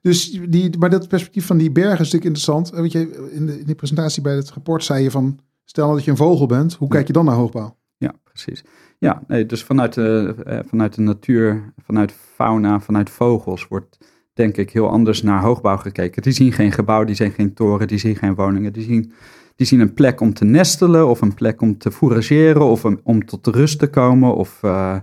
Dus 0.00 0.40
die, 0.48 0.78
maar 0.78 0.90
dat 0.90 1.08
perspectief 1.08 1.46
van 1.46 1.58
die 1.58 1.70
bergen 1.70 1.92
is 1.92 2.12
natuurlijk 2.12 2.24
interessant. 2.24 2.70
Weet 2.70 2.92
je, 2.92 3.30
in, 3.32 3.46
de, 3.46 3.58
in 3.58 3.66
die 3.66 3.74
presentatie 3.74 4.22
bij 4.22 4.34
het 4.34 4.50
rapport 4.50 4.84
zei 4.84 5.02
je 5.02 5.10
van 5.10 5.38
Stel 5.64 5.92
dat 5.92 6.04
je 6.04 6.10
een 6.10 6.16
vogel 6.16 6.46
bent, 6.46 6.74
hoe 6.74 6.88
kijk 6.88 7.06
je 7.06 7.12
dan 7.12 7.24
naar 7.24 7.34
hoogbouw? 7.34 7.76
Ja, 7.96 8.12
precies. 8.22 8.64
Ja, 8.98 9.22
nee, 9.26 9.46
dus 9.46 9.64
vanuit 9.64 9.94
de, 9.94 10.34
eh, 10.44 10.58
vanuit 10.66 10.94
de 10.94 11.00
natuur, 11.00 11.72
vanuit 11.84 12.12
fauna, 12.12 12.80
vanuit 12.80 13.10
vogels 13.10 13.68
wordt 13.68 13.98
denk 14.34 14.56
ik 14.56 14.70
heel 14.70 14.88
anders 14.88 15.22
naar 15.22 15.42
hoogbouw 15.42 15.76
gekeken. 15.76 16.22
Die 16.22 16.32
zien 16.32 16.52
geen 16.52 16.72
gebouw, 16.72 17.04
die 17.04 17.14
zien 17.14 17.30
geen 17.30 17.54
toren, 17.54 17.86
die 17.86 17.98
zien 17.98 18.16
geen 18.16 18.34
woningen. 18.34 18.72
Die 18.72 18.82
zien, 18.82 19.12
die 19.56 19.66
zien 19.66 19.80
een 19.80 19.94
plek 19.94 20.20
om 20.20 20.34
te 20.34 20.44
nestelen 20.44 21.08
of 21.08 21.20
een 21.20 21.34
plek 21.34 21.60
om 21.60 21.78
te 21.78 21.90
fourageren 21.90 22.62
of 22.62 22.84
om 23.02 23.26
tot 23.26 23.46
rust 23.46 23.78
te 23.78 23.86
komen 23.86 24.34
of 24.34 24.60
uh, 24.62 24.96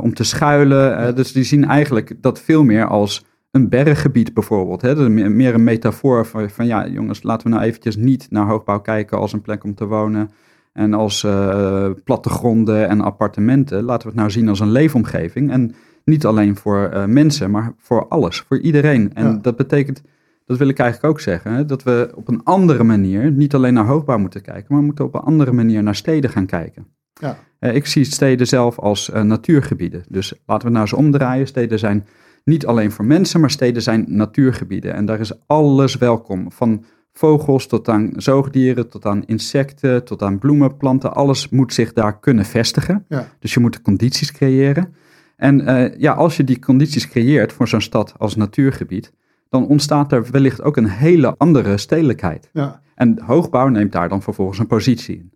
om 0.00 0.14
te 0.14 0.24
schuilen. 0.24 1.14
Dus 1.14 1.32
die 1.32 1.44
zien 1.44 1.64
eigenlijk 1.64 2.14
dat 2.20 2.40
veel 2.40 2.64
meer 2.64 2.86
als 2.86 3.24
een 3.50 3.68
berggebied 3.68 4.34
bijvoorbeeld. 4.34 4.82
Hè? 4.82 5.08
Meer 5.10 5.54
een 5.54 5.64
metafoor 5.64 6.26
van, 6.26 6.50
van, 6.50 6.66
ja, 6.66 6.88
jongens, 6.88 7.22
laten 7.22 7.46
we 7.46 7.52
nou 7.52 7.66
eventjes 7.66 7.96
niet 7.96 8.26
naar 8.30 8.46
hoogbouw 8.46 8.80
kijken 8.80 9.18
als 9.18 9.32
een 9.32 9.42
plek 9.42 9.64
om 9.64 9.74
te 9.74 9.86
wonen. 9.86 10.30
En 10.72 10.94
als 10.94 11.22
uh, 11.22 11.90
plattegronden 12.04 12.88
en 12.88 13.00
appartementen. 13.00 13.82
Laten 13.82 14.02
we 14.02 14.08
het 14.08 14.18
nou 14.18 14.30
zien 14.30 14.48
als 14.48 14.60
een 14.60 14.70
leefomgeving. 14.70 15.50
En 15.50 15.74
niet 16.04 16.26
alleen 16.26 16.56
voor 16.56 16.90
uh, 16.92 17.04
mensen, 17.04 17.50
maar 17.50 17.74
voor 17.78 18.08
alles, 18.08 18.40
voor 18.40 18.58
iedereen. 18.58 19.14
En 19.14 19.26
ja. 19.26 19.38
dat 19.42 19.56
betekent, 19.56 20.02
dat 20.46 20.58
wil 20.58 20.68
ik 20.68 20.78
eigenlijk 20.78 21.12
ook 21.12 21.20
zeggen, 21.20 21.52
hè, 21.52 21.64
dat 21.64 21.82
we 21.82 22.12
op 22.14 22.28
een 22.28 22.40
andere 22.44 22.84
manier 22.84 23.32
niet 23.32 23.54
alleen 23.54 23.74
naar 23.74 23.86
hoogbouw 23.86 24.18
moeten 24.18 24.42
kijken, 24.42 24.66
maar 24.68 24.78
we 24.78 24.84
moeten 24.84 25.04
op 25.04 25.14
een 25.14 25.20
andere 25.20 25.52
manier 25.52 25.82
naar 25.82 25.94
steden 25.94 26.30
gaan 26.30 26.46
kijken. 26.46 26.86
Ja. 27.20 27.38
Eh, 27.58 27.74
ik 27.74 27.86
zie 27.86 28.04
steden 28.04 28.46
zelf 28.46 28.78
als 28.78 29.10
eh, 29.10 29.22
natuurgebieden. 29.22 30.04
Dus 30.08 30.34
laten 30.46 30.66
we 30.66 30.72
nou 30.72 30.84
eens 30.84 30.94
omdraaien. 30.94 31.46
Steden 31.46 31.78
zijn 31.78 32.06
niet 32.44 32.66
alleen 32.66 32.90
voor 32.90 33.04
mensen, 33.04 33.40
maar 33.40 33.50
steden 33.50 33.82
zijn 33.82 34.04
natuurgebieden. 34.08 34.94
En 34.94 35.04
daar 35.04 35.20
is 35.20 35.46
alles 35.46 35.96
welkom. 35.96 36.52
Van 36.52 36.84
vogels 37.12 37.66
tot 37.66 37.88
aan 37.88 38.12
zoogdieren, 38.16 38.88
tot 38.88 39.06
aan 39.06 39.24
insecten, 39.24 40.04
tot 40.04 40.22
aan 40.22 40.38
bloemen, 40.38 40.76
planten. 40.76 41.14
Alles 41.14 41.48
moet 41.48 41.74
zich 41.74 41.92
daar 41.92 42.18
kunnen 42.20 42.44
vestigen. 42.44 43.04
Ja. 43.08 43.28
Dus 43.38 43.54
je 43.54 43.60
moet 43.60 43.72
de 43.72 43.82
condities 43.82 44.32
creëren. 44.32 44.94
En 45.36 45.66
eh, 45.66 45.98
ja, 45.98 46.12
als 46.12 46.36
je 46.36 46.44
die 46.44 46.58
condities 46.58 47.08
creëert 47.08 47.52
voor 47.52 47.68
zo'n 47.68 47.80
stad 47.80 48.14
als 48.18 48.36
natuurgebied, 48.36 49.12
dan 49.48 49.66
ontstaat 49.66 50.12
er 50.12 50.30
wellicht 50.30 50.62
ook 50.62 50.76
een 50.76 50.88
hele 50.88 51.34
andere 51.36 51.76
stedelijkheid. 51.76 52.50
Ja. 52.52 52.80
En 52.94 53.22
hoogbouw 53.22 53.68
neemt 53.68 53.92
daar 53.92 54.08
dan 54.08 54.22
vervolgens 54.22 54.58
een 54.58 54.66
positie 54.66 55.16
in. 55.16 55.32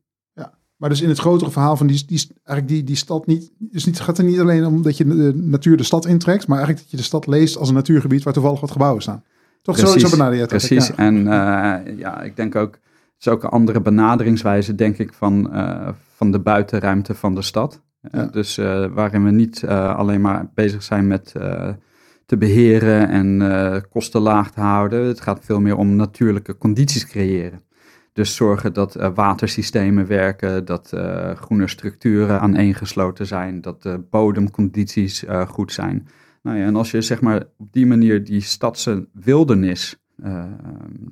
Maar 0.77 0.89
dus 0.89 1.03
in 1.03 1.09
het 1.09 1.19
grotere 1.19 1.51
verhaal 1.51 1.77
van 1.77 1.87
die, 1.87 2.05
die, 2.07 2.29
eigenlijk 2.45 2.69
die, 2.69 2.85
die 2.85 2.97
stad 2.97 3.27
niet. 3.27 3.53
Dus 3.59 3.85
niet, 3.85 4.01
gaat 4.01 4.19
er 4.19 4.25
niet 4.25 4.41
alleen 4.41 4.67
om 4.67 4.83
dat 4.83 4.97
je 4.97 5.05
de 5.05 5.33
natuur 5.35 5.77
de 5.77 5.83
stad 5.83 6.07
intrekt, 6.07 6.47
maar 6.47 6.57
eigenlijk 6.57 6.81
dat 6.81 6.91
je 6.91 6.97
de 6.97 7.09
stad 7.09 7.27
leest 7.27 7.57
als 7.57 7.69
een 7.69 7.75
natuurgebied 7.75 8.23
waar 8.23 8.33
toevallig 8.33 8.61
wat 8.61 8.71
gebouwen 8.71 9.03
staan. 9.03 9.23
Toch 9.65 9.79
zo, 9.79 9.99
zo 9.99 10.11
benader 10.11 10.35
je 10.35 10.41
het. 10.41 10.49
Precies. 10.49 10.87
Ja. 10.87 10.97
En 10.97 11.17
uh, 11.17 11.99
ja, 11.99 12.23
ik 12.23 12.37
denk 12.37 12.55
ook, 12.55 12.73
het 12.73 13.15
is 13.19 13.29
ook 13.29 13.43
een 13.43 13.51
andere 13.51 13.81
benaderingswijze, 13.81 14.75
denk 14.75 14.99
ik, 14.99 15.13
van, 15.13 15.51
uh, 15.53 15.89
van 16.15 16.31
de 16.31 16.39
buitenruimte 16.39 17.15
van 17.15 17.35
de 17.35 17.43
stad. 17.43 17.83
Ja. 18.01 18.25
Uh, 18.25 18.33
dus 18.33 18.57
waarin 18.93 19.25
we 19.25 19.31
niet 19.31 19.67
alleen 19.67 20.21
maar 20.21 20.51
bezig 20.55 20.83
zijn 20.83 21.07
met 21.07 21.33
te 22.27 22.37
beheren 22.37 23.09
en 23.09 23.85
kosten 23.91 24.21
laag 24.21 24.51
te 24.51 24.61
houden. 24.61 25.07
Het 25.07 25.21
gaat 25.21 25.45
veel 25.45 25.61
meer 25.61 25.77
om 25.77 25.97
natuurlijke 25.97 26.59
condities 26.59 27.07
creëren. 27.07 27.63
Dus 28.13 28.35
zorgen 28.35 28.73
dat 28.73 28.97
uh, 28.97 29.09
watersystemen 29.15 30.07
werken, 30.07 30.65
dat 30.65 30.91
uh, 30.95 31.31
groene 31.31 31.69
structuren 31.69 32.41
aaneengesloten 32.41 33.27
zijn, 33.27 33.61
dat 33.61 33.83
de 33.83 34.01
bodemcondities 34.11 35.25
uh, 35.25 35.49
goed 35.49 35.73
zijn. 35.73 36.09
Nou 36.45 36.59
ja, 36.59 36.67
en 36.67 36.77
als 36.77 36.91
je 36.91 37.01
zeg 37.01 37.21
maar 37.21 37.45
op 37.57 37.73
die 37.73 37.87
manier 37.87 38.25
die 38.25 38.41
stadse 38.41 39.09
wildernis 39.13 39.97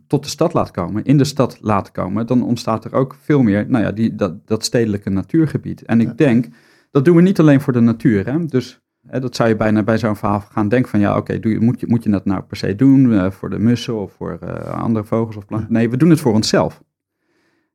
tot 0.06 0.22
de 0.22 0.28
stad 0.28 0.52
laat 0.52 0.70
komen, 0.70 1.04
in 1.04 1.18
de 1.18 1.24
stad 1.24 1.58
laat 1.60 1.90
komen, 1.90 2.26
dan 2.26 2.44
ontstaat 2.44 2.84
er 2.84 2.92
ook 2.92 3.16
veel 3.20 3.42
meer, 3.42 3.66
nou 3.68 3.84
ja, 3.84 3.92
die, 3.92 4.14
dat, 4.14 4.46
dat 4.46 4.64
stedelijke 4.64 5.10
natuurgebied. 5.10 5.82
En 5.82 6.00
ik 6.00 6.06
ja. 6.06 6.14
denk, 6.14 6.48
dat 6.90 7.04
doen 7.04 7.16
we 7.16 7.22
niet 7.22 7.40
alleen 7.40 7.60
voor 7.60 7.72
de 7.72 7.80
natuur. 7.80 8.26
Hè? 8.26 8.46
Dus 8.46 8.80
hè, 9.06 9.20
dat 9.20 9.36
zou 9.36 9.48
je 9.48 9.56
bijna 9.56 9.82
bij 9.82 9.98
zo'n 9.98 10.16
verhaal 10.16 10.40
gaan 10.40 10.68
denken 10.68 10.90
van, 10.90 11.00
ja, 11.00 11.16
oké, 11.16 11.34
okay, 11.34 11.56
moet, 11.56 11.80
je, 11.80 11.86
moet 11.86 12.02
je 12.02 12.10
dat 12.10 12.24
nou 12.24 12.42
per 12.42 12.56
se 12.56 12.74
doen 12.74 13.32
voor 13.32 13.50
de 13.50 13.58
mussen 13.58 14.00
of 14.00 14.12
voor 14.12 14.38
andere 14.70 15.04
vogels 15.04 15.36
of 15.36 15.46
planten? 15.46 15.72
Nee, 15.72 15.90
we 15.90 15.96
doen 15.96 16.10
het 16.10 16.20
voor 16.20 16.34
onszelf. 16.34 16.82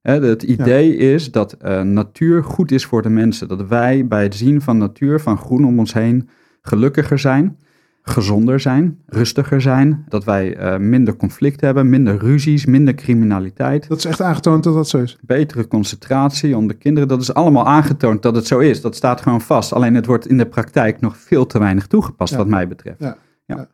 Het 0.02 0.44
idee 0.44 0.92
ja. 0.92 1.14
is 1.14 1.32
dat 1.32 1.58
natuur 1.84 2.44
goed 2.44 2.72
is 2.72 2.86
voor 2.86 3.02
de 3.02 3.10
mensen. 3.10 3.48
Dat 3.48 3.68
wij 3.68 4.08
bij 4.08 4.24
het 4.24 4.36
zien 4.36 4.62
van 4.62 4.78
natuur, 4.78 5.20
van 5.20 5.38
groen 5.38 5.66
om 5.66 5.80
ons 5.80 5.94
heen, 5.94 6.30
gelukkiger 6.68 7.20
zijn, 7.20 7.58
gezonder 8.02 8.60
zijn, 8.60 9.00
rustiger 9.06 9.62
zijn. 9.62 10.06
Dat 10.08 10.24
wij 10.24 10.58
uh, 10.60 10.78
minder 10.78 11.16
conflict 11.16 11.62
hebben, 11.62 11.90
minder 11.90 12.18
ruzies, 12.18 12.66
minder 12.66 12.94
criminaliteit. 12.94 13.88
Dat 13.88 13.98
is 13.98 14.06
echt 14.06 14.22
aangetoond 14.22 14.64
dat 14.64 14.74
dat 14.74 14.90
zo 14.90 14.98
is. 14.98 15.18
Betere 15.22 15.68
concentratie 15.68 16.58
onder 16.58 16.76
kinderen. 16.76 17.10
Dat 17.10 17.22
is 17.22 17.34
allemaal 17.34 17.66
aangetoond 17.66 18.22
dat 18.22 18.36
het 18.36 18.48
zo 18.48 18.60
is. 18.60 18.82
Dat 18.82 18.96
staat 18.96 19.22
gewoon 19.22 19.42
vast. 19.42 19.74
Alleen 19.74 19.96
het 19.96 20.06
wordt 20.06 20.28
in 20.28 20.38
de 20.38 20.46
praktijk 20.46 21.02
nog 21.02 21.18
veel 21.18 21.46
te 21.46 21.60
weinig 21.60 21.88
toegepast, 21.88 22.32
ja. 22.32 22.38
wat 22.38 22.48
mij 22.48 22.68
betreft. 22.68 23.00
Ja. 23.00 23.18
ja. 23.46 23.68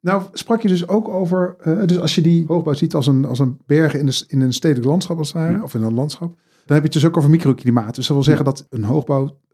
Nou, 0.00 0.22
sprak 0.32 0.62
je 0.62 0.68
dus 0.68 0.88
ook 0.88 1.08
over, 1.08 1.56
uh, 1.66 1.86
dus 1.86 1.98
als 1.98 2.14
je 2.14 2.20
die 2.20 2.44
hoogbouw 2.46 2.72
ziet 2.72 2.94
als 2.94 3.06
een, 3.06 3.24
als 3.24 3.38
een 3.38 3.58
berg 3.66 3.94
in, 3.94 4.06
de, 4.06 4.24
in 4.28 4.40
een 4.40 4.52
stedelijk 4.52 4.86
landschap 4.86 5.18
als 5.18 5.32
het 5.32 5.42
ware, 5.42 5.56
ja. 5.56 5.62
of 5.62 5.74
in 5.74 5.82
een 5.82 5.94
landschap, 5.94 6.28
dan 6.66 6.76
heb 6.76 6.76
je 6.76 6.82
het 6.82 6.92
dus 6.92 7.06
ook 7.06 7.16
over 7.16 7.30
microklimaat. 7.30 7.94
Dus 7.94 8.06
dat 8.06 8.16
wil 8.16 8.24
zeggen 8.24 8.44
dat 8.44 8.66
een 8.70 8.84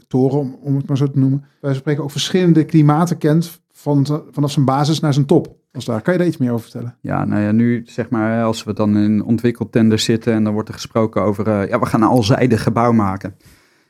hoogbouwtoren, 0.09 0.59
om, 0.61 0.77
het 0.77 0.89
maar 0.89 0.97
zo 0.97 1.11
te 1.11 1.19
noemen, 1.19 1.45
wij 1.61 1.75
spreken 1.75 2.03
ook 2.03 2.11
verschillende 2.11 2.65
klimaten 2.65 3.19
kent 3.19 3.61
van, 3.73 4.25
vanaf 4.31 4.51
zijn 4.51 4.65
basis 4.65 5.01
naar 5.01 5.15
zijn 5.15 5.27
top. 5.27 5.57
Als 5.73 5.85
daar. 5.85 6.03
Kan 6.03 6.13
je 6.13 6.19
daar 6.19 6.29
iets 6.29 6.37
meer 6.37 6.53
over 6.53 6.63
vertellen? 6.63 6.97
Ja, 7.01 7.25
nou 7.25 7.43
ja, 7.43 7.53
nu 7.53 7.83
zeg 7.87 8.11
maar, 8.11 8.45
als 8.45 8.65
we 8.65 8.73
dan 8.73 8.97
in 8.97 9.25
ontwikkeltenders 9.25 10.05
zitten 10.05 10.33
en 10.33 10.45
dan 10.45 10.53
wordt 10.53 10.69
er 10.69 10.75
gesproken 10.75 11.23
over, 11.23 11.49
uh, 11.49 11.69
ja, 11.69 11.79
we 11.79 11.87
gaan 11.87 12.03
een 12.03 12.09
alzijdig 12.09 12.63
gebouw 12.63 12.93
maken. 12.93 13.37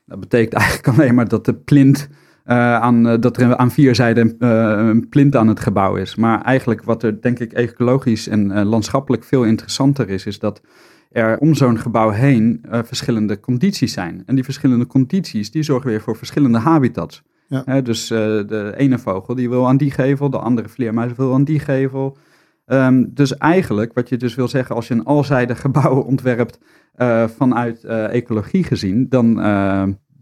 Dat 0.07 0.21
betekent 0.21 0.53
eigenlijk 0.53 0.89
alleen 0.99 1.15
maar 1.15 1.29
dat 1.29 1.45
de 1.45 1.55
plint 1.55 2.09
uh, 2.47 2.75
aan, 2.75 3.07
uh, 3.07 3.15
dat 3.21 3.37
er 3.37 3.57
aan 3.57 3.71
vier 3.71 3.95
zijden 3.95 4.35
een 4.39 5.09
plint 5.09 5.37
aan 5.37 5.49
het 5.49 5.61
gebouw 5.61 5.97
is. 5.97 6.17
Maar 6.17 6.43
eigenlijk 6.43 6.83
wat 6.83 7.03
er 7.03 7.21
denk 7.21 7.39
ik 7.39 7.53
ecologisch 7.53 8.29
en 8.29 8.65
landschappelijk 8.65 9.25
veel 9.25 9.45
interessanter 9.45 10.09
is, 10.09 10.27
is 10.27 10.39
dat 10.39 10.61
er 11.11 11.39
om 11.39 11.55
zo'n 11.55 11.79
gebouw 11.79 12.11
heen 12.11 12.65
verschillende 12.71 13.41
condities 13.41 13.93
zijn. 13.93 14.23
En 14.27 14.35
die 14.35 14.45
verschillende 14.45 14.87
condities 14.87 15.51
die 15.51 15.63
zorgen 15.63 15.91
weer 15.91 16.01
voor 16.01 16.17
verschillende 16.17 16.59
habitats. 16.59 17.23
Ja. 17.47 17.81
dus 17.81 18.07
de 18.07 18.75
ene 18.77 18.99
vogel 18.99 19.35
die 19.35 19.49
wil 19.49 19.69
aan 19.69 19.77
die 19.77 19.91
gevel, 19.91 20.31
de 20.31 20.39
andere 20.39 20.69
vleermuis 20.69 21.13
wil 21.17 21.35
aan 21.35 21.45
die 21.45 21.59
gevel. 21.59 22.17
Um, 22.67 23.11
dus 23.15 23.37
eigenlijk, 23.37 23.95
wat 23.95 24.09
je 24.09 24.17
dus 24.17 24.35
wil 24.35 24.49
zeggen, 24.49 24.75
als 24.75 24.89
je 24.89 24.95
een 24.95 25.05
alzijdig 25.05 25.61
gebouw 25.67 26.01
ontwerpt 26.01 26.59
vanuit 27.37 27.85
ecologie 27.85 28.65
gezien, 28.65 29.07
dan 29.09 29.41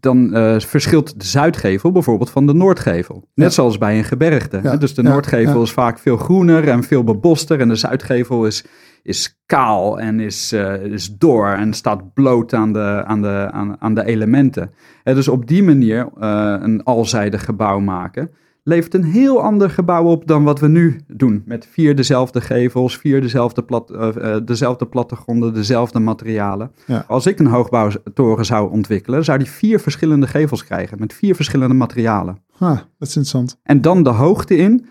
dan 0.01 0.31
verschilt 0.61 1.20
de 1.20 1.27
zuidgevel 1.27 1.92
bijvoorbeeld 1.92 2.31
van 2.31 2.46
de 2.46 2.55
noordgevel. 2.55 3.29
Net 3.35 3.49
ja. 3.49 3.53
zoals 3.53 3.79
bij 3.79 3.99
een 3.99 4.05
gebergte. 4.05 4.61
Ja. 4.62 4.77
Dus 4.77 4.94
de 4.94 5.03
noordgevel 5.03 5.62
is 5.62 5.72
vaak 5.72 5.99
veel 5.99 6.16
groener 6.16 6.68
en 6.68 6.83
veel 6.83 7.05
beboster. 7.05 7.61
En 7.61 7.68
de 7.68 7.75
zuidgevel 7.75 8.46
is, 8.46 8.64
is 9.07 9.40
kaal 9.47 10.01
en 10.01 10.21
is, 10.21 10.53
uh, 10.53 10.85
is 10.85 11.16
door 11.19 11.47
en 11.49 11.73
staat 11.73 12.14
bloot 12.14 12.55
aan 12.55 12.73
de, 12.73 13.03
aan 13.07 13.23
de, 13.23 13.49
aan, 13.53 13.81
aan 13.81 13.95
de 13.95 14.05
elementen. 14.05 14.71
En 15.03 15.14
dus 15.14 15.29
op 15.29 15.47
die 15.47 15.62
manier 15.62 16.09
uh, 16.19 16.57
een 16.61 16.83
alzijdig 16.83 17.45
gebouw 17.45 17.79
maken 17.79 18.31
levert 18.66 18.95
een 18.95 19.05
heel 19.05 19.42
ander 19.42 19.71
gebouw 19.71 20.05
op 20.05 20.27
dan 20.27 20.45
wat 20.45 20.61
we 20.61 20.69
nu 20.69 21.01
doen. 21.07 21.42
Met 21.45 21.66
vier 21.71 21.97
dezelfde 21.97 22.40
gevels, 22.40 22.99
vier 22.99 23.21
dezelfde, 23.21 23.62
plat, 23.62 23.90
uh, 23.90 24.37
dezelfde 24.45 24.87
plattegronden, 24.87 25.55
dezelfde 25.55 25.99
materialen. 25.99 26.71
Ja. 26.87 27.05
Als 27.09 27.27
ik 27.27 27.38
een 27.38 27.47
hoogbouwtoren 27.47 28.45
zou 28.45 28.71
ontwikkelen, 28.71 29.25
zou 29.25 29.38
die 29.38 29.51
vier 29.51 29.81
verschillende 29.81 30.27
gevels 30.27 30.64
krijgen 30.64 30.99
met 30.99 31.12
vier 31.12 31.35
verschillende 31.35 31.75
materialen. 31.75 32.38
Ah, 32.59 32.69
dat 32.71 33.09
is 33.09 33.16
interessant. 33.16 33.61
En 33.62 33.81
dan 33.81 34.03
de 34.03 34.11
hoogte 34.11 34.57
in. 34.57 34.87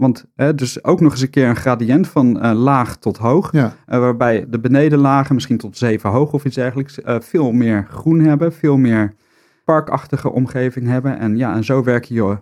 Want 0.00 0.24
hè, 0.34 0.54
dus 0.54 0.84
ook 0.84 1.00
nog 1.00 1.12
eens 1.12 1.20
een 1.20 1.30
keer 1.30 1.48
een 1.48 1.56
gradient 1.56 2.08
van 2.08 2.46
uh, 2.46 2.52
laag 2.52 2.96
tot 2.96 3.16
hoog. 3.16 3.52
Ja. 3.52 3.72
Uh, 3.88 3.98
waarbij 3.98 4.46
de 4.48 4.58
benedenlagen, 4.58 5.34
misschien 5.34 5.58
tot 5.58 5.76
zeven 5.76 6.10
hoog 6.10 6.32
of 6.32 6.44
iets 6.44 6.54
dergelijks, 6.54 6.98
uh, 6.98 7.16
veel 7.20 7.52
meer 7.52 7.86
groen 7.90 8.20
hebben. 8.20 8.52
Veel 8.52 8.76
meer 8.76 9.14
parkachtige 9.64 10.32
omgeving 10.32 10.86
hebben. 10.86 11.18
En 11.18 11.36
ja, 11.36 11.54
en 11.54 11.64
zo 11.64 11.82
werk 11.82 12.04
je 12.04 12.36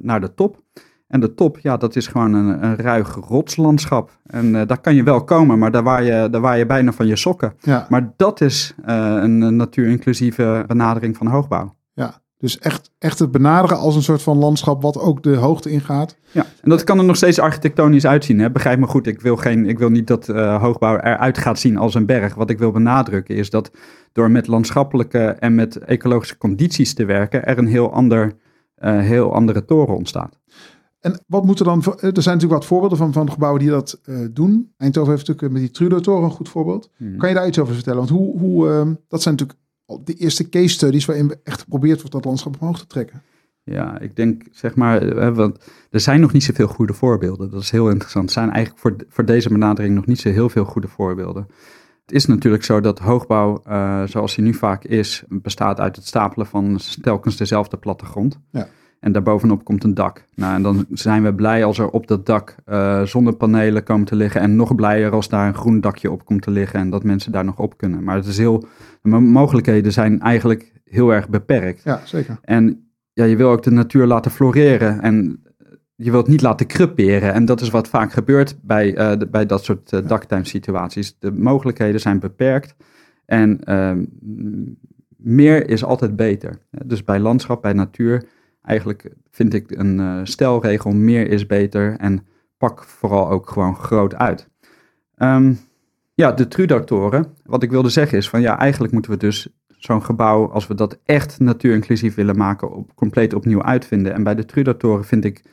naar 0.00 0.20
de 0.20 0.34
top. 0.34 0.62
En 1.08 1.20
de 1.20 1.34
top, 1.34 1.58
ja, 1.58 1.76
dat 1.76 1.96
is 1.96 2.06
gewoon 2.06 2.32
een, 2.32 2.64
een 2.64 2.76
ruig 2.76 3.14
rotslandschap. 3.14 4.10
En 4.26 4.52
daar 4.52 4.80
kan 4.80 4.94
je 4.94 5.02
wel 5.02 5.24
komen, 5.24 5.58
maar 5.58 5.70
daar 5.70 5.82
waar 5.82 6.02
je, 6.02 6.28
daar 6.30 6.40
waar 6.40 6.58
je 6.58 6.66
bijna 6.66 6.92
van 6.92 7.06
je 7.06 7.16
sokken. 7.16 7.54
Ja. 7.60 7.86
Maar 7.88 8.12
dat 8.16 8.40
is 8.40 8.74
een, 8.82 9.40
een 9.40 9.56
natuurinclusieve 9.56 10.64
benadering 10.66 11.16
van 11.16 11.26
hoogbouw. 11.26 11.74
Dus 12.40 12.58
echt, 12.58 12.90
echt 12.98 13.18
het 13.18 13.30
benaderen 13.30 13.78
als 13.78 13.96
een 13.96 14.02
soort 14.02 14.22
van 14.22 14.38
landschap 14.38 14.82
wat 14.82 14.98
ook 14.98 15.22
de 15.22 15.36
hoogte 15.36 15.70
ingaat. 15.70 16.16
Ja, 16.30 16.46
en 16.60 16.70
dat 16.70 16.84
kan 16.84 16.98
er 16.98 17.04
nog 17.04 17.16
steeds 17.16 17.38
architectonisch 17.38 18.06
uitzien. 18.06 18.38
Hè? 18.38 18.50
Begrijp 18.50 18.78
me 18.78 18.86
goed, 18.86 19.06
ik 19.06 19.20
wil, 19.20 19.36
geen, 19.36 19.66
ik 19.66 19.78
wil 19.78 19.90
niet 19.90 20.06
dat 20.06 20.28
uh, 20.28 20.60
hoogbouw 20.60 20.96
eruit 20.96 21.38
gaat 21.38 21.58
zien 21.58 21.76
als 21.76 21.94
een 21.94 22.06
berg. 22.06 22.34
Wat 22.34 22.50
ik 22.50 22.58
wil 22.58 22.70
benadrukken 22.70 23.36
is 23.36 23.50
dat 23.50 23.70
door 24.12 24.30
met 24.30 24.46
landschappelijke 24.46 25.18
en 25.18 25.54
met 25.54 25.76
ecologische 25.76 26.38
condities 26.38 26.94
te 26.94 27.04
werken, 27.04 27.44
er 27.44 27.58
een 27.58 27.66
heel 27.66 27.92
ander 27.92 28.32
uh, 28.78 28.98
heel 28.98 29.34
andere 29.34 29.64
toren 29.64 29.96
ontstaat. 29.96 30.38
En 31.00 31.20
wat 31.26 31.44
moet 31.44 31.58
er 31.58 31.64
dan, 31.64 31.78
er 31.84 31.98
zijn 32.00 32.12
natuurlijk 32.12 32.52
wat 32.52 32.66
voorbeelden 32.66 32.98
van, 32.98 33.12
van 33.12 33.32
gebouwen 33.32 33.60
die 33.60 33.70
dat 33.70 34.00
uh, 34.04 34.26
doen. 34.32 34.72
Eindhoven 34.76 35.12
heeft 35.12 35.26
natuurlijk 35.26 35.52
met 35.52 35.62
die 35.62 35.70
Trudeau-toren 35.70 36.24
een 36.24 36.30
goed 36.30 36.48
voorbeeld. 36.48 36.90
Hmm. 36.96 37.16
Kan 37.16 37.28
je 37.28 37.34
daar 37.34 37.46
iets 37.46 37.58
over 37.58 37.74
vertellen? 37.74 37.98
Want 37.98 38.10
hoe, 38.10 38.38
hoe 38.38 38.68
uh, 38.68 38.92
dat 39.08 39.22
zijn 39.22 39.34
natuurlijk 39.34 39.58
de 40.04 40.14
eerste 40.14 40.48
case 40.48 40.68
studies 40.68 41.04
waarin 41.04 41.28
we 41.28 41.38
echt 41.44 41.60
geprobeerd 41.60 41.96
wordt 41.96 42.12
dat 42.12 42.24
landschap 42.24 42.56
omhoog 42.60 42.78
te 42.78 42.86
trekken. 42.86 43.22
Ja, 43.64 43.98
ik 43.98 44.16
denk 44.16 44.42
zeg 44.50 44.74
maar, 44.74 45.00
hè, 45.00 45.34
want 45.34 45.58
er 45.90 46.00
zijn 46.00 46.20
nog 46.20 46.32
niet 46.32 46.44
zoveel 46.44 46.66
goede 46.66 46.92
voorbeelden. 46.92 47.50
Dat 47.50 47.62
is 47.62 47.70
heel 47.70 47.90
interessant. 47.90 48.26
Er 48.26 48.32
zijn 48.32 48.50
eigenlijk 48.50 48.82
voor, 48.82 48.96
voor 49.08 49.24
deze 49.24 49.48
benadering 49.48 49.94
nog 49.94 50.06
niet 50.06 50.20
zo 50.20 50.30
heel 50.30 50.48
veel 50.48 50.64
goede 50.64 50.88
voorbeelden. 50.88 51.46
Het 52.06 52.12
is 52.12 52.26
natuurlijk 52.26 52.64
zo 52.64 52.80
dat 52.80 52.98
hoogbouw, 52.98 53.62
uh, 53.68 54.02
zoals 54.04 54.36
hij 54.36 54.44
nu 54.44 54.54
vaak 54.54 54.84
is, 54.84 55.24
bestaat 55.28 55.80
uit 55.80 55.96
het 55.96 56.06
stapelen 56.06 56.46
van 56.46 56.80
telkens 57.02 57.36
dezelfde 57.36 57.76
plattegrond. 57.76 58.40
Ja. 58.50 58.68
En 59.00 59.12
daarbovenop 59.12 59.64
komt 59.64 59.84
een 59.84 59.94
dak. 59.94 60.24
Nou, 60.34 60.54
en 60.54 60.62
dan 60.62 60.86
zijn 60.90 61.22
we 61.22 61.34
blij 61.34 61.64
als 61.64 61.78
er 61.78 61.90
op 61.90 62.06
dat 62.06 62.26
dak 62.26 62.54
uh, 62.66 63.02
zonnepanelen 63.02 63.82
komen 63.82 64.06
te 64.06 64.16
liggen. 64.16 64.40
En 64.40 64.56
nog 64.56 64.74
blijer 64.74 65.10
als 65.10 65.28
daar 65.28 65.46
een 65.46 65.54
groen 65.54 65.80
dakje 65.80 66.10
op 66.10 66.24
komt 66.24 66.42
te 66.42 66.50
liggen. 66.50 66.80
En 66.80 66.90
dat 66.90 67.04
mensen 67.04 67.32
daar 67.32 67.44
nog 67.44 67.58
op 67.58 67.76
kunnen. 67.76 68.04
Maar 68.04 68.16
het 68.16 68.26
is 68.26 68.38
heel, 68.38 68.64
de 69.02 69.08
mogelijkheden 69.08 69.92
zijn 69.92 70.20
eigenlijk 70.20 70.72
heel 70.84 71.14
erg 71.14 71.28
beperkt. 71.28 71.82
Ja, 71.82 72.00
zeker. 72.04 72.38
En 72.42 72.90
ja, 73.12 73.24
je 73.24 73.36
wil 73.36 73.50
ook 73.50 73.62
de 73.62 73.70
natuur 73.70 74.06
laten 74.06 74.30
floreren. 74.30 75.00
En 75.00 75.42
je 75.94 76.10
wilt 76.10 76.28
niet 76.28 76.42
laten 76.42 76.66
creperen. 76.66 77.32
En 77.32 77.44
dat 77.44 77.60
is 77.60 77.70
wat 77.70 77.88
vaak 77.88 78.12
gebeurt 78.12 78.58
bij, 78.62 78.98
uh, 78.98 79.18
de, 79.18 79.28
bij 79.28 79.46
dat 79.46 79.64
soort 79.64 79.92
uh, 79.92 80.00
daktuinsituaties. 80.06 81.16
De 81.18 81.32
mogelijkheden 81.32 82.00
zijn 82.00 82.18
beperkt. 82.18 82.74
En 83.24 83.60
uh, 83.64 83.92
meer 85.16 85.68
is 85.68 85.84
altijd 85.84 86.16
beter. 86.16 86.58
Dus 86.86 87.04
bij 87.04 87.18
landschap, 87.18 87.62
bij 87.62 87.72
natuur, 87.72 88.24
eigenlijk 88.62 89.14
vind 89.30 89.54
ik 89.54 89.70
een 89.70 89.98
uh, 89.98 90.20
stelregel, 90.22 90.90
meer 90.90 91.28
is 91.28 91.46
beter 91.46 91.96
en 91.96 92.26
pak 92.58 92.84
vooral 92.84 93.30
ook 93.30 93.50
gewoon 93.50 93.76
groot 93.76 94.14
uit. 94.14 94.48
Um, 95.16 95.58
ja, 96.14 96.32
de 96.32 96.48
Trudactoren. 96.48 97.34
Wat 97.44 97.62
ik 97.62 97.70
wilde 97.70 97.88
zeggen 97.88 98.18
is 98.18 98.28
van 98.28 98.40
ja, 98.40 98.58
eigenlijk 98.58 98.92
moeten 98.92 99.10
we 99.10 99.16
dus 99.16 99.48
zo'n 99.68 100.04
gebouw, 100.04 100.50
als 100.50 100.66
we 100.66 100.74
dat 100.74 100.98
echt 101.04 101.38
natuurinclusief 101.38 102.14
willen 102.14 102.36
maken, 102.36 102.70
op, 102.70 102.94
compleet 102.94 103.34
opnieuw 103.34 103.62
uitvinden. 103.62 104.14
En 104.14 104.22
bij 104.22 104.34
de 104.34 104.44
Trudactoren 104.44 105.04
vind 105.04 105.24
ik, 105.24 105.38
uh, 105.44 105.52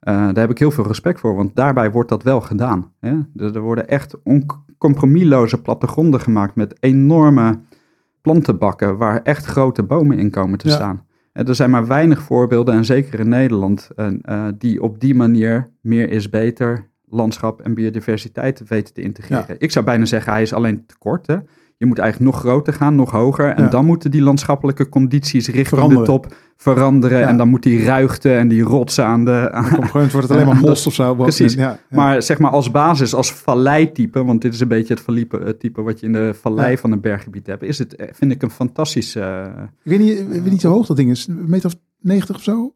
daar 0.00 0.36
heb 0.36 0.50
ik 0.50 0.58
heel 0.58 0.70
veel 0.70 0.86
respect 0.86 1.20
voor, 1.20 1.34
want 1.34 1.56
daarbij 1.56 1.90
wordt 1.90 2.08
dat 2.08 2.22
wel 2.22 2.40
gedaan. 2.40 2.92
Hè? 3.00 3.18
Er, 3.36 3.60
worden 3.60 3.88
echt 3.88 4.16
compromisloze 4.78 5.60
plattegronden 5.60 6.20
gemaakt 6.20 6.54
met 6.54 6.76
enorme 6.80 7.60
plantenbakken 8.20 8.96
waar 8.96 9.22
echt 9.22 9.44
grote 9.44 9.82
bomen 9.82 10.18
in 10.18 10.30
komen 10.30 10.58
te 10.58 10.70
staan. 10.70 11.06
En 11.32 11.46
er 11.46 11.54
zijn 11.54 11.70
maar 11.70 11.86
weinig 11.86 12.22
voorbeelden, 12.22 12.74
en 12.74 12.84
zeker 12.84 13.20
in 13.20 13.28
Nederland, 13.28 13.90
uh, 13.96 14.48
die 14.58 14.82
op 14.82 15.00
die 15.00 15.14
manier 15.14 15.70
meer 15.80 16.10
is 16.10 16.28
beter 16.28 16.88
landschap 17.08 17.60
en 17.60 17.74
biodiversiteit 17.74 18.68
weten 18.68 18.94
te 18.94 19.02
integreren. 19.02 19.56
Ik 19.58 19.70
zou 19.70 19.84
bijna 19.84 20.04
zeggen, 20.04 20.32
hij 20.32 20.42
is 20.42 20.52
alleen 20.52 20.86
te 20.86 20.98
kort. 20.98 21.26
Hè? 21.26 21.36
Je 21.80 21.86
moet 21.86 21.98
eigenlijk 21.98 22.32
nog 22.32 22.40
groter 22.40 22.72
gaan, 22.72 22.94
nog 22.94 23.10
hoger. 23.10 23.54
En 23.54 23.70
dan 23.70 23.84
moeten 23.84 24.10
die 24.10 24.22
landschappelijke 24.22 24.88
condities 24.88 25.48
richting 25.48 25.88
de 25.88 26.02
top 26.02 26.34
veranderen. 26.56 27.26
En 27.26 27.36
dan 27.36 27.48
moet 27.48 27.62
die 27.62 27.84
ruigte 27.84 28.34
en 28.34 28.48
die 28.48 28.62
rotsen 28.62 29.04
aan 29.04 29.24
de... 29.24 29.50
Aan, 29.52 29.88
wordt 29.92 30.12
het 30.12 30.30
alleen 30.30 30.46
maar 30.46 30.56
mos 30.56 30.86
of 30.86 30.94
zo. 30.94 31.14
Precies. 31.14 31.54
Ja, 31.54 31.78
Maar 31.88 32.22
zeg 32.22 32.38
maar 32.38 32.50
als 32.50 32.70
basis, 32.70 33.14
als 33.14 33.32
valleitype... 33.32 34.24
want 34.24 34.42
dit 34.42 34.54
is 34.54 34.60
een 34.60 34.68
beetje 34.68 34.94
het 34.94 35.02
verliepen, 35.02 35.58
type 35.58 35.82
wat 35.82 36.00
je 36.00 36.06
in 36.06 36.12
de 36.12 36.34
vallei 36.40 36.78
van 36.78 36.92
een 36.92 37.00
berggebied 37.00 37.46
hebt... 37.46 37.62
is 37.62 37.78
het, 37.78 37.96
eh, 37.96 38.08
vind 38.12 38.32
ik, 38.32 38.42
een 38.42 38.50
fantastische... 38.50 39.20
Uh, 39.20 39.62
ik 39.82 39.90
weet 39.90 39.98
niet, 39.98 40.18
ik 40.18 40.42
weet 40.42 40.50
niet 40.50 40.62
hoe 40.62 40.72
hoog 40.72 40.86
dat 40.86 40.96
ding 40.96 41.10
is. 41.10 41.26
Een 41.26 41.48
meter 41.48 41.66
of 41.66 41.74
90 42.00 42.36
of 42.36 42.42
zo? 42.42 42.74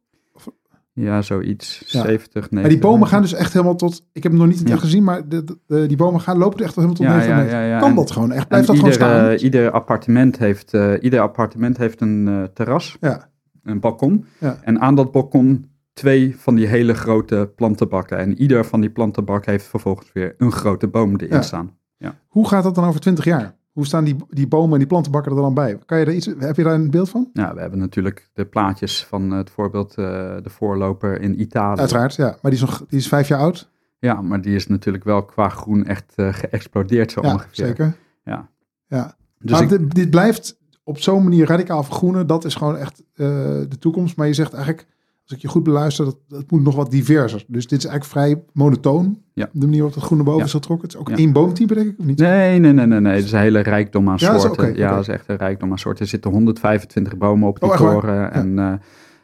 Ja, 0.94 1.22
zoiets. 1.22 1.82
70, 1.86 2.32
90. 2.32 2.50
Maar 2.50 2.68
die 2.68 2.78
bomen 2.78 3.08
gaan 3.08 3.22
dus 3.22 3.32
echt 3.32 3.52
helemaal 3.52 3.76
tot. 3.76 4.06
Ik 4.12 4.22
heb 4.22 4.32
hem 4.32 4.40
nog 4.40 4.50
niet 4.50 4.68
ja. 4.68 4.76
gezien, 4.76 5.04
maar 5.04 5.28
de, 5.28 5.44
de, 5.66 5.86
die 5.86 5.96
bomen 5.96 6.20
gaan 6.20 6.38
lopen 6.38 6.64
echt 6.64 6.74
helemaal 6.74 6.96
tot 6.96 7.06
ja, 7.06 7.16
90 7.16 7.36
meter. 7.36 7.78
Kan 7.78 7.94
dat 7.94 8.10
gewoon 8.10 8.32
echt? 8.32 8.48
Blijft 8.48 8.66
dat 8.66 8.76
ieder, 8.76 8.92
gewoon 8.92 9.10
staan? 9.10 9.32
Uh, 9.32 9.42
ieder 9.42 9.70
appartement 9.70 10.38
heeft, 10.38 10.74
uh, 10.74 10.92
ieder 11.00 11.20
appartement 11.20 11.76
heeft 11.76 12.00
een 12.00 12.26
uh, 12.26 12.42
terras, 12.42 12.96
ja. 13.00 13.28
een 13.62 13.80
balkon. 13.80 14.26
En 14.62 14.80
aan 14.80 14.94
dat 14.94 15.12
balkon 15.12 15.70
twee 15.92 16.36
van 16.38 16.54
die 16.54 16.66
hele 16.66 16.94
grote 16.94 17.52
plantenbakken. 17.56 18.18
En 18.18 18.40
ieder 18.40 18.64
van 18.64 18.80
die 18.80 18.90
plantenbakken 18.90 19.52
heeft 19.52 19.66
vervolgens 19.66 20.12
weer 20.12 20.34
een 20.38 20.52
grote 20.52 20.88
boom 20.88 21.16
erin 21.16 21.42
staan. 21.42 21.76
Ja. 21.96 22.14
Hoe 22.28 22.48
gaat 22.48 22.62
dat 22.62 22.74
dan 22.74 22.84
over 22.84 23.00
20 23.00 23.24
jaar? 23.24 23.56
Hoe 23.74 23.86
staan 23.86 24.04
die, 24.04 24.16
die 24.28 24.48
bomen 24.48 24.72
en 24.72 24.78
die 24.78 24.86
plantenbakken 24.86 25.32
er 25.32 25.38
dan 25.38 25.54
bij? 25.54 25.78
Kan 25.86 25.98
je 25.98 26.04
daar 26.04 26.14
iets, 26.14 26.26
heb 26.38 26.56
je 26.56 26.62
daar 26.62 26.74
een 26.74 26.90
beeld 26.90 27.08
van? 27.08 27.30
Ja, 27.32 27.54
we 27.54 27.60
hebben 27.60 27.78
natuurlijk 27.78 28.30
de 28.32 28.44
plaatjes 28.44 29.04
van 29.04 29.30
het 29.30 29.50
voorbeeld 29.50 29.90
uh, 29.90 30.06
de 30.42 30.50
voorloper 30.50 31.20
in 31.20 31.40
Italië. 31.40 31.80
Uiteraard, 31.80 32.14
ja. 32.14 32.38
Maar 32.42 32.50
die 32.50 32.60
is, 32.60 32.60
nog, 32.60 32.84
die 32.88 32.98
is 32.98 33.08
vijf 33.08 33.28
jaar 33.28 33.38
oud? 33.38 33.70
Ja, 33.98 34.22
maar 34.22 34.40
die 34.40 34.54
is 34.54 34.66
natuurlijk 34.66 35.04
wel 35.04 35.24
qua 35.24 35.48
groen 35.48 35.86
echt 35.86 36.12
uh, 36.16 36.32
geëxplodeerd 36.32 37.12
zo 37.12 37.22
ja, 37.22 37.32
ongeveer. 37.32 37.66
zeker. 37.66 37.96
Ja. 38.24 38.48
ja. 38.86 39.16
Dus 39.38 39.50
maar 39.50 39.62
ik... 39.62 39.68
dit, 39.68 39.94
dit, 39.94 40.10
blijft 40.10 40.58
op 40.84 40.98
zo'n 40.98 41.22
manier 41.22 41.46
radicaal 41.46 41.82
vergroenen. 41.82 42.26
Dat 42.26 42.44
is 42.44 42.54
gewoon 42.54 42.76
echt 42.76 43.00
uh, 43.00 43.26
de 43.68 43.78
toekomst. 43.78 44.16
Maar 44.16 44.26
je 44.26 44.34
zegt 44.34 44.52
eigenlijk 44.52 44.86
als 45.24 45.32
ik 45.32 45.38
je 45.38 45.48
goed 45.48 45.62
beluister, 45.62 46.04
dat, 46.04 46.18
dat 46.28 46.50
moet 46.50 46.62
nog 46.62 46.74
wat 46.74 46.90
diverser. 46.90 47.44
Dus 47.46 47.66
dit 47.66 47.78
is 47.78 47.84
eigenlijk 47.84 48.04
vrij 48.04 48.44
monotoon. 48.52 49.22
Ja. 49.32 49.48
De 49.52 49.58
manier 49.58 49.76
waarop 49.76 49.94
het 49.94 50.04
groene 50.04 50.22
boven 50.22 50.44
is 50.44 50.50
getrokken. 50.50 50.88
Het 50.88 50.96
is 50.96 51.00
ook 51.00 51.18
één 51.18 51.32
boomtype, 51.32 51.74
denk 51.74 51.90
ik, 51.90 51.98
of 51.98 52.04
niet? 52.04 52.18
Nee, 52.18 52.58
nee, 52.58 52.72
nee, 52.72 52.86
nee. 52.86 53.00
nee. 53.00 53.14
Het 53.14 53.24
is 53.24 53.32
een 53.32 53.38
hele 53.38 53.60
rijkdom 53.60 54.08
aan 54.08 54.16
ja, 54.18 54.38
soorten. 54.38 54.50
Okay, 54.50 54.74
ja, 54.76 54.90
dat 54.90 55.00
is 55.00 55.08
echt 55.08 55.28
een 55.28 55.36
rijkdom 55.36 55.70
aan 55.70 55.78
soorten. 55.78 56.02
Er 56.02 56.10
zitten 56.10 56.30
125 56.30 57.16
bomen 57.16 57.48
op 57.48 57.60
die 57.60 57.70
oh, 57.70 57.76
toren. 57.76 58.32
En 58.32 58.58
uh, 58.58 58.72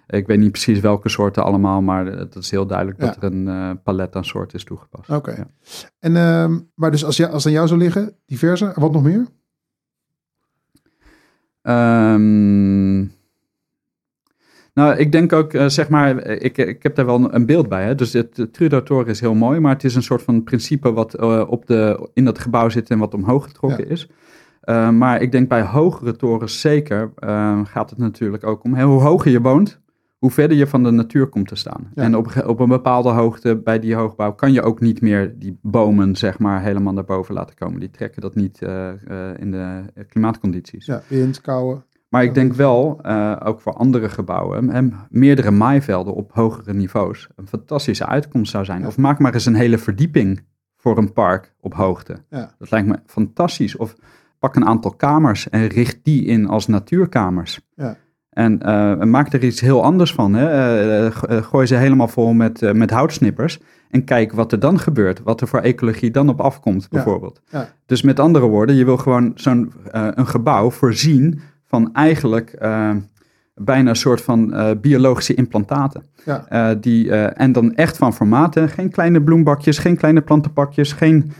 ik 0.06 0.26
weet 0.26 0.38
niet 0.38 0.50
precies 0.50 0.80
welke 0.80 1.08
soorten 1.08 1.44
allemaal, 1.44 1.82
maar 1.82 2.06
het 2.06 2.34
is 2.34 2.50
heel 2.50 2.66
duidelijk 2.66 2.98
dat 2.98 3.16
er 3.16 3.24
een 3.24 3.46
uh, 3.46 3.70
palet 3.84 4.16
aan 4.16 4.24
soorten 4.24 4.58
is 4.58 4.64
toegepast. 4.64 5.10
Oké. 5.10 5.46
En, 5.98 6.14
uh, 6.14 6.56
maar 6.74 6.90
dus 6.90 7.04
als, 7.04 7.16
ja, 7.16 7.26
als 7.26 7.46
aan 7.46 7.52
jou 7.52 7.66
zou 7.68 7.80
liggen, 7.80 8.14
diverse, 8.26 8.72
wat 8.74 8.92
nog 8.92 9.02
meer? 9.02 9.26
Um, 11.62 13.12
nou, 14.74 14.96
ik 14.96 15.12
denk 15.12 15.32
ook, 15.32 15.52
uh, 15.52 15.68
zeg 15.68 15.88
maar, 15.88 16.26
ik, 16.26 16.58
ik 16.58 16.82
heb 16.82 16.94
daar 16.94 17.06
wel 17.06 17.34
een 17.34 17.46
beeld 17.46 17.68
bij. 17.68 17.84
Hè? 17.84 17.94
Dus 17.94 18.12
het, 18.12 18.48
Trudeau-toren 18.52 19.06
is 19.06 19.20
heel 19.20 19.34
mooi, 19.34 19.60
maar 19.60 19.72
het 19.72 19.84
is 19.84 19.94
een 19.94 20.02
soort 20.02 20.22
van 20.22 20.42
principe 20.42 20.92
wat 20.92 21.20
uh, 21.20 21.44
op 21.46 21.66
de, 21.66 22.08
in 22.14 22.24
dat 22.24 22.38
gebouw 22.38 22.68
zit 22.68 22.90
en 22.90 22.98
wat 22.98 23.14
omhoog 23.14 23.44
getrokken 23.44 23.88
is. 23.88 24.08
Uh, 24.64 24.90
maar 24.90 25.20
ik 25.20 25.32
denk 25.32 25.48
bij 25.48 25.62
hogere 25.62 26.16
torens 26.16 26.60
zeker 26.60 27.12
gaat 27.64 27.90
het 27.90 27.98
natuurlijk 27.98 28.46
ook 28.46 28.64
om 28.64 28.80
hoe 28.80 29.00
hoger 29.00 29.30
je 29.30 29.40
woont, 29.40 29.80
hoe 30.18 30.30
verder 30.30 30.56
je 30.56 30.66
van 30.66 30.82
de 30.82 30.90
natuur 30.90 31.26
komt 31.26 31.48
te 31.48 31.56
staan. 31.56 31.90
Ja. 31.94 32.02
En 32.02 32.16
op, 32.16 32.42
op 32.46 32.60
een 32.60 32.68
bepaalde 32.68 33.08
hoogte 33.08 33.56
bij 33.56 33.78
die 33.78 33.94
hoogbouw 33.94 34.32
kan 34.32 34.52
je 34.52 34.62
ook 34.62 34.80
niet 34.80 35.00
meer 35.00 35.34
die 35.38 35.58
bomen, 35.62 36.16
zeg 36.16 36.38
maar, 36.38 36.62
helemaal 36.62 36.92
naar 36.92 37.04
boven 37.04 37.34
laten 37.34 37.56
komen. 37.56 37.80
Die 37.80 37.90
trekken 37.90 38.22
dat 38.22 38.34
niet 38.34 38.60
in 39.36 39.50
de 39.50 39.82
klimaatcondities. 40.08 40.86
Ja, 40.86 41.02
wind, 41.08 41.40
kouwen. 41.40 41.84
Maar 42.10 42.22
ik 42.22 42.34
denk 42.34 42.52
wel, 42.52 43.00
uh, 43.06 43.36
ook 43.44 43.60
voor 43.60 43.72
andere 43.72 44.08
gebouwen, 44.08 44.70
en 44.70 44.94
meerdere 45.08 45.50
maaivelden 45.50 46.14
op 46.14 46.30
hogere 46.32 46.72
niveaus 46.72 47.28
een 47.36 47.46
fantastische 47.46 48.06
uitkomst 48.06 48.50
zou 48.50 48.64
zijn. 48.64 48.80
Ja. 48.80 48.86
Of 48.86 48.96
maak 48.96 49.18
maar 49.18 49.34
eens 49.34 49.46
een 49.46 49.54
hele 49.54 49.78
verdieping 49.78 50.44
voor 50.76 50.98
een 50.98 51.12
park 51.12 51.54
op 51.60 51.74
hoogte. 51.74 52.16
Ja. 52.30 52.54
Dat 52.58 52.70
lijkt 52.70 52.88
me 52.88 52.98
fantastisch. 53.06 53.76
Of 53.76 53.94
pak 54.38 54.56
een 54.56 54.66
aantal 54.66 54.90
kamers 54.90 55.48
en 55.48 55.66
richt 55.66 55.98
die 56.02 56.24
in 56.24 56.48
als 56.48 56.66
natuurkamers. 56.66 57.60
Ja. 57.74 57.96
En 58.30 58.60
uh, 58.66 59.02
maak 59.02 59.32
er 59.32 59.44
iets 59.44 59.60
heel 59.60 59.82
anders 59.82 60.14
van. 60.14 60.34
Hè? 60.34 61.06
Uh, 61.06 61.42
gooi 61.42 61.66
ze 61.66 61.74
helemaal 61.74 62.08
vol 62.08 62.32
met, 62.32 62.74
met 62.74 62.90
houtsnippers. 62.90 63.60
En 63.90 64.04
kijk 64.04 64.32
wat 64.32 64.52
er 64.52 64.60
dan 64.60 64.78
gebeurt. 64.78 65.22
Wat 65.22 65.40
er 65.40 65.48
voor 65.48 65.60
ecologie 65.60 66.10
dan 66.10 66.28
op 66.28 66.40
afkomt, 66.40 66.88
bijvoorbeeld. 66.88 67.40
Ja. 67.48 67.68
Dus 67.86 68.02
met 68.02 68.20
andere 68.20 68.46
woorden, 68.46 68.76
je 68.76 68.84
wil 68.84 68.96
gewoon 68.96 69.32
zo'n 69.34 69.72
een 69.90 70.26
gebouw 70.26 70.70
voorzien 70.70 71.40
van 71.70 71.92
eigenlijk 71.92 72.56
uh, 72.62 72.90
bijna 73.54 73.90
een 73.90 73.96
soort 73.96 74.20
van 74.20 74.54
uh, 74.54 74.70
biologische 74.80 75.34
implantaten. 75.34 76.02
Ja. 76.24 76.46
Uh, 76.52 76.76
die, 76.80 77.12
en 77.12 77.52
dan 77.52 77.74
echt 77.74 77.96
van 77.96 78.14
formaten. 78.14 78.68
Geen 78.68 78.90
kleine 78.90 79.22
bloembakjes, 79.22 79.78
geen 79.78 79.96
kleine 79.96 80.20
plantenpakjes, 80.20 80.92
geen 80.92 81.32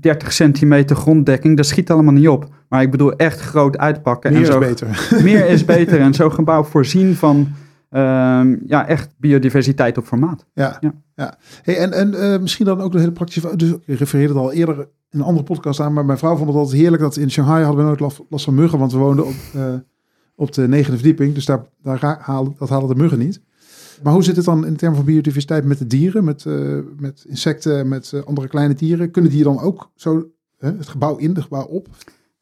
30 0.00 0.32
centimeter 0.32 0.96
gronddekking. 0.96 1.56
Dat 1.56 1.66
schiet 1.66 1.90
allemaal 1.90 2.12
niet 2.12 2.28
op. 2.28 2.48
Maar 2.68 2.82
ik 2.82 2.90
bedoel 2.90 3.12
echt 3.12 3.40
groot 3.40 3.78
uitpakken. 3.78 4.32
Meer 4.32 4.40
en 4.40 4.46
zo, 4.46 4.60
is 4.60 4.68
beter. 4.68 5.22
Meer 5.22 5.46
is 5.46 5.64
beter. 5.76 6.00
En 6.00 6.14
zo'n 6.14 6.32
gebouw 6.32 6.64
voorzien 6.64 7.14
van 7.14 7.48
ehm, 7.96 8.56
ja, 8.66 8.86
echt 8.86 9.14
biodiversiteit 9.16 9.98
op 9.98 10.04
formaat. 10.04 10.46
Ja, 10.52 10.76
ja. 10.80 10.94
ja. 11.14 11.38
Hey, 11.62 11.78
en 11.78 11.92
en 11.92 12.40
misschien 12.42 12.66
dan 12.66 12.80
ook 12.80 12.92
een 12.94 13.00
hele 13.00 13.12
praktische... 13.12 13.56
Dus 13.56 13.70
ik 13.70 13.98
refereerde 13.98 14.32
het 14.32 14.42
al 14.42 14.52
eerder 14.52 14.88
in 15.10 15.18
een 15.18 15.24
andere 15.24 15.44
podcast 15.44 15.80
aan. 15.80 15.92
Maar 15.92 16.04
mijn 16.04 16.18
vrouw 16.18 16.36
vond 16.36 16.48
het 16.48 16.56
altijd 16.56 16.80
heerlijk 16.80 17.02
dat 17.02 17.16
in 17.16 17.30
Shanghai 17.30 17.64
hadden 17.64 17.84
we 17.84 17.96
nooit 17.96 18.16
last, 18.28 18.44
van 18.44 18.54
muggen. 18.54 18.78
Want 18.78 18.92
we 18.92 18.98
woonden 18.98 19.26
op, 19.26 19.34
uh, 19.56 19.74
op 20.34 20.52
de 20.52 20.68
negende 20.68 20.96
verdieping. 20.96 21.34
Dus 21.34 21.44
daar, 21.44 21.64
daar 21.82 22.00
dat 22.58 22.68
halen 22.68 22.88
de 22.88 22.94
muggen 22.94 23.18
niet. 23.18 23.40
Maar 24.02 24.12
hoe 24.12 24.24
zit 24.24 24.36
het 24.36 24.44
dan 24.44 24.66
in 24.66 24.76
termen 24.76 24.96
van 24.96 25.06
biodiversiteit 25.06 25.64
met 25.64 25.78
de 25.78 25.86
dieren? 25.86 26.24
Met, 26.24 26.44
uh, 26.44 26.78
met 26.96 27.24
insecten, 27.28 27.88
met 27.88 28.12
andere 28.24 28.48
kleine 28.48 28.74
dieren? 28.74 29.10
Kunnen 29.10 29.30
die 29.30 29.44
dan 29.44 29.60
ook 29.60 29.90
zo 29.94 30.30
het 30.58 30.88
gebouw 30.88 31.16
in, 31.16 31.34
het 31.34 31.42
gebouw 31.42 31.64
op? 31.64 31.88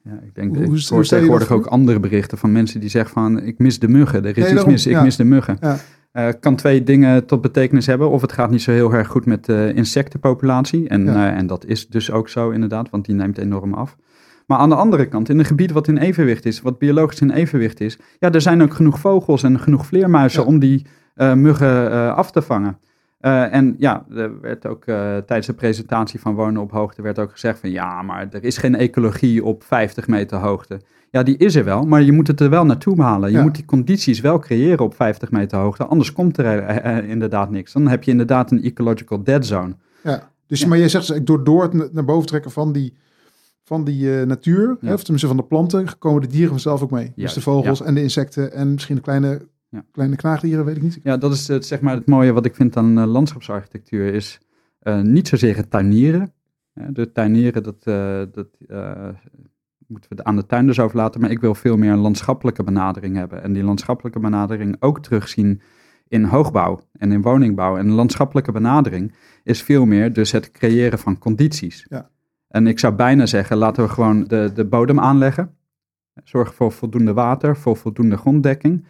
Ja, 0.05 0.21
ik 0.25 0.35
denk, 0.35 0.57
hoe, 0.57 0.77
ik 0.77 0.89
hoor 0.89 1.05
tegenwoordig 1.05 1.51
ook 1.51 1.67
andere 1.67 2.01
berichten 2.01 2.39
van 2.39 2.53
mensen 2.53 2.81
die 2.81 2.89
zeggen 2.89 3.13
van... 3.13 3.43
ik 3.43 3.59
mis 3.59 3.79
de 3.79 3.89
muggen, 3.89 4.25
er 4.25 4.39
is 4.39 4.45
nee, 4.45 4.55
iets 4.55 4.65
mis, 4.65 4.87
ik 4.87 4.93
ja. 4.93 5.03
mis 5.03 5.17
de 5.17 5.25
muggen. 5.25 5.57
Ja. 5.61 5.77
Uh, 6.13 6.29
kan 6.41 6.57
twee 6.57 6.83
dingen 6.83 7.27
tot 7.27 7.41
betekenis 7.41 7.87
hebben. 7.87 8.11
Of 8.11 8.21
het 8.21 8.33
gaat 8.33 8.51
niet 8.51 8.63
zo 8.63 8.71
heel 8.71 8.93
erg 8.93 9.09
goed 9.09 9.27
met 9.27 9.45
de 9.45 9.73
insectenpopulatie. 9.75 10.89
En, 10.89 11.05
ja. 11.05 11.33
uh, 11.33 11.39
en 11.39 11.47
dat 11.47 11.65
is 11.67 11.89
dus 11.89 12.11
ook 12.11 12.29
zo 12.29 12.51
inderdaad, 12.51 12.91
want 12.91 13.05
die 13.05 13.15
neemt 13.15 13.39
enorm 13.39 13.75
af. 13.75 13.97
Maar 14.47 14.59
aan 14.59 14.69
de 14.69 14.75
andere 14.75 15.07
kant, 15.07 15.29
in 15.29 15.39
een 15.39 15.45
gebied 15.45 15.73
wat 15.73 15.89
in 15.89 15.97
evenwicht 15.97 16.47
is, 16.47 16.61
wat 16.61 16.79
biologisch 16.79 17.21
in 17.21 17.31
evenwicht 17.31 17.81
is, 17.81 17.99
ja, 18.19 18.33
er 18.33 18.41
zijn 18.41 18.63
ook 18.63 18.75
genoeg 18.75 18.99
vogels 18.99 19.43
en 19.43 19.61
genoeg 19.61 19.87
vleermuizen 19.87 20.41
Ja. 20.41 20.47
om 20.47 20.59
die 20.59 20.87
uh, 21.17 21.35
muggen 21.35 22.15
af 22.15 22.31
te 22.31 22.43
vangen. 22.43 22.79
En 23.31 23.75
ja, 23.79 24.05
er 24.15 24.41
werd 24.41 24.67
ook 24.67 24.85
tijdens 24.85 25.47
de 25.47 25.53
presentatie 25.55 26.21
van 26.21 26.35
Wonen 26.35 26.63
op 26.63 26.71
Hoogte 26.71 27.03
werd 27.03 27.19
ook 27.19 27.31
gezegd 27.33 27.59
van 27.59 27.71
ja, 27.71 28.03
maar 28.03 28.29
er 28.31 28.45
is 28.45 28.57
geen 28.59 28.75
ecologie 28.77 29.45
op 29.45 29.63
50 29.65 30.07
meter 30.07 30.39
hoogte. 30.39 30.81
Ja, 31.11 31.23
die 31.23 31.37
is 31.37 31.55
er 31.55 31.65
wel, 31.65 31.83
maar 31.85 32.03
je 32.03 32.13
moet 32.13 32.27
het 32.27 32.41
er 32.41 32.51
wel 32.51 32.65
naartoe 32.65 33.03
halen. 33.03 33.31
Je 33.31 33.37
Ja. 33.37 33.43
moet 33.43 33.55
die 33.55 33.65
condities 33.65 34.21
wel 34.21 34.39
creëren 34.39 34.85
op 34.85 34.95
50 34.95 35.31
meter 35.31 35.59
hoogte, 35.59 35.85
anders 35.85 36.13
komt 36.13 36.37
er 36.39 36.59
eh, 36.59 36.99
eh, 36.99 37.09
inderdaad 37.09 37.51
niks. 37.51 37.73
Dan 37.73 37.89
heb 37.89 38.03
je 38.05 38.11
inderdaad 38.11 38.51
een 38.51 38.63
ecological 38.63 39.23
dead 39.23 39.47
zone. 39.47 39.75
Ja, 40.03 40.31
dus 40.47 40.61
Ja. 40.61 40.69
maar 40.69 40.79
jij 40.79 40.89
zegt 40.89 41.27
door, 41.27 41.45
door 41.45 41.63
het 41.63 41.73
na- 41.73 41.89
naar 41.93 42.05
boven 42.05 42.27
trekken 42.27 42.51
van 42.51 42.73
die, 42.73 42.95
van 43.65 43.85
die 43.85 44.19
eh, 44.21 44.27
natuur, 44.27 44.77
Ja. 44.81 44.89
hè, 44.89 44.93
of 44.95 45.01
tenminste 45.03 45.29
van 45.29 45.37
de 45.37 45.45
planten, 45.45 45.99
komen 45.99 46.21
de 46.23 46.29
dieren 46.29 46.51
vanzelf 46.51 46.83
ook 46.83 46.91
mee. 46.91 47.13
dus 47.17 47.33
de 47.35 47.41
vogels 47.41 47.83
en 47.83 47.95
de 47.95 48.03
insecten 48.03 48.53
en 48.53 48.73
misschien 48.73 48.97
de 48.97 49.03
kleine, 49.03 49.47
Ja. 49.75 49.85
kleine 49.93 50.17
knaagdieren, 50.17 50.65
weet 50.65 50.77
ik 50.77 50.83
niet. 50.83 51.01
Ja, 51.03 51.17
dat 51.17 51.33
is 51.33 51.49
het, 51.49 51.67
zeg 51.67 51.81
maar 51.81 51.95
het 51.95 52.07
mooie 52.07 52.33
wat 52.33 52.45
ik 52.45 52.55
vind 52.55 52.77
aan 52.77 52.99
eh, 52.99 53.07
landschapsarchitectuur 53.07 54.15
is 54.15 54.41
eh, 54.79 55.01
niet 55.01 55.29
zozeer 55.29 55.57
het 55.57 55.71
tuinieren. 55.71 56.33
De 56.89 57.13
tuinieren, 57.13 57.63
dat, 57.63 57.77
eh, 57.87 58.23
dat 58.33 58.49
moeten 59.87 60.17
we 60.17 60.25
aan 60.25 60.37
de 60.37 60.47
tuinders 60.47 60.81
overlaten. 60.81 61.21
Maar 61.21 61.31
ik 61.31 61.41
wil 61.41 61.55
veel 61.55 61.77
meer 61.77 61.91
een 61.91 61.99
landschappelijke 61.99 62.63
benadering 62.63 63.17
hebben. 63.17 63.43
En 63.43 63.53
die 63.53 63.63
landschappelijke 63.63 64.19
benadering 64.19 64.77
ook 64.81 65.03
terugzien 65.03 65.61
in 66.09 66.25
hoogbouw 66.25 66.81
en 66.93 67.13
in 67.13 67.23
woningbouw. 67.23 67.77
En 67.77 67.87
een 67.87 67.95
landschappelijke 67.95 68.53
benadering 68.53 69.15
is 69.43 69.63
veel 69.63 69.85
meer 69.85 70.13
dus 70.13 70.33
het 70.33 70.51
creëren 70.51 70.99
van 70.99 71.19
condities. 71.19 71.87
Ja. 71.89 72.11
En 72.49 72.67
ik 72.67 72.79
zou 72.79 72.95
bijna 72.95 73.27
zeggen, 73.27 73.57
laten 73.57 73.85
we 73.85 73.91
gewoon 73.91 74.25
de, 74.25 74.51
de 74.55 74.65
bodem 74.65 75.01
aanleggen. 75.01 75.57
Zorg 76.25 76.55
voor 76.55 76.73
voldoende 76.73 77.13
water, 77.13 77.57
voor 77.57 77.77
voldoende 77.77 78.17
gronddekking. 78.17 78.85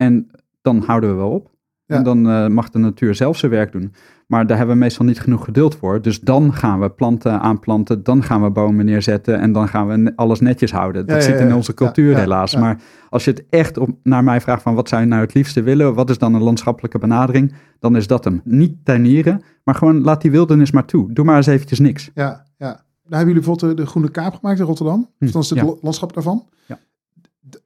En 0.00 0.30
dan 0.62 0.82
houden 0.86 1.10
we 1.10 1.16
wel 1.16 1.30
op. 1.30 1.50
Ja. 1.86 1.96
En 1.96 2.02
dan 2.02 2.28
eh, 2.30 2.46
mag 2.46 2.70
de 2.70 2.78
natuur 2.78 3.14
zelf 3.14 3.36
zijn 3.36 3.50
werk 3.50 3.72
doen. 3.72 3.94
Maar 4.26 4.46
daar 4.46 4.56
hebben 4.56 4.74
we 4.74 4.80
meestal 4.80 5.04
niet 5.04 5.20
genoeg 5.20 5.44
geduld 5.44 5.74
voor. 5.74 6.02
Dus 6.02 6.20
dan 6.20 6.54
gaan 6.54 6.80
we 6.80 6.90
planten 6.90 7.40
aanplanten, 7.40 8.02
dan 8.02 8.22
gaan 8.22 8.42
we 8.42 8.50
bomen 8.50 8.84
neerzetten 8.84 9.40
en 9.40 9.52
dan 9.52 9.68
gaan 9.68 9.86
we 9.88 10.12
alles 10.16 10.40
netjes 10.40 10.72
houden. 10.72 11.06
Dat 11.06 11.16
Ja, 11.16 11.22
zit 11.22 11.40
in 11.40 11.48
ja. 11.48 11.56
onze 11.56 11.74
cultuur 11.74 12.16
helaas. 12.16 12.56
Maar 12.56 12.80
als 13.08 13.24
je 13.24 13.30
het 13.30 13.44
echt 13.50 13.78
op, 13.78 13.90
naar 14.02 14.24
mij 14.24 14.40
vraagt 14.40 14.62
van 14.62 14.74
wat 14.74 14.88
zou 14.88 15.02
je 15.02 15.08
nou 15.08 15.20
het 15.22 15.34
liefste 15.34 15.62
willen, 15.62 15.94
wat 15.94 16.10
is 16.10 16.18
dan 16.18 16.34
een 16.34 16.42
landschappelijke 16.42 16.98
benadering, 16.98 17.54
dan 17.78 17.96
is 17.96 18.06
dat 18.06 18.24
hem. 18.24 18.40
Niet 18.44 18.84
tuinieren, 18.84 19.42
maar 19.64 19.74
gewoon 19.74 20.00
laat 20.00 20.22
die 20.22 20.30
wildernis 20.30 20.70
maar 20.70 20.84
toe. 20.84 21.12
Doe 21.12 21.24
maar 21.24 21.36
eens 21.36 21.46
eventjes 21.46 21.78
niks. 21.78 22.10
Ja, 22.14 22.46
ja. 22.56 22.66
Nou 22.66 23.22
hebben 23.22 23.34
jullie 23.34 23.48
bijvoorbeeld 23.48 23.76
de, 23.76 23.86
Groene 23.86 24.10
Kaap 24.10 24.34
gemaakt 24.34 24.58
in 24.58 24.64
Rotterdam. 24.64 25.08
Of 25.20 25.30
dan 25.30 25.42
is 25.42 25.50
het 25.50 25.82
landschap 25.82 26.14
daarvan. 26.14 26.48
Ja. 26.66 26.78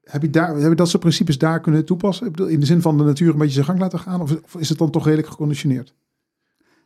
Heb 0.05 0.23
je, 0.23 0.31
daar, 0.31 0.57
heb 0.57 0.69
je 0.69 0.75
dat 0.75 0.89
soort 0.89 1.03
principes 1.03 1.39
daar 1.39 1.61
kunnen 1.61 1.85
toepassen? 1.85 2.33
In 2.49 2.61
de 2.61 2.67
zin 2.67 2.81
van 2.81 2.99
de 2.99 3.05
natuur 3.05 3.33
een 3.33 3.39
beetje 3.39 3.55
zijn 3.55 3.65
gang 3.67 3.79
laten 3.79 3.99
gaan? 3.99 4.21
Of, 4.21 4.37
of 4.45 4.57
is 4.57 4.69
het 4.69 4.79
dan 4.79 4.91
toch 4.91 5.05
redelijk 5.05 5.29
geconditioneerd? 5.29 5.95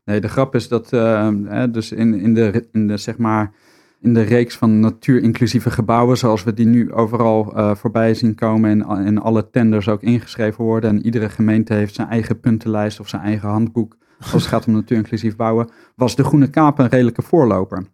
Nee, 0.05 0.21
de 0.21 0.29
grap 0.29 0.55
is 0.55 0.69
dat 0.69 0.93
eh, 0.93 1.31
hè, 1.45 1.71
dus 1.71 1.93
in, 1.93 2.15
in, 2.15 2.35
de, 2.35 2.69
in 2.73 2.87
de 2.87 2.97
zeg 2.97 3.19
maar 3.19 3.53
in 4.01 4.15
de 4.15 4.23
reeks 4.23 4.57
van 4.57 4.81
natuurinclusieve 4.81 5.71
gebouwen, 5.71 6.19
zoals 6.19 6.45
we 6.45 6.55
die 6.55 6.67
nu 6.67 6.93
overal 6.93 7.57
eh, 7.57 7.75
voorbij 7.75 8.15
zien 8.15 8.35
komen 8.35 8.83
en 8.83 9.07
in 9.07 9.19
alle 9.19 9.51
tenders 9.51 9.89
ook 9.89 10.03
ingeschreven 10.03 10.65
worden. 10.65 10.91
En 10.91 11.05
iedere 11.05 11.29
gemeente 11.29 11.75
heeft 11.75 11.95
zijn 11.95 12.09
eigen 12.09 12.41
puntenlijst 12.41 13.01
of 13.01 13.09
zijn 13.09 13.23
eigen 13.23 13.49
handboek 13.49 13.97
als 14.19 14.33
het 14.33 14.43
gaat 14.43 14.67
om 14.67 14.73
natuurinclusief 14.73 15.37
bouwen, 15.37 15.69
was 15.95 16.17
de 16.17 16.25
Groene 16.25 16.51
Kaap 16.51 16.79
een 16.79 16.89
redelijke 16.89 17.23
voorloper. 17.23 17.87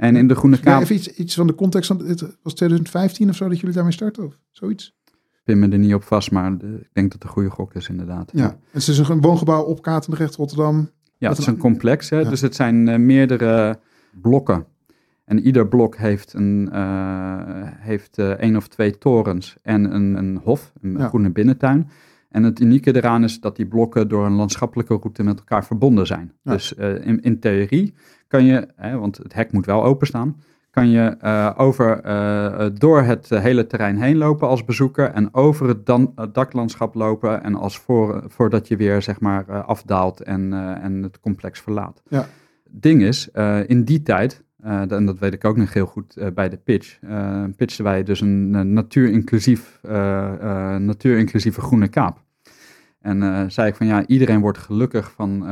En 0.00 0.16
in 0.16 0.26
de 0.28 0.34
Groene 0.34 0.56
Ja, 0.56 0.62
Kaap, 0.62 0.82
even 0.82 0.94
iets, 0.94 1.08
iets 1.14 1.34
van 1.34 1.46
de 1.46 1.54
context. 1.54 1.86
Van, 1.86 1.98
het 2.06 2.36
was 2.42 2.54
2015 2.54 3.28
of 3.28 3.36
zo 3.36 3.48
dat 3.48 3.58
jullie 3.60 3.74
daarmee 3.74 3.92
starten? 3.92 4.24
Of 4.24 4.38
zoiets? 4.50 4.98
pin 5.44 5.58
me 5.58 5.68
er 5.68 5.78
niet 5.78 5.94
op 5.94 6.02
vast, 6.02 6.30
maar 6.30 6.58
de- 6.58 6.66
ik 6.80 6.88
denk 6.92 7.10
dat 7.10 7.12
het 7.12 7.22
een 7.22 7.28
goede 7.28 7.50
gok 7.50 7.74
is 7.74 7.88
inderdaad. 7.88 8.30
Ja. 8.34 8.56
Het 8.70 8.88
is 8.88 8.98
een 8.98 9.20
woongebouw 9.20 9.62
op 9.62 9.82
Katendrecht, 9.82 10.34
Rotterdam. 10.36 10.90
Ja, 11.18 11.28
het 11.28 11.38
is 11.38 11.46
een- 11.46 11.56
complex. 11.56 12.10
Hè? 12.10 12.18
Ja. 12.18 12.28
Dus 12.30 12.40
het 12.40 12.54
zijn 12.54 12.88
eh, 12.88 12.98
meerdere 12.98 13.78
blokken. 14.20 14.66
En 15.24 15.40
ieder 15.40 15.68
blok 15.68 15.96
heeft, 15.96 16.32
een, 16.32 16.68
eh, 16.72 17.38
heeft 17.64 18.18
eh, 18.18 18.30
één 18.30 18.56
of 18.56 18.68
twee 18.68 18.98
torens 18.98 19.56
en 19.62 19.94
een, 19.94 20.16
een 20.16 20.40
hof, 20.44 20.72
een 20.82 20.96
Ja. 20.98 21.08
groene 21.08 21.30
binnentuin. 21.30 21.88
En 22.30 22.42
het 22.42 22.60
unieke 22.60 22.96
eraan 22.96 23.24
is 23.24 23.40
dat 23.40 23.56
die 23.56 23.66
blokken 23.66 24.08
door 24.08 24.26
een 24.26 24.32
landschappelijke 24.32 24.94
route 24.94 25.22
met 25.22 25.38
elkaar 25.38 25.64
verbonden 25.64 26.06
zijn. 26.06 26.32
Ja. 26.42 26.52
Dus 26.52 26.74
eh, 26.74 27.06
in, 27.06 27.20
in 27.20 27.40
theorie 27.40 27.94
kan 28.26 28.44
je, 28.44 28.68
hè, 28.76 28.98
want 28.98 29.16
het 29.16 29.32
hek 29.32 29.52
moet 29.52 29.66
wel 29.66 29.84
openstaan, 29.84 30.40
kan 30.70 30.88
je 30.88 31.16
eh, 31.20 31.50
over, 31.56 32.00
eh, 32.00 32.66
door 32.74 33.02
het 33.02 33.28
hele 33.28 33.66
terrein 33.66 33.96
heen 33.96 34.16
lopen 34.16 34.48
als 34.48 34.64
bezoeker 34.64 35.10
en 35.10 35.34
over 35.34 35.68
het, 35.68 35.86
dan, 35.86 36.14
daklandschap 36.32 36.94
lopen 36.94 37.42
en 37.42 37.54
als 37.54 37.78
voor, 37.78 38.24
voordat 38.26 38.68
je 38.68 38.76
weer 38.76 39.02
zeg 39.02 39.20
maar 39.20 39.62
afdaalt 39.62 40.22
en, 40.22 40.52
en 40.82 41.02
het 41.02 41.20
complex 41.20 41.60
verlaat. 41.60 42.02
Ja. 42.08 42.26
Ding 42.70 43.02
is, 43.02 43.28
in 43.66 43.84
die 43.84 44.02
tijd, 44.02 44.44
eh, 44.62 44.92
en 44.92 45.06
dat 45.06 45.18
weet 45.18 45.32
ik 45.32 45.44
ook 45.44 45.56
nog 45.56 45.72
heel 45.72 45.86
goed 45.86 46.16
eh, 46.16 46.26
bij 46.34 46.48
de 46.48 46.56
pitch, 46.56 46.98
eh 47.00 47.44
pitchten 47.56 47.84
wij 47.84 48.02
dus 48.02 48.20
een, 48.20 48.50
eh, 48.54 48.60
natuurinclusief, 48.60 49.78
natuurinclusieve 50.78 51.60
groene 51.60 51.88
kaap. 51.88 52.22
En 53.00 53.50
zei 53.50 53.68
ik 53.68 53.74
van 53.74 53.86
ja, 53.86 54.06
iedereen 54.06 54.40
wordt 54.40 54.58
gelukkig 54.58 55.12
van, 55.12 55.44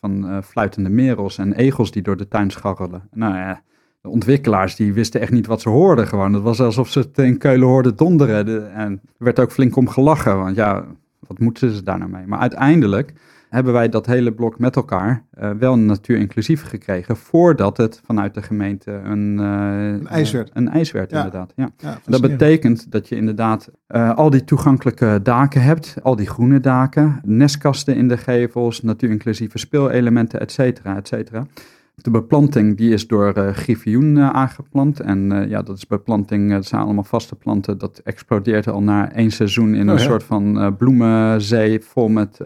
van 0.00 0.42
fluitende 0.44 0.90
merels 0.90 1.38
en 1.38 1.52
egels 1.52 1.90
die 1.90 2.02
door 2.02 2.16
de 2.16 2.28
tuin 2.28 2.50
scharrelen. 2.50 3.08
Nou 3.12 3.34
ja, 3.34 3.62
de 4.00 4.08
ontwikkelaars 4.08 4.76
die 4.76 4.92
wisten 4.92 5.20
echt 5.20 5.32
niet 5.32 5.46
wat 5.46 5.60
ze 5.60 5.68
hoorden 5.68 6.06
gewoon. 6.06 6.32
Het 6.32 6.42
was 6.42 6.60
alsof 6.60 6.88
ze 6.88 6.98
het 6.98 7.18
in 7.18 7.38
Keulen 7.38 7.68
hoorden 7.68 7.96
donderen. 7.96 8.46
De- 8.46 8.60
en 8.60 8.92
er 8.92 9.24
werd 9.24 9.40
ook 9.40 9.52
flink 9.52 9.76
om 9.76 9.88
gelachen, 9.88 10.38
want 10.38 10.56
ja, 10.56 10.84
wat 11.26 11.38
moeten 11.38 11.70
ze 11.70 11.82
daar 11.82 11.98
nou 11.98 12.10
mee? 12.10 12.26
Maar 12.26 12.38
uiteindelijk 12.38 13.12
hebben 13.48 13.72
wij 13.72 13.88
dat 13.88 14.06
hele 14.06 14.32
blok 14.32 14.58
met 14.58 14.76
elkaar 14.76 15.24
eh, 15.30 15.50
wel 15.50 15.78
natuurinclusief 15.78 16.62
gekregen, 16.62 17.16
voordat 17.16 17.76
het 17.76 18.00
vanuit 18.04 18.34
de 18.34 18.42
gemeente 18.42 18.90
een, 18.90 19.38
eh, 19.40 19.46
Een 19.92 20.06
eis 20.06 20.30
werd. 20.32 20.50
Een 20.54 20.68
eis 20.68 20.92
werd, 20.92 21.10
Ja. 21.10 21.16
inderdaad. 21.16 21.52
Ja. 21.56 21.68
Ja, 21.76 21.98
Dat 22.06 22.20
betekent 22.20 22.90
dat 22.92 23.08
je 23.08 23.16
inderdaad 23.16 23.70
eh, 23.86 24.14
al 24.16 24.30
die 24.30 24.44
toegankelijke 24.44 25.20
daken 25.22 25.62
hebt, 25.62 25.96
al 26.02 26.16
die 26.16 26.26
groene 26.28 26.60
daken, 26.60 27.20
nestkasten 27.24 27.96
in 27.96 28.08
de 28.08 28.16
gevels, 28.16 28.82
natuurinclusieve 28.82 29.58
speelelementen, 29.58 30.40
et 30.40 30.52
cetera, 30.52 30.96
et 30.96 31.08
cetera. 31.08 31.46
De 31.94 32.10
beplanting 32.10 32.76
die 32.76 32.92
is 32.92 33.06
door 33.06 33.32
eh 33.32 33.52
griffioen 33.52 34.20
aangeplant. 34.20 35.00
En 35.00 35.46
ja, 35.48 35.62
dat 35.62 35.76
is 35.76 35.86
beplanting, 35.86 36.50
dat 36.50 36.64
zijn 36.66 36.82
allemaal 36.82 37.04
vaste 37.04 37.34
planten. 37.34 37.78
Dat 37.78 38.00
explodeert 38.04 38.68
al 38.68 38.82
na 38.82 39.12
één 39.12 39.30
seizoen 39.30 39.74
in 39.74 39.86
Oh, 39.88 39.92
een 39.94 40.00
soort 40.00 40.22
van 40.22 40.74
bloemenzee 40.78 41.80
vol 41.80 42.08
met 42.08 42.40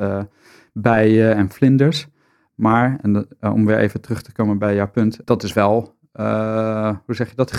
bijen 0.73 1.37
en 1.37 1.51
vlinders. 1.51 2.09
Maar, 2.55 2.99
en 3.03 3.27
eh, 3.41 3.53
om 3.53 3.67
weer 3.67 3.79
even 3.79 4.01
terug 4.01 4.23
te 4.23 4.33
komen 4.33 4.59
bij 4.59 4.75
jouw 4.75 4.91
punt, 4.91 5.21
dat 5.25 5.43
is 5.43 5.53
wel, 5.53 5.95
eh, 6.13 6.97
hoe 7.07 7.15
zeg 7.15 7.29
je 7.31 7.37
dat. 7.37 7.51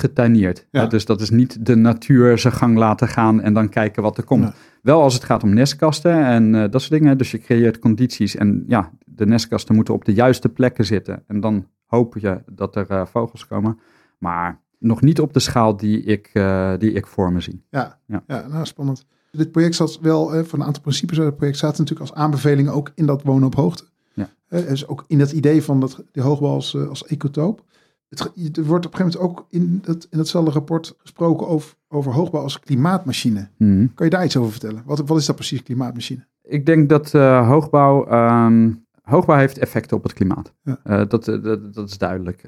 Ja. 0.71 0.81
Hè, 0.81 0.87
dus 0.87 1.05
dat 1.05 1.21
is 1.21 1.29
niet 1.29 1.65
de 1.65 1.75
natuur 1.75 2.37
zijn 2.37 2.53
gang 2.53 2.77
laten 2.77 3.07
gaan 3.07 3.41
en 3.41 3.53
dan 3.53 3.69
kijken 3.69 4.03
wat 4.03 4.17
er 4.17 4.23
komt. 4.23 4.43
Ja. 4.43 4.53
Wel 4.81 5.01
als 5.01 5.13
het 5.13 5.23
gaat 5.23 5.43
om 5.43 5.53
nestkasten 5.53 6.25
en 6.25 6.55
eh, 6.55 6.69
dat 6.69 6.81
soort 6.81 6.93
dingen. 7.01 7.17
Dus 7.17 7.31
je 7.31 7.37
creëert 7.37 7.79
condities 7.79 8.35
en 8.35 8.63
ja, 8.67 8.91
de 9.05 9.25
nestkasten 9.25 9.75
moeten 9.75 9.93
op 9.93 10.05
de 10.05 10.13
juiste 10.13 10.49
plekken 10.49 10.85
zitten. 10.85 11.23
En 11.27 11.39
dan 11.39 11.67
hoop 11.85 12.17
je 12.17 12.41
dat 12.51 12.75
er 12.75 12.89
eh, 12.89 13.05
vogels 13.05 13.47
komen. 13.47 13.79
Maar 14.17 14.61
nog 14.79 15.01
niet 15.01 15.19
op 15.19 15.33
de 15.33 15.39
schaal 15.39 15.77
die 15.77 16.03
ik, 16.03 16.29
eh, 16.33 16.73
die 16.77 16.91
ik 16.91 17.07
voor 17.07 17.31
me 17.31 17.39
zie. 17.39 17.65
Ja, 17.69 17.99
Ja. 18.05 18.23
ja. 18.27 18.47
nou 18.47 18.65
spannend. 18.65 19.05
Dit 19.31 19.51
project 19.51 19.75
zat 19.75 19.99
wel, 20.01 20.33
eh, 20.35 20.43
van 20.43 20.59
een 20.59 20.65
aantal 20.65 20.81
principes 20.81 21.17
uit 21.17 21.27
het 21.27 21.35
project 21.35 21.57
zaten 21.57 21.83
natuurlijk 21.83 22.09
als 22.09 22.19
aanbevelingen 22.19 22.73
ook 22.73 22.91
in 22.95 23.05
dat 23.05 23.23
wonen 23.23 23.47
op 23.47 23.55
hoogte. 23.55 23.83
Ja. 24.13 24.29
Eh, 24.47 24.67
dus 24.67 24.87
ook 24.87 25.03
in 25.07 25.17
dat 25.17 25.31
idee 25.31 25.63
van 25.63 25.79
dat, 25.79 26.03
die 26.11 26.23
hoogbouw 26.23 26.53
als, 26.53 26.75
eh, 26.75 26.87
als 26.87 27.05
ecotoop. 27.05 27.63
Het, 28.09 28.19
er 28.57 28.63
wordt 28.63 28.85
op 28.85 28.91
een 28.91 28.97
gegeven 28.97 29.19
moment 29.19 29.39
ook 29.39 29.45
in, 29.49 29.79
dat, 29.83 30.07
in 30.09 30.17
datzelfde 30.17 30.51
rapport 30.51 30.95
gesproken 30.97 31.47
over, 31.47 31.75
over 31.87 32.13
hoogbouw 32.13 32.41
als 32.41 32.59
klimaatmachine. 32.59 33.49
Mhm. 33.57 33.87
Kan 33.93 34.05
je 34.05 34.11
daar 34.11 34.25
iets 34.25 34.37
over 34.37 34.51
vertellen? 34.51 34.83
Wat, 34.85 34.99
wat 35.05 35.17
is 35.17 35.25
dat 35.25 35.35
precies, 35.35 35.63
klimaatmachine? 35.63 36.25
Ik 36.43 36.65
denk 36.65 36.89
dat 36.89 37.13
eh, 37.13 37.47
hoogbouw, 37.47 38.05
ehm, 38.05 38.71
hoogbouw 39.01 39.37
heeft 39.37 39.57
effecten 39.57 39.97
op 39.97 40.03
het 40.03 40.13
klimaat. 40.13 40.53
Ja. 40.63 40.79
Eh, 40.83 41.01
dat, 41.07 41.25
dat, 41.25 41.73
dat 41.73 41.89
is 41.89 41.97
duidelijk. 41.97 42.41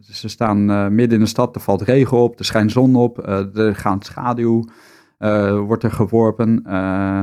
Ze 0.00 0.28
staan 0.28 0.64
midden 0.94 1.18
in 1.18 1.24
de 1.24 1.30
stad, 1.30 1.54
er 1.54 1.60
valt 1.60 1.82
regen 1.82 2.16
op, 2.16 2.38
er 2.38 2.44
schijnt 2.44 2.72
zon 2.72 2.96
op, 2.96 3.26
er 3.56 3.76
gaat 3.76 4.04
schaduw, 4.04 4.64
wordt 5.66 5.82
er 5.82 5.90
geworpen. 5.90 6.64
Eh, 6.64 7.20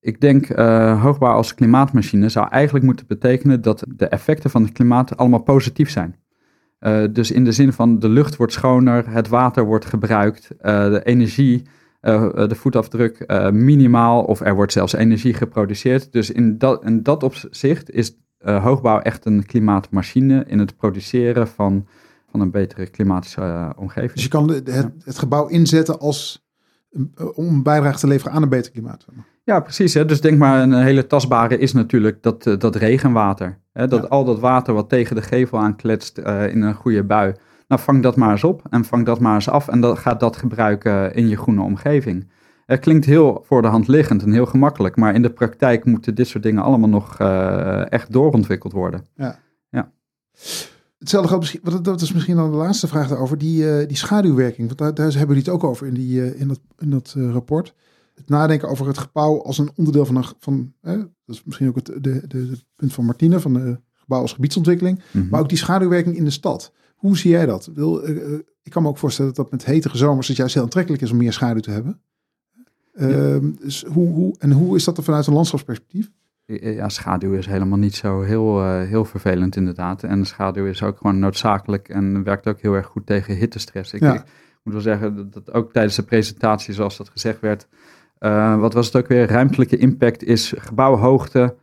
ik 0.00 0.20
denk 0.20 0.46
eh, 0.48 1.02
hoogbouw 1.02 1.34
als 1.34 1.54
klimaatmachine 1.54 2.28
zou 2.28 2.48
eigenlijk 2.48 2.84
moeten 2.84 3.06
betekenen 3.06 3.60
dat 3.62 3.84
de 3.88 4.06
effecten 4.06 4.50
van 4.50 4.62
het 4.62 4.72
klimaat 4.72 5.16
allemaal 5.16 5.42
positief 5.42 5.90
zijn. 5.90 6.16
Eh, 6.78 7.02
dus 7.10 7.30
in 7.30 7.44
de 7.44 7.52
zin 7.52 7.72
van 7.72 7.98
de 7.98 8.08
lucht 8.08 8.36
wordt 8.36 8.52
schoner, 8.52 9.08
het 9.10 9.28
water 9.28 9.64
wordt 9.64 9.84
gebruikt, 9.84 10.50
eh, 10.60 10.84
de 10.90 11.02
energie, 11.04 11.62
eh, 12.00 12.34
de 12.48 12.54
voetafdruk 12.54 13.18
eh, 13.18 13.50
minimaal 13.50 14.22
of 14.22 14.40
er 14.40 14.54
wordt 14.54 14.72
zelfs 14.72 14.92
energie 14.92 15.34
geproduceerd. 15.34 16.12
Dus 16.12 16.30
in 16.30 16.58
dat, 16.58 16.84
in 16.84 17.02
dat 17.02 17.22
opzicht 17.22 17.90
is 17.90 18.16
eh, 18.38 18.62
hoogbouw 18.64 18.98
echt 18.98 19.24
een 19.24 19.46
klimaatmachine 19.46 20.44
in 20.46 20.58
het 20.58 20.76
produceren 20.76 21.48
van, 21.48 21.86
van 22.30 22.40
een 22.40 22.50
betere 22.50 22.86
klimatische 22.86 23.40
eh, 23.40 23.70
omgeving. 23.76 24.12
Dus 24.12 24.22
je 24.22 24.28
kan 24.28 24.46
de- 24.46 24.62
het, 24.64 24.90
het 25.04 25.18
gebouw 25.18 25.46
inzetten 25.46 25.98
als, 26.00 26.36
eh, 26.36 26.51
om 27.34 27.46
een 27.48 27.62
bijdrage 27.62 27.98
te 27.98 28.06
leveren 28.06 28.32
aan 28.32 28.42
een 28.42 28.48
beter 28.48 28.72
klimaat. 28.72 29.06
Ja, 29.44 29.60
precies. 29.60 29.94
Hè? 29.94 30.04
Dus 30.04 30.20
denk 30.20 30.38
maar, 30.38 30.62
een 30.62 30.74
hele 30.82 31.06
tastbare 31.06 31.58
is 31.58 31.72
natuurlijk 31.72 32.22
dat, 32.22 32.46
eh, 32.46 32.58
dat 32.58 32.76
regenwater. 32.76 33.58
Hè? 33.72 33.88
Dat 33.88 34.02
Ja. 34.02 34.08
al 34.08 34.24
dat 34.24 34.40
water 34.40 34.74
wat 34.74 34.88
tegen 34.88 35.16
de 35.16 35.22
gevel 35.22 35.58
aankletst 35.58 36.18
eh, 36.18 36.48
in 36.48 36.62
een 36.62 36.74
goede 36.74 37.02
bui. 37.04 37.34
Nou, 37.68 37.80
vang 37.80 38.02
dat 38.02 38.16
maar 38.16 38.30
eens 38.30 38.44
op 38.44 38.62
en 38.70 38.84
vang 38.84 39.06
dat 39.06 39.20
maar 39.20 39.34
eens 39.34 39.48
af 39.48 39.68
en 39.68 39.80
dan 39.80 39.96
gaat 39.96 40.20
dat 40.20 40.36
gebruiken 40.36 41.14
in 41.14 41.28
je 41.28 41.36
groene 41.36 41.62
omgeving. 41.62 42.30
Het 42.66 42.80
klinkt 42.80 43.04
heel 43.04 43.42
voor 43.46 43.62
de 43.62 43.68
hand 43.68 43.88
liggend 43.88 44.22
en 44.22 44.32
heel 44.32 44.46
gemakkelijk, 44.46 44.96
maar 44.96 45.14
in 45.14 45.22
de 45.22 45.30
praktijk 45.30 45.84
moeten 45.84 46.14
dit 46.14 46.26
soort 46.28 46.42
dingen 46.42 46.62
allemaal 46.62 46.88
nog 46.88 47.18
eh, 47.18 47.92
echt 47.92 48.12
doorontwikkeld 48.12 48.72
worden. 48.72 49.06
Hetzelfde 51.02 51.28
geldt 51.28 51.42
misschien, 51.44 51.72
wat- 51.72 51.84
dat 51.84 52.00
is 52.00 52.12
misschien 52.12 52.36
dan 52.36 52.50
de 52.50 52.56
laatste 52.56 52.88
vraag 52.88 53.08
daarover, 53.08 53.38
die, 53.38 53.70
eh, 53.70 53.88
die 53.88 53.96
schaduwwerking. 53.96 54.66
Want 54.66 54.78
daar, 54.78 54.94
daar 54.94 55.06
hebben 55.18 55.36
jullie 55.36 55.42
het 55.42 55.62
ook 55.62 55.64
over 55.64 55.86
in, 55.86 55.94
die, 55.94 56.22
eh, 56.22 56.40
in 56.40 56.48
dat, 56.48 56.60
in 56.78 56.90
dat 56.90 57.14
eh, 57.16 57.30
rapport. 57.30 57.74
Het 58.14 58.28
nadenken 58.28 58.68
over 58.68 58.86
het 58.86 58.98
gebouw 58.98 59.42
als 59.42 59.58
een 59.58 59.70
onderdeel 59.76 60.06
van, 60.06 60.16
een, 60.16 60.24
van 60.38 60.72
dat 60.82 61.06
is 61.26 61.44
misschien 61.44 61.68
ook 61.68 61.74
het 61.74 61.86
de, 61.86 62.00
de, 62.00 62.26
de 62.28 62.58
punt 62.76 62.92
van 62.92 63.04
Martine, 63.04 63.40
van 63.40 63.52
de 63.52 63.80
gebouw 63.94 64.20
als 64.20 64.32
gebiedsontwikkeling. 64.32 65.00
Mhm. 65.10 65.28
Maar 65.28 65.40
ook 65.40 65.48
die 65.48 65.58
schaduwwerking 65.58 66.16
in 66.16 66.24
de 66.24 66.30
stad. 66.30 66.72
Hoe 66.96 67.18
zie 67.18 67.30
jij 67.30 67.46
dat? 67.46 67.70
Wil, 67.74 68.08
ik 68.62 68.70
kan 68.70 68.82
me 68.82 68.88
ook 68.88 68.98
voorstellen 68.98 69.34
dat 69.34 69.50
met 69.50 69.64
hetere 69.64 69.96
zomers 69.96 70.28
het 70.28 70.36
juist 70.36 70.54
heel 70.54 70.62
aantrekkelijk 70.62 71.02
is 71.02 71.10
om 71.10 71.16
meer 71.16 71.32
schaduw 71.32 71.60
te 71.60 71.70
hebben. 71.70 72.00
Uh, 72.94 73.36
dus 73.60 73.84
hoe, 73.84 74.08
hoe, 74.08 74.34
en 74.38 74.52
hoe 74.52 74.76
is 74.76 74.84
dat 74.84 74.96
er 74.96 75.02
vanuit 75.04 75.26
een 75.26 75.32
landschapsperspectief? 75.32 76.10
Ja, 76.46 76.88
schaduw 76.88 77.32
is 77.32 77.46
helemaal 77.46 77.78
niet 77.78 77.94
zo 77.94 78.20
heel, 78.20 78.64
uh, 78.64 78.82
heel 78.82 79.04
vervelend 79.04 79.56
inderdaad. 79.56 80.02
En 80.02 80.24
schaduw 80.24 80.66
is 80.66 80.82
ook 80.82 80.96
gewoon 80.96 81.18
noodzakelijk 81.18 81.88
en 81.88 82.24
werkt 82.24 82.46
ook 82.46 82.60
heel 82.60 82.74
erg 82.74 82.86
goed 82.86 83.06
tegen 83.06 83.34
hittestress. 83.34 83.92
Ik, 83.92 84.00
ja. 84.00 84.14
ik 84.14 84.24
moet 84.62 84.72
wel 84.72 84.82
zeggen 84.82 85.16
dat, 85.16 85.32
dat, 85.32 85.52
ook 85.52 85.72
tijdens 85.72 85.96
de 85.96 86.02
presentatie, 86.02 86.74
zoals 86.74 86.96
dat 86.96 87.08
gezegd 87.08 87.40
werd, 87.40 87.68
uh, 88.20 88.58
wat 88.58 88.74
was 88.74 88.86
het 88.86 88.96
ook 88.96 89.06
weer? 89.06 89.26
Ruimtelijke 89.26 89.76
impact 89.76 90.24
is 90.24 90.54
gebouwhoogte 90.56 91.56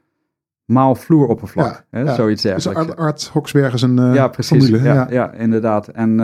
maal 0.66 0.96
vloeroppervlak. 0.96 1.86
Ja, 1.92 2.04
hè? 2.04 2.14
Zoiets 2.14 2.42
dergelijks. 2.42 2.86
Dus 2.86 2.96
Art, 2.96 3.74
is 3.74 3.82
een 3.82 4.00
uh, 4.00 4.14
Ja, 4.14 4.28
precies. 4.28 4.66
Formule, 4.66 4.84
ja, 4.84 5.08
ja. 5.10 5.34
inderdaad. 5.34 5.88
En 5.88 6.18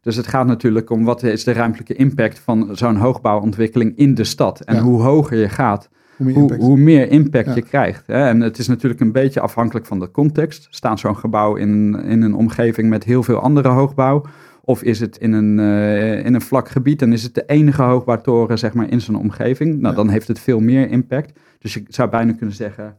dus 0.00 0.16
het 0.16 0.26
gaat 0.26 0.46
natuurlijk 0.46 0.90
om 0.90 1.04
wat 1.04 1.22
is 1.22 1.44
de 1.44 1.52
ruimtelijke 1.52 1.94
impact 1.94 2.38
van 2.38 2.68
zo'n 2.72 2.96
hoogbouwontwikkeling 2.96 3.96
in 3.96 4.14
de 4.14 4.24
stad. 4.24 4.60
En 4.60 4.78
hoe 4.78 5.02
hoger 5.02 5.36
je 5.38 5.48
gaat, 5.48 5.88
hoe 6.20 6.32
meer 6.32 6.36
impact, 6.36 6.60
hoe, 6.60 6.70
hoe 6.70 6.78
meer 6.78 7.10
impact 7.10 7.54
je 7.54 7.62
krijgt. 7.62 8.06
Hè? 8.06 8.28
En 8.28 8.40
het 8.40 8.58
is 8.58 8.68
natuurlijk 8.68 9.00
een 9.00 9.12
beetje 9.12 9.40
afhankelijk 9.40 9.86
van 9.86 9.98
de 9.98 10.10
context. 10.10 10.66
Staat 10.70 10.98
zo'n 10.98 11.16
gebouw 11.16 11.54
in, 11.54 12.02
in 12.04 12.22
een 12.22 12.34
omgeving 12.34 12.88
met 12.88 13.04
heel 13.04 13.22
veel 13.22 13.38
andere 13.38 13.68
hoogbouw? 13.68 14.24
Of 14.64 14.82
is 14.82 15.00
het 15.00 15.16
in 15.16 15.32
een, 15.32 15.58
uh, 15.58 16.24
in 16.24 16.34
een 16.34 16.40
vlak 16.40 16.68
gebied 16.68 17.02
en 17.02 17.12
is 17.12 17.22
het 17.22 17.34
de 17.34 17.44
enige 17.46 17.82
hoogbouwtoren 17.82 18.58
zeg 18.58 18.72
maar, 18.72 18.90
in 18.90 19.00
zo'n 19.00 19.18
omgeving? 19.18 19.80
Nou, 19.80 19.94
dan 19.94 20.08
heeft 20.08 20.28
het 20.28 20.38
veel 20.38 20.60
meer 20.60 20.90
impact. 20.90 21.38
Dus 21.58 21.74
je 21.74 21.82
zou 21.88 22.10
bijna 22.10 22.32
kunnen 22.32 22.54
zeggen, 22.54 22.96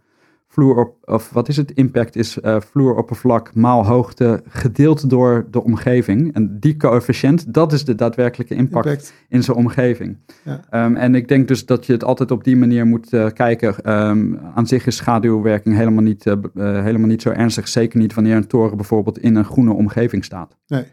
vloer 0.52 0.78
op, 0.78 0.96
of 1.02 1.30
wat 1.30 1.48
is 1.48 1.58
het? 1.58 1.72
Impact 1.72 2.16
is 2.16 2.38
uh, 2.38 2.60
vloeroppervlak 2.60 3.56
maal 3.56 3.86
hoogte 3.86 4.44
gedeeld 4.48 5.10
door 5.10 5.48
de 5.52 5.64
omgeving. 5.64 6.34
En 6.34 6.60
die 6.60 6.78
coëfficiënt, 6.78 7.54
dat 7.54 7.74
is 7.74 7.86
de 7.86 7.96
daadwerkelijke 7.96 8.56
impact, 8.56 8.86
impact. 8.86 9.14
in 9.30 9.44
zo'n 9.44 9.56
omgeving. 9.56 10.18
Ja. 10.44 10.86
Um, 10.86 10.96
en 10.96 11.16
ik 11.16 11.28
denk 11.28 11.48
dus 11.48 11.66
dat 11.66 11.86
je 11.86 11.94
het 11.94 12.04
altijd 12.04 12.32
op 12.32 12.44
die 12.44 12.58
manier 12.58 12.86
moet 12.86 13.14
uh, 13.14 13.28
kijken. 13.34 13.92
Um, 13.92 14.40
aan 14.56 14.68
zich 14.68 14.86
is 14.86 14.96
schaduwwerking 14.96 15.76
helemaal 15.76 16.04
niet, 16.04 16.26
uh, 16.26 16.36
helemaal 16.84 17.08
niet 17.08 17.22
zo 17.22 17.30
ernstig. 17.30 17.68
Zeker 17.68 18.00
niet 18.00 18.14
wanneer 18.14 18.36
een 18.36 18.48
toren 18.48 18.78
bijvoorbeeld 18.78 19.20
in 19.20 19.36
een 19.36 19.46
groene 19.46 19.74
omgeving 19.74 20.26
staat. 20.26 20.58
Nee. 20.68 20.84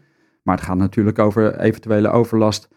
Maar 0.43 0.55
het 0.55 0.65
gaat 0.65 0.77
natuurlijk 0.77 1.19
over 1.19 1.59
eventuele 1.59 2.09
overlast 2.09 2.67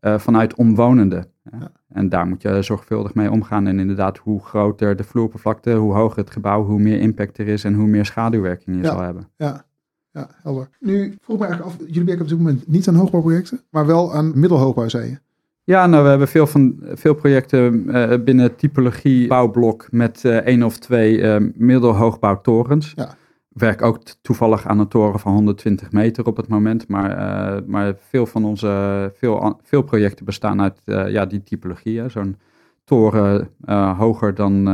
vanuit 0.00 0.54
omwonenden. 0.54 1.26
Ja. 1.50 1.72
En 1.88 2.08
daar 2.08 2.26
moet 2.26 2.42
je 2.42 2.62
zorgvuldig 2.62 3.14
mee 3.14 3.30
omgaan. 3.30 3.66
En 3.66 3.78
inderdaad, 3.78 4.18
hoe 4.18 4.44
groter 4.44 4.96
de 4.96 5.04
vloeroppervlakte, 5.04 5.72
hoe 5.72 5.92
hoger 5.92 6.18
het 6.18 6.30
gebouw, 6.30 6.64
hoe 6.64 6.80
meer 6.80 7.00
impact 7.00 7.38
er 7.38 7.48
is 7.48 7.64
en 7.64 7.74
hoe 7.74 7.86
meer 7.86 8.04
schaduwwerking 8.04 8.76
je 8.76 8.82
ja, 8.82 8.90
zal 8.90 9.00
hebben. 9.00 9.28
Ja, 9.36 9.64
ja, 10.10 10.28
helder. 10.42 10.68
Nu 10.78 11.16
vroeg 11.20 11.38
me 11.38 11.44
eigenlijk 11.44 11.74
af, 11.74 11.86
jullie 11.86 12.04
werken 12.04 12.22
op 12.22 12.28
dit 12.28 12.38
moment 12.38 12.68
niet 12.68 12.88
aan 12.88 12.94
hoogbouwprojecten, 12.94 13.60
maar 13.70 13.86
wel 13.86 14.14
aan 14.14 14.32
middelhoogbouw, 14.34 14.88
zei 14.88 15.10
je? 15.10 15.18
Ja, 15.64 15.86
nou, 15.86 16.02
we 16.02 16.08
hebben 16.08 16.28
veel, 16.28 16.46
van, 16.46 16.76
veel 16.82 17.14
projecten 17.14 17.74
uh, 17.74 18.24
binnen 18.24 18.56
typologie 18.56 19.28
bouwblok 19.28 19.86
met 19.90 20.22
uh, 20.24 20.36
één 20.36 20.62
of 20.62 20.78
twee 20.78 21.40
middelhoogbouwtorens. 21.54 22.92
Ja 22.96 23.18
werk 23.52 23.82
ook 23.82 24.02
toevallig 24.22 24.66
aan 24.66 24.78
een 24.78 24.88
toren 24.88 25.20
van 25.20 25.32
120 25.32 25.92
meter 25.92 26.26
op 26.26 26.36
het 26.36 26.48
moment. 26.48 26.88
Maar, 26.88 27.10
uh, 27.10 27.66
maar 27.66 27.94
veel 28.08 28.26
van 28.26 28.44
onze 28.44 29.12
veel, 29.16 29.60
veel 29.62 29.82
projecten 29.82 30.24
bestaan 30.24 30.60
uit 30.60 30.82
uh, 30.84 31.10
ja, 31.10 31.26
die 31.26 31.42
typologie. 31.42 32.08
Zo'n 32.08 32.36
toren 32.84 33.48
uh, 33.64 33.98
hoger 33.98 34.34
dan 34.34 34.64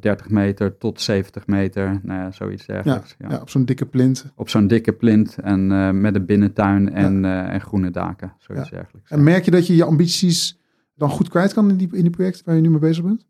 30 0.00 0.28
meter 0.28 0.78
tot 0.78 1.00
70 1.00 1.46
meter. 1.46 2.00
Nou 2.02 2.20
ja, 2.20 2.30
zoiets 2.30 2.66
dergelijks. 2.66 3.14
Ja, 3.18 3.26
ja. 3.28 3.34
ja 3.34 3.40
op 3.40 3.50
zo'n 3.50 3.64
dikke 3.64 3.86
plint. 3.86 4.32
Op 4.34 4.48
zo'n 4.48 4.66
dikke 4.66 4.92
plint 4.92 5.38
en 5.38 6.00
met 6.00 6.14
een 6.14 6.26
binnentuin 6.26 6.92
en, 6.92 7.24
en 7.24 7.60
groene 7.60 7.90
daken. 7.90 8.32
Zoiets 8.38 8.70
dergelijks. 8.70 9.10
En 9.10 9.22
merk 9.22 9.44
je 9.44 9.50
dat 9.50 9.66
je 9.66 9.76
je 9.76 9.84
ambities 9.84 10.60
dan 10.94 11.10
goed 11.10 11.28
kwijt 11.28 11.52
kan 11.52 11.70
in 11.70 11.76
die, 11.76 11.88
in 11.92 12.02
die 12.02 12.10
projecten 12.10 12.44
waar 12.44 12.54
je 12.54 12.60
nu 12.60 12.70
mee 12.70 12.78
bezig 12.78 13.04
bent? 13.04 13.26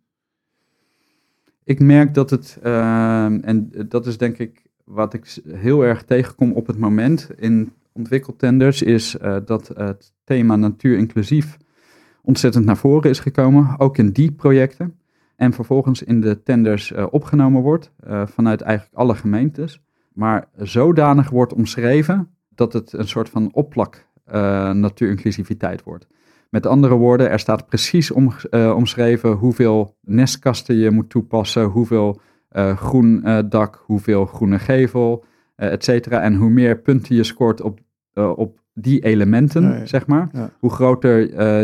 Ik 1.65 1.81
merk 1.81 2.15
dat 2.15 2.31
het, 2.31 2.59
en 2.63 3.71
dat 3.89 4.07
is 4.07 4.19
denk 4.19 4.39
ik 4.39 4.64
wat 4.85 5.15
ik 5.15 5.39
heel 5.49 5.85
erg 5.85 6.03
tegenkom 6.03 6.53
op 6.53 6.67
het 6.67 6.79
moment 6.79 7.31
in 7.37 7.73
ontwikkeltenders 7.93 8.83
is 8.83 9.17
uh, 9.23 9.37
dat 9.45 9.69
het 9.75 10.13
thema 10.25 10.57
natuur 10.57 10.99
inclusief 10.99 11.57
ontzettend 12.23 12.65
naar 12.65 12.77
voren 12.77 13.11
is 13.11 13.21
gekomen, 13.21 13.75
ook 13.79 13.99
in 13.99 14.11
die 14.11 14.33
projecten. 14.33 14.99
En 15.37 15.53
vervolgens 15.53 16.03
in 16.03 16.21
de 16.21 16.43
tenders 16.43 16.93
uh, 16.93 17.07
opgenomen 17.11 17.63
wordt 17.63 17.93
uh, 18.07 18.27
vanuit 18.27 18.61
eigenlijk 18.61 18.99
alle 18.99 19.15
gemeentes. 19.15 19.83
Maar 20.13 20.49
zodanig 20.57 21.31
wordt 21.31 21.53
omschreven 21.53 22.29
dat 22.49 22.73
het 22.73 22.93
een 22.93 23.09
soort 23.09 23.29
van 23.29 23.53
opplak 23.53 24.07
natuurinclusiviteit 24.73 25.83
wordt. 25.83 26.07
Met 26.51 26.67
andere 26.67 26.95
woorden, 26.95 27.31
er 27.31 27.39
staat 27.39 27.67
precies 27.67 28.11
om, 28.11 28.33
omschreven 28.51 29.33
hoeveel 29.33 29.97
nestkasten 30.01 30.77
je 30.77 30.91
moet 30.91 31.11
toepassen, 31.11 31.65
hoeveel 31.65 32.21
groen 32.55 33.21
uh, 33.25 33.39
dak, 33.49 33.83
hoeveel 33.87 34.27
groene 34.27 34.59
gevel, 34.59 35.25
uh, 35.57 35.73
et 35.73 35.85
cetera. 35.85 36.21
En 36.21 36.35
hoe 36.35 36.51
meer 36.51 36.79
punten 36.79 37.17
je 37.17 37.25
scoort 37.25 37.61
op, 37.61 37.81
op 38.15 38.63
die 38.73 39.01
elementen, 39.05 39.63
ja, 39.63 39.75
ja. 39.75 39.87
zeg 39.87 40.07
maar, 40.07 40.29
ja. 40.33 40.51
hoe 40.59 40.71
groter, 40.71 41.19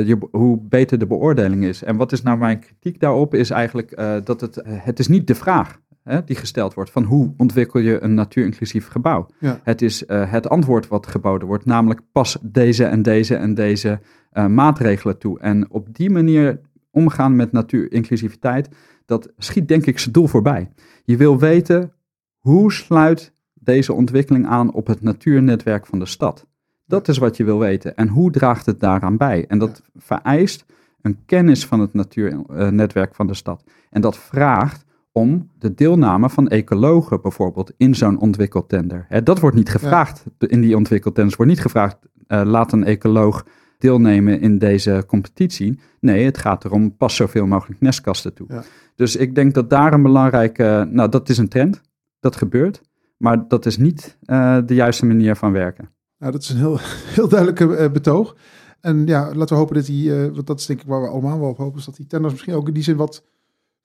je, 0.06 0.18
hoe 0.30 0.58
beter 0.62 0.98
de 0.98 1.06
beoordeling 1.06 1.64
is. 1.64 1.82
En 1.82 1.96
wat 1.96 2.12
is 2.12 2.22
nou 2.22 2.38
mijn 2.38 2.58
kritiek 2.58 3.00
daarop, 3.00 3.34
is 3.34 3.50
eigenlijk 3.50 4.02
dat 4.24 4.40
het, 4.40 4.62
het 4.64 4.98
is 4.98 5.08
niet 5.08 5.26
de 5.26 5.34
vraag 5.34 5.80
hè, 6.04 6.24
die 6.24 6.36
gesteld 6.36 6.74
wordt 6.74 6.90
van 6.90 7.04
hoe 7.04 7.34
ontwikkel 7.36 7.80
je 7.80 8.02
een 8.02 8.14
natuurinclusief 8.14 8.88
gebouw. 8.88 9.26
Het 9.62 9.82
is 9.82 10.04
het 10.08 10.48
antwoord 10.48 10.88
wat 10.88 11.06
geboden 11.06 11.48
wordt, 11.48 11.64
namelijk 11.64 12.00
pas 12.12 12.38
deze 12.42 12.84
en 12.84 13.02
deze 13.02 13.34
en 13.34 13.54
deze 13.54 14.00
maatregelen 14.48 15.18
toe. 15.18 15.40
En 15.40 15.70
op 15.70 15.94
die 15.94 16.10
manier 16.10 16.60
omgaan 16.90 17.36
met 17.36 17.52
natuurinclusiviteit, 17.52 18.68
dat 19.10 19.32
schiet 19.38 19.68
denk 19.68 19.86
ik 19.86 19.98
zijn 19.98 20.12
doel 20.12 20.26
voorbij. 20.26 20.70
Je 21.04 21.16
wil 21.16 21.38
weten 21.38 21.92
hoe 22.38 22.72
sluit 22.72 23.32
deze 23.54 23.92
ontwikkeling 23.92 24.46
aan 24.46 24.72
op 24.72 24.86
het 24.86 25.02
natuurnetwerk 25.02 25.86
van 25.86 25.98
de 25.98 26.06
stad. 26.06 26.46
Dat 26.86 27.08
is 27.08 27.18
wat 27.18 27.36
je 27.36 27.44
wil 27.44 27.58
weten. 27.58 27.96
En 27.96 28.08
hoe 28.08 28.30
draagt 28.30 28.66
het 28.66 28.80
daaraan 28.80 29.16
bij? 29.16 29.44
En 29.48 29.58
dat 29.58 29.82
vereist 29.96 30.64
een 31.02 31.18
kennis 31.26 31.66
van 31.66 31.80
het 31.80 31.94
natuurnetwerk 31.94 33.14
van 33.14 33.26
de 33.26 33.34
stad. 33.34 33.64
En 33.90 34.00
dat 34.00 34.18
vraagt 34.18 34.84
om 35.12 35.50
de 35.58 35.74
deelname 35.74 36.30
van 36.30 36.48
ecologen 36.48 37.20
bijvoorbeeld 37.22 37.72
in 37.76 37.94
zo'n 37.94 38.20
ontwikkeltender. 38.20 39.06
Dat 39.24 39.40
wordt 39.40 39.56
niet 39.56 39.70
gevraagd 39.70 40.24
in 40.38 40.60
die 40.60 40.76
ontwikkeltenders. 40.76 41.36
wordt 41.36 41.52
niet 41.52 41.60
gevraagd, 41.60 41.98
uh, 42.28 42.42
laat 42.44 42.72
een 42.72 42.84
ecoloog 42.84 43.44
deelnemen 43.80 44.40
in 44.40 44.58
deze 44.58 45.04
competitie. 45.06 45.78
Nee, 46.00 46.24
het 46.24 46.38
gaat 46.38 46.64
erom 46.64 46.96
pas 46.96 47.16
zoveel 47.16 47.46
mogelijk 47.46 47.80
nestkasten 47.80 48.34
toe. 48.34 48.46
Ja. 48.50 48.62
Dus 48.94 49.16
ik 49.16 49.34
denk 49.34 49.54
dat 49.54 49.70
daar 49.70 49.92
een 49.92 50.02
belangrijke, 50.02 50.88
nou 50.90 51.08
dat 51.08 51.28
is 51.28 51.38
een 51.38 51.48
trend, 51.48 51.80
dat 52.20 52.36
gebeurt, 52.36 52.82
maar 53.16 53.48
dat 53.48 53.66
is 53.66 53.76
niet 53.76 54.18
uh, 54.24 54.58
de 54.66 54.74
juiste 54.74 55.06
manier 55.06 55.36
van 55.36 55.52
werken. 55.52 55.90
Nou, 56.18 56.32
dat 56.32 56.42
is 56.42 56.48
een 56.48 56.56
heel, 56.56 56.78
heel 57.16 57.28
duidelijke 57.28 57.64
uh, 57.64 57.90
betoog. 57.90 58.36
En 58.80 59.06
ja, 59.06 59.34
laten 59.34 59.54
we 59.54 59.60
hopen 59.60 59.74
dat 59.74 59.86
die, 59.86 60.08
uh, 60.08 60.22
want 60.22 60.46
dat 60.46 60.60
is 60.60 60.66
denk 60.66 60.80
ik 60.80 60.86
waar 60.86 61.02
we 61.02 61.08
allemaal 61.08 61.40
wel 61.40 61.48
op 61.48 61.56
hopen, 61.56 61.78
is 61.78 61.84
dat 61.84 61.96
die 61.96 62.06
tenders 62.06 62.32
misschien 62.32 62.54
ook 62.54 62.68
in 62.68 62.74
die 62.74 62.82
zin 62.82 62.96
wat 62.96 63.24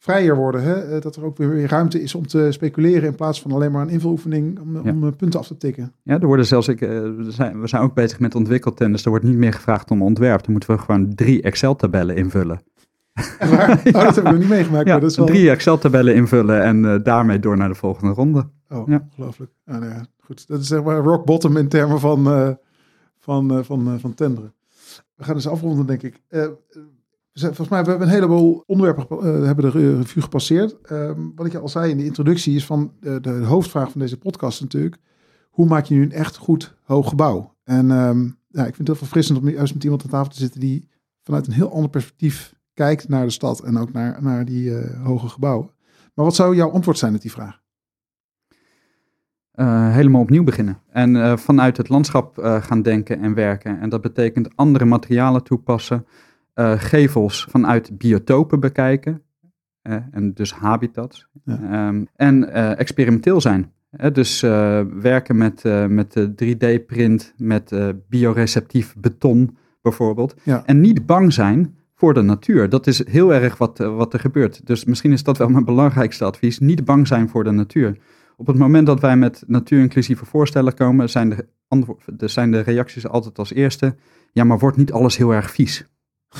vrijer 0.06 0.36
worden. 0.36 0.64
Hè? 0.64 1.00
Dat 1.00 1.16
er 1.16 1.26
ook 1.26 1.38
weer 1.38 1.70
ruimte 1.70 2.02
is 2.02 2.16
om 2.16 2.28
te 2.28 2.48
speculeren 2.52 3.10
in 3.10 3.16
plaats 3.16 3.42
van 3.42 3.52
alleen 3.52 3.72
maar 3.72 3.82
een 3.82 3.90
invuloefening 3.90 4.60
om, 4.60 4.84
ja. 4.84 4.92
om 4.92 5.16
punten 5.16 5.40
af 5.40 5.48
te 5.48 5.58
tikken. 5.58 5.94
Ja, 6.04 6.20
er 6.20 6.28
worden 6.28 6.46
zelfs, 6.46 6.68
ik, 6.68 6.80
we, 6.80 7.26
zijn, 7.28 7.62
we 7.62 7.68
zijn 7.68 7.82
ook 7.82 7.94
bezig 7.94 8.20
met 8.20 8.36
ontwikkeltenders. 8.36 9.04
Er 9.04 9.10
wordt 9.10 9.26
niet 9.26 9.38
meer 9.38 9.54
gevraagd 9.54 9.92
om 9.92 10.02
ontwerp. 10.02 10.44
Dan 10.44 10.52
moeten 10.52 10.76
we 10.76 10.82
gewoon 10.82 11.16
drie 11.16 11.42
Excel-tabellen 11.42 12.16
invullen. 12.16 12.62
Waar? 13.40 13.82
Oh, 13.86 14.02
dat 14.02 14.16
heb 14.16 14.26
ik 14.26 14.32
nog 14.32 14.40
niet 14.40 14.50
meegemaakt. 14.50 14.86
Ja, 14.86 14.92
maar 14.92 15.02
dat 15.02 15.12
is 15.12 15.18
wel... 15.18 15.26
drie 15.26 15.50
Excel-tabellen 15.50 16.16
invullen 16.16 16.64
en 16.64 16.84
uh, 16.84 16.96
daarmee 17.04 17.40
door 17.40 17.58
naar 17.58 17.70
de 17.70 17.76
volgende 17.76 18.14
ronde. 18.14 18.50
Oh, 18.70 18.88
ja. 18.88 19.08
ongelooflijk. 19.10 19.52
Ah, 19.66 19.80
nou 19.80 19.92
ja, 19.92 20.06
goed. 20.20 20.48
Dat 20.48 20.60
is 20.60 20.68
zeg 20.68 20.84
maar 20.84 20.98
rock 20.98 21.26
bottom 21.26 21.58
in 21.58 21.68
termen 21.68 22.00
van, 22.00 22.28
uh, 22.28 22.50
van, 23.20 23.58
uh, 23.58 23.64
van, 23.64 24.00
van 24.00 24.14
tenderen. 24.14 24.54
We 25.16 25.24
gaan 25.24 25.36
dus 25.36 25.48
afronden, 25.48 25.86
denk 25.86 26.04
ik. 26.04 26.22
Volgens 27.42 27.70
mij 27.70 27.78
hebben 27.78 27.98
we 27.98 28.04
een 28.04 28.10
heleboel 28.10 28.64
onderwerpen 28.66 29.46
hebben 29.46 29.72
de 29.72 29.98
revue 29.98 30.22
gepasseerd. 30.22 30.82
Ehm, 30.82 31.20
wat 31.36 31.46
ik 31.46 31.56
al 31.56 31.70
zei 31.70 31.92
in 31.92 31.98
de 31.98 32.06
introductie 32.06 32.56
is 32.56 32.66
van 32.66 32.94
de, 33.00 33.42
hoofdvraag 33.44 33.92
van 33.92 34.02
deze 34.02 34.18
podcast 34.18 34.62
natuurlijk. 34.62 34.98
Hoe 35.50 35.66
maak 35.66 35.86
je 35.86 35.96
nu 35.96 36.04
een 36.04 36.12
echt 36.12 36.38
goed 36.38 36.76
hoog 36.84 37.10
gebouw? 37.10 37.56
En 37.64 37.92
um, 37.92 38.38
ja, 38.48 38.60
ik 38.66 38.76
vind 38.76 38.78
het 38.78 38.88
heel 38.88 38.96
verfrissend 38.96 39.40
om 39.40 39.50
juist 39.50 39.74
met 39.74 39.84
iemand 39.84 40.04
aan 40.04 40.10
tafel 40.10 40.32
te 40.32 40.40
zitten 40.40 40.60
die 40.60 40.90
vanuit 41.24 41.48
een 41.48 41.54
heel 41.54 41.72
ander 41.72 41.90
perspectief 41.90 42.54
kijkt 42.74 43.08
naar 43.08 43.26
de 43.26 43.32
stad 43.32 43.60
en 43.60 43.78
ook 43.78 43.92
naar, 43.92 44.24
naar 44.24 44.46
die 44.46 44.70
uh, 44.70 45.06
hoge 45.06 45.28
gebouwen. 45.28 45.70
Maar 46.14 46.26
wat 46.26 46.36
zou 46.36 46.56
jouw 46.56 46.72
antwoord 46.72 46.98
zijn 46.98 47.16
op 47.16 47.22
die 47.22 47.32
vraag? 47.32 47.64
Uh, 49.56 49.94
helemaal 49.94 50.22
opnieuw 50.22 50.44
beginnen. 50.44 50.80
En 50.90 51.40
vanuit 51.40 51.78
het 51.78 51.90
landschap 51.90 52.38
gaan 52.62 52.82
denken 52.82 53.20
en 53.20 53.34
werken. 53.34 53.80
En 53.80 53.90
dat 53.90 54.02
betekent 54.02 54.56
andere 54.56 54.86
materialen 54.86 55.44
toepassen. 55.44 56.06
Gevels 56.78 57.48
vanuit 57.50 57.98
biotopen 57.98 58.60
bekijken. 58.60 59.22
en 60.12 60.34
dus 60.34 60.54
habitats. 60.54 61.28
Ja. 61.44 61.88
Um, 61.88 62.08
en 62.16 62.54
experimenteel 62.78 63.42
zijn. 63.42 63.72
Dus 64.14 64.44
uh, 64.44 64.82
werken 64.94 65.38
met, 65.38 65.64
met 65.88 66.28
3D-print, 66.44 67.34
met 67.38 67.76
bioreceptief 68.10 68.96
beton 68.98 69.58
bijvoorbeeld. 69.82 70.36
Ja. 70.44 70.66
En 70.66 70.82
niet 70.82 71.06
bang 71.06 71.34
zijn 71.34 71.76
voor 71.96 72.14
de 72.14 72.22
natuur. 72.22 72.70
Dat 72.70 72.88
is 72.88 73.08
heel 73.08 73.34
erg 73.34 73.58
wat, 73.58 73.78
wat 73.78 74.14
er 74.14 74.20
gebeurt. 74.20 74.66
Dus 74.66 74.86
misschien 74.86 75.12
is 75.12 75.24
dat 75.24 75.38
wel 75.38 75.50
mijn 75.50 75.66
belangrijkste 75.66 76.26
advies. 76.26 76.60
Niet 76.60 76.86
bang 76.86 77.08
zijn 77.08 77.30
voor 77.30 77.44
de 77.44 77.52
natuur. 77.52 77.98
Op 78.38 78.48
het 78.48 78.58
moment 78.58 78.86
dat 78.86 79.00
wij 79.00 79.18
met 79.18 79.44
natuurinclusieve 79.48 80.26
voorstellen 80.26 80.74
komen, 80.74 81.10
zijn 81.10 81.30
de, 81.30 81.48
de, 82.06 82.28
zijn 82.28 82.52
de 82.52 82.60
reacties 82.60 83.08
altijd 83.08 83.40
als 83.40 83.54
eerste: 83.54 83.96
ja, 84.32 84.44
maar 84.44 84.60
wordt 84.60 84.78
niet 84.78 84.92
alles 84.92 85.18
heel 85.18 85.34
erg 85.34 85.52
vies? 85.52 85.86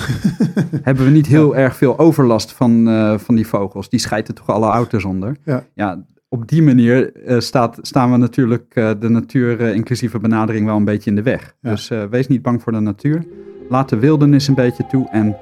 Hebben 0.82 1.06
we 1.06 1.12
niet 1.12 1.28
heel 1.28 1.56
erg 1.56 1.76
veel 1.76 2.00
overlast 2.00 2.52
van, 2.52 2.88
uh, 2.88 3.18
van 3.18 3.36
die 3.36 3.48
vogels? 3.48 3.90
Die 3.90 4.00
schijten 4.00 4.36
toch 4.36 4.50
alle 4.50 4.68
auto's 4.68 5.04
onder? 5.04 5.36
Ja. 5.44 5.66
ja 5.74 6.06
op 6.30 6.48
die 6.48 6.62
manier 6.62 7.12
uh, 7.28 7.40
staat, 7.40 7.78
staan 7.82 8.12
we 8.12 8.18
natuurlijk 8.18 8.76
uh, 8.76 8.92
de 9.00 9.10
natuur-inclusieve 9.10 10.20
benadering 10.20 10.66
wel 10.66 10.76
een 10.76 10.86
beetje 10.86 11.10
in 11.10 11.16
de 11.16 11.22
weg. 11.22 11.56
Ja. 11.62 11.70
Dus 11.70 11.92
wees 12.10 12.28
niet 12.28 12.42
bang 12.42 12.62
voor 12.62 12.72
de 12.72 12.80
natuur. 12.80 13.26
Laat 13.70 13.90
de 13.90 14.00
wildernis 14.00 14.48
een 14.48 14.56
beetje 14.56 14.86
toe 14.88 15.10
en 15.10 15.38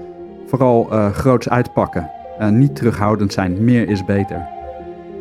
vooral 0.48 0.84
groots 1.14 1.50
uitpakken. 1.50 2.10
niet 2.52 2.76
terughoudend 2.76 3.34
zijn. 3.34 3.64
Meer 3.64 3.90
is 3.90 4.06
beter. 4.06 4.48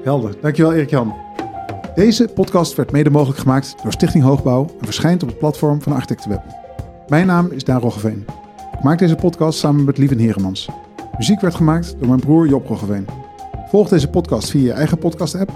Helder. 0.05 0.35
Dankjewel 0.41 0.73
Erik-Jan. 0.73 1.15
Deze 1.95 2.29
podcast 2.35 2.75
werd 2.75 2.93
mede 2.93 3.11
mogelijk 3.11 3.39
gemaakt 3.39 3.75
door 3.83 3.93
Stichting 3.93 4.25
Hoogbouw 4.25 4.67
en 4.79 4.85
verschijnt 4.85 5.23
op 5.23 5.29
het 5.29 5.39
platform 5.39 5.83
van 5.83 5.93
Architectenweb. 5.93 6.43
Mijn 7.09 7.27
naam 7.27 7.51
is 7.51 7.65
Daan 7.65 7.81
Roggeveen. 7.81 8.25
Maak 8.83 8.99
deze 8.99 9.15
podcast 9.15 9.59
samen 9.59 9.85
met 9.85 9.99
Lieven 9.99 10.19
Heremans. 10.19 10.69
Muziek 11.17 11.41
werd 11.41 11.55
gemaakt 11.55 11.95
door 11.99 12.09
mijn 12.09 12.21
broer 12.21 12.49
Job 12.49 12.67
Roggeveen. 12.67 13.07
Volg 13.69 13.89
deze 13.89 14.09
podcast 14.09 14.51
via 14.51 14.61
je 14.61 14.73
eigen 14.73 14.99
podcast-app. 14.99 15.51